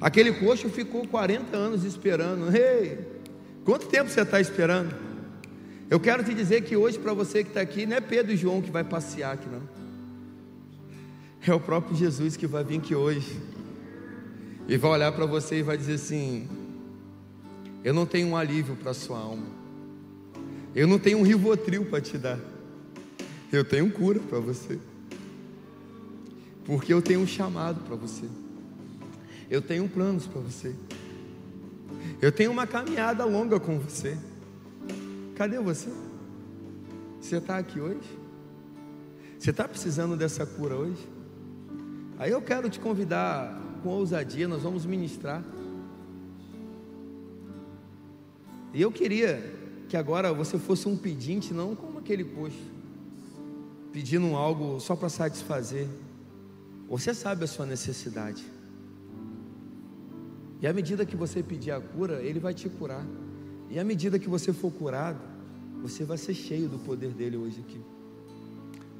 Aquele 0.00 0.32
coxo 0.32 0.68
ficou 0.68 1.06
40 1.06 1.56
anos 1.56 1.84
esperando. 1.84 2.54
Ei, 2.54 3.06
quanto 3.64 3.86
tempo 3.86 4.08
você 4.08 4.22
está 4.22 4.40
esperando? 4.40 4.94
Eu 5.90 5.98
quero 5.98 6.22
te 6.22 6.32
dizer 6.32 6.62
que 6.62 6.76
hoje, 6.76 6.98
para 6.98 7.12
você 7.12 7.42
que 7.42 7.50
está 7.50 7.60
aqui, 7.60 7.84
não 7.84 7.96
é 7.96 8.00
Pedro 8.00 8.32
e 8.32 8.36
João 8.36 8.62
que 8.62 8.70
vai 8.70 8.84
passear 8.84 9.34
aqui, 9.34 9.48
não. 9.48 9.77
É 11.48 11.54
o 11.54 11.58
próprio 11.58 11.96
Jesus 11.96 12.36
que 12.36 12.46
vai 12.46 12.62
vir 12.62 12.76
aqui 12.76 12.94
hoje 12.94 13.40
e 14.68 14.76
vai 14.76 14.90
olhar 14.90 15.10
para 15.12 15.24
você 15.24 15.60
e 15.60 15.62
vai 15.62 15.78
dizer 15.78 15.94
assim: 15.94 16.46
Eu 17.82 17.94
não 17.94 18.04
tenho 18.04 18.28
um 18.28 18.36
alívio 18.36 18.76
para 18.76 18.92
sua 18.92 19.18
alma, 19.18 19.46
eu 20.74 20.86
não 20.86 20.98
tenho 20.98 21.16
um 21.16 21.22
rivotril 21.22 21.86
para 21.86 22.02
te 22.02 22.18
dar, 22.18 22.38
eu 23.50 23.64
tenho 23.64 23.90
cura 23.90 24.20
para 24.20 24.38
você, 24.38 24.78
porque 26.66 26.92
eu 26.92 27.00
tenho 27.00 27.20
um 27.20 27.26
chamado 27.26 27.80
para 27.80 27.96
você, 27.96 28.26
eu 29.48 29.62
tenho 29.62 29.88
planos 29.88 30.26
para 30.26 30.42
você, 30.42 30.74
eu 32.20 32.30
tenho 32.30 32.50
uma 32.50 32.66
caminhada 32.66 33.24
longa 33.24 33.58
com 33.58 33.78
você. 33.78 34.18
Cadê 35.34 35.58
você? 35.58 35.88
Você 37.22 37.38
está 37.38 37.56
aqui 37.56 37.80
hoje? 37.80 38.18
Você 39.38 39.48
está 39.48 39.66
precisando 39.66 40.14
dessa 40.14 40.44
cura 40.44 40.76
hoje? 40.76 41.17
Aí 42.18 42.32
eu 42.32 42.42
quero 42.42 42.68
te 42.68 42.80
convidar 42.80 43.56
com 43.82 43.90
ousadia, 43.90 44.48
nós 44.48 44.62
vamos 44.62 44.84
ministrar. 44.84 45.42
E 48.74 48.82
eu 48.82 48.90
queria 48.90 49.40
que 49.88 49.96
agora 49.96 50.32
você 50.32 50.58
fosse 50.58 50.88
um 50.88 50.96
pedinte, 50.96 51.54
não 51.54 51.76
como 51.76 52.00
aquele 52.00 52.24
coxo, 52.24 52.58
pedindo 53.92 54.34
algo 54.34 54.80
só 54.80 54.96
para 54.96 55.08
satisfazer. 55.08 55.86
Você 56.88 57.14
sabe 57.14 57.44
a 57.44 57.46
sua 57.46 57.64
necessidade. 57.64 58.44
E 60.60 60.66
à 60.66 60.72
medida 60.72 61.06
que 61.06 61.16
você 61.16 61.40
pedir 61.40 61.70
a 61.70 61.80
cura, 61.80 62.20
Ele 62.20 62.40
vai 62.40 62.52
te 62.52 62.68
curar. 62.68 63.06
E 63.70 63.78
à 63.78 63.84
medida 63.84 64.18
que 64.18 64.28
você 64.28 64.52
for 64.52 64.72
curado, 64.72 65.20
você 65.80 66.04
vai 66.04 66.18
ser 66.18 66.34
cheio 66.34 66.68
do 66.68 66.78
poder 66.80 67.10
dele 67.10 67.36
hoje 67.36 67.60
aqui. 67.60 67.80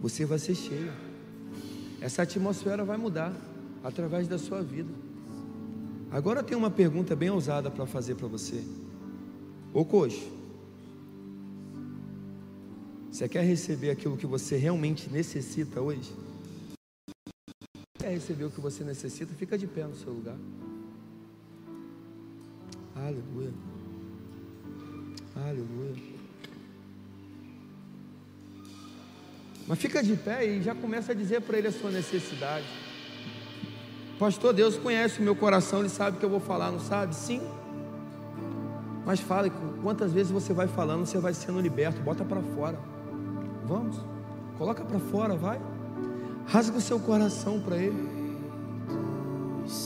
Você 0.01 0.25
vai 0.25 0.39
ser 0.39 0.55
cheio. 0.55 1.08
Essa 2.01 2.23
atmosfera 2.23 2.85
vai 2.85 2.97
mudar 2.97 3.33
através 3.83 4.29
da 4.29 4.39
sua 4.39 4.63
vida. 4.63 4.93
Agora 6.11 6.43
tem 6.43 6.57
uma 6.57 6.71
pergunta 6.71 7.15
bem 7.15 7.31
ousada 7.31 7.71
para 7.71 7.87
fazer 7.87 8.15
para 8.15 8.29
você. 8.29 8.65
Ô 9.75 9.85
coxo, 9.85 10.39
Você 13.19 13.29
quer 13.29 13.43
receber 13.43 13.91
aquilo 13.91 14.17
que 14.17 14.27
você 14.27 14.57
realmente 14.57 15.11
necessita 15.11 15.81
hoje? 15.81 16.13
Quer 17.99 18.11
receber 18.11 18.45
o 18.45 18.51
que 18.51 18.61
você 18.61 18.85
necessita? 18.85 19.35
Fica 19.35 19.59
de 19.59 19.67
pé 19.67 19.85
no 19.85 19.97
seu 19.97 20.13
lugar. 20.13 20.37
Aleluia. 22.95 23.53
Aleluia. 25.35 26.18
Mas 29.69 29.79
fica 29.79 30.03
de 30.03 30.17
pé 30.17 30.47
e 30.47 30.63
já 30.63 30.75
começa 30.75 31.13
a 31.13 31.15
dizer 31.15 31.43
para 31.43 31.59
ele 31.59 31.69
a 31.69 31.73
sua 31.73 31.91
necessidade. 31.91 32.65
Pastor, 34.19 34.53
Deus 34.55 34.77
conhece 34.77 35.21
o 35.21 35.23
meu 35.23 35.37
coração, 35.37 35.81
Ele 35.81 35.89
sabe 35.89 36.19
que 36.19 36.25
eu 36.25 36.31
vou 36.31 36.41
falar, 36.41 36.73
não 36.73 36.81
sabe? 36.81 37.15
Sim. 37.15 37.41
Mas 39.07 39.21
fale, 39.21 39.53
quantas 39.83 40.13
vezes 40.13 40.33
você 40.33 40.53
vai 40.53 40.67
falando, 40.67 41.07
você 41.07 41.19
vai 41.19 41.33
sendo 41.33 41.61
liberto, 41.61 42.01
bota 42.01 42.25
para 42.25 42.41
fora. 42.43 42.79
Vamos, 43.65 43.97
coloca 44.57 44.85
para 44.85 44.99
fora, 44.99 45.37
vai. 45.37 45.61
Rasga 46.47 46.79
o 46.79 46.81
seu 46.81 46.99
coração 46.99 47.61
para 47.61 47.77
Ele. 47.77 48.18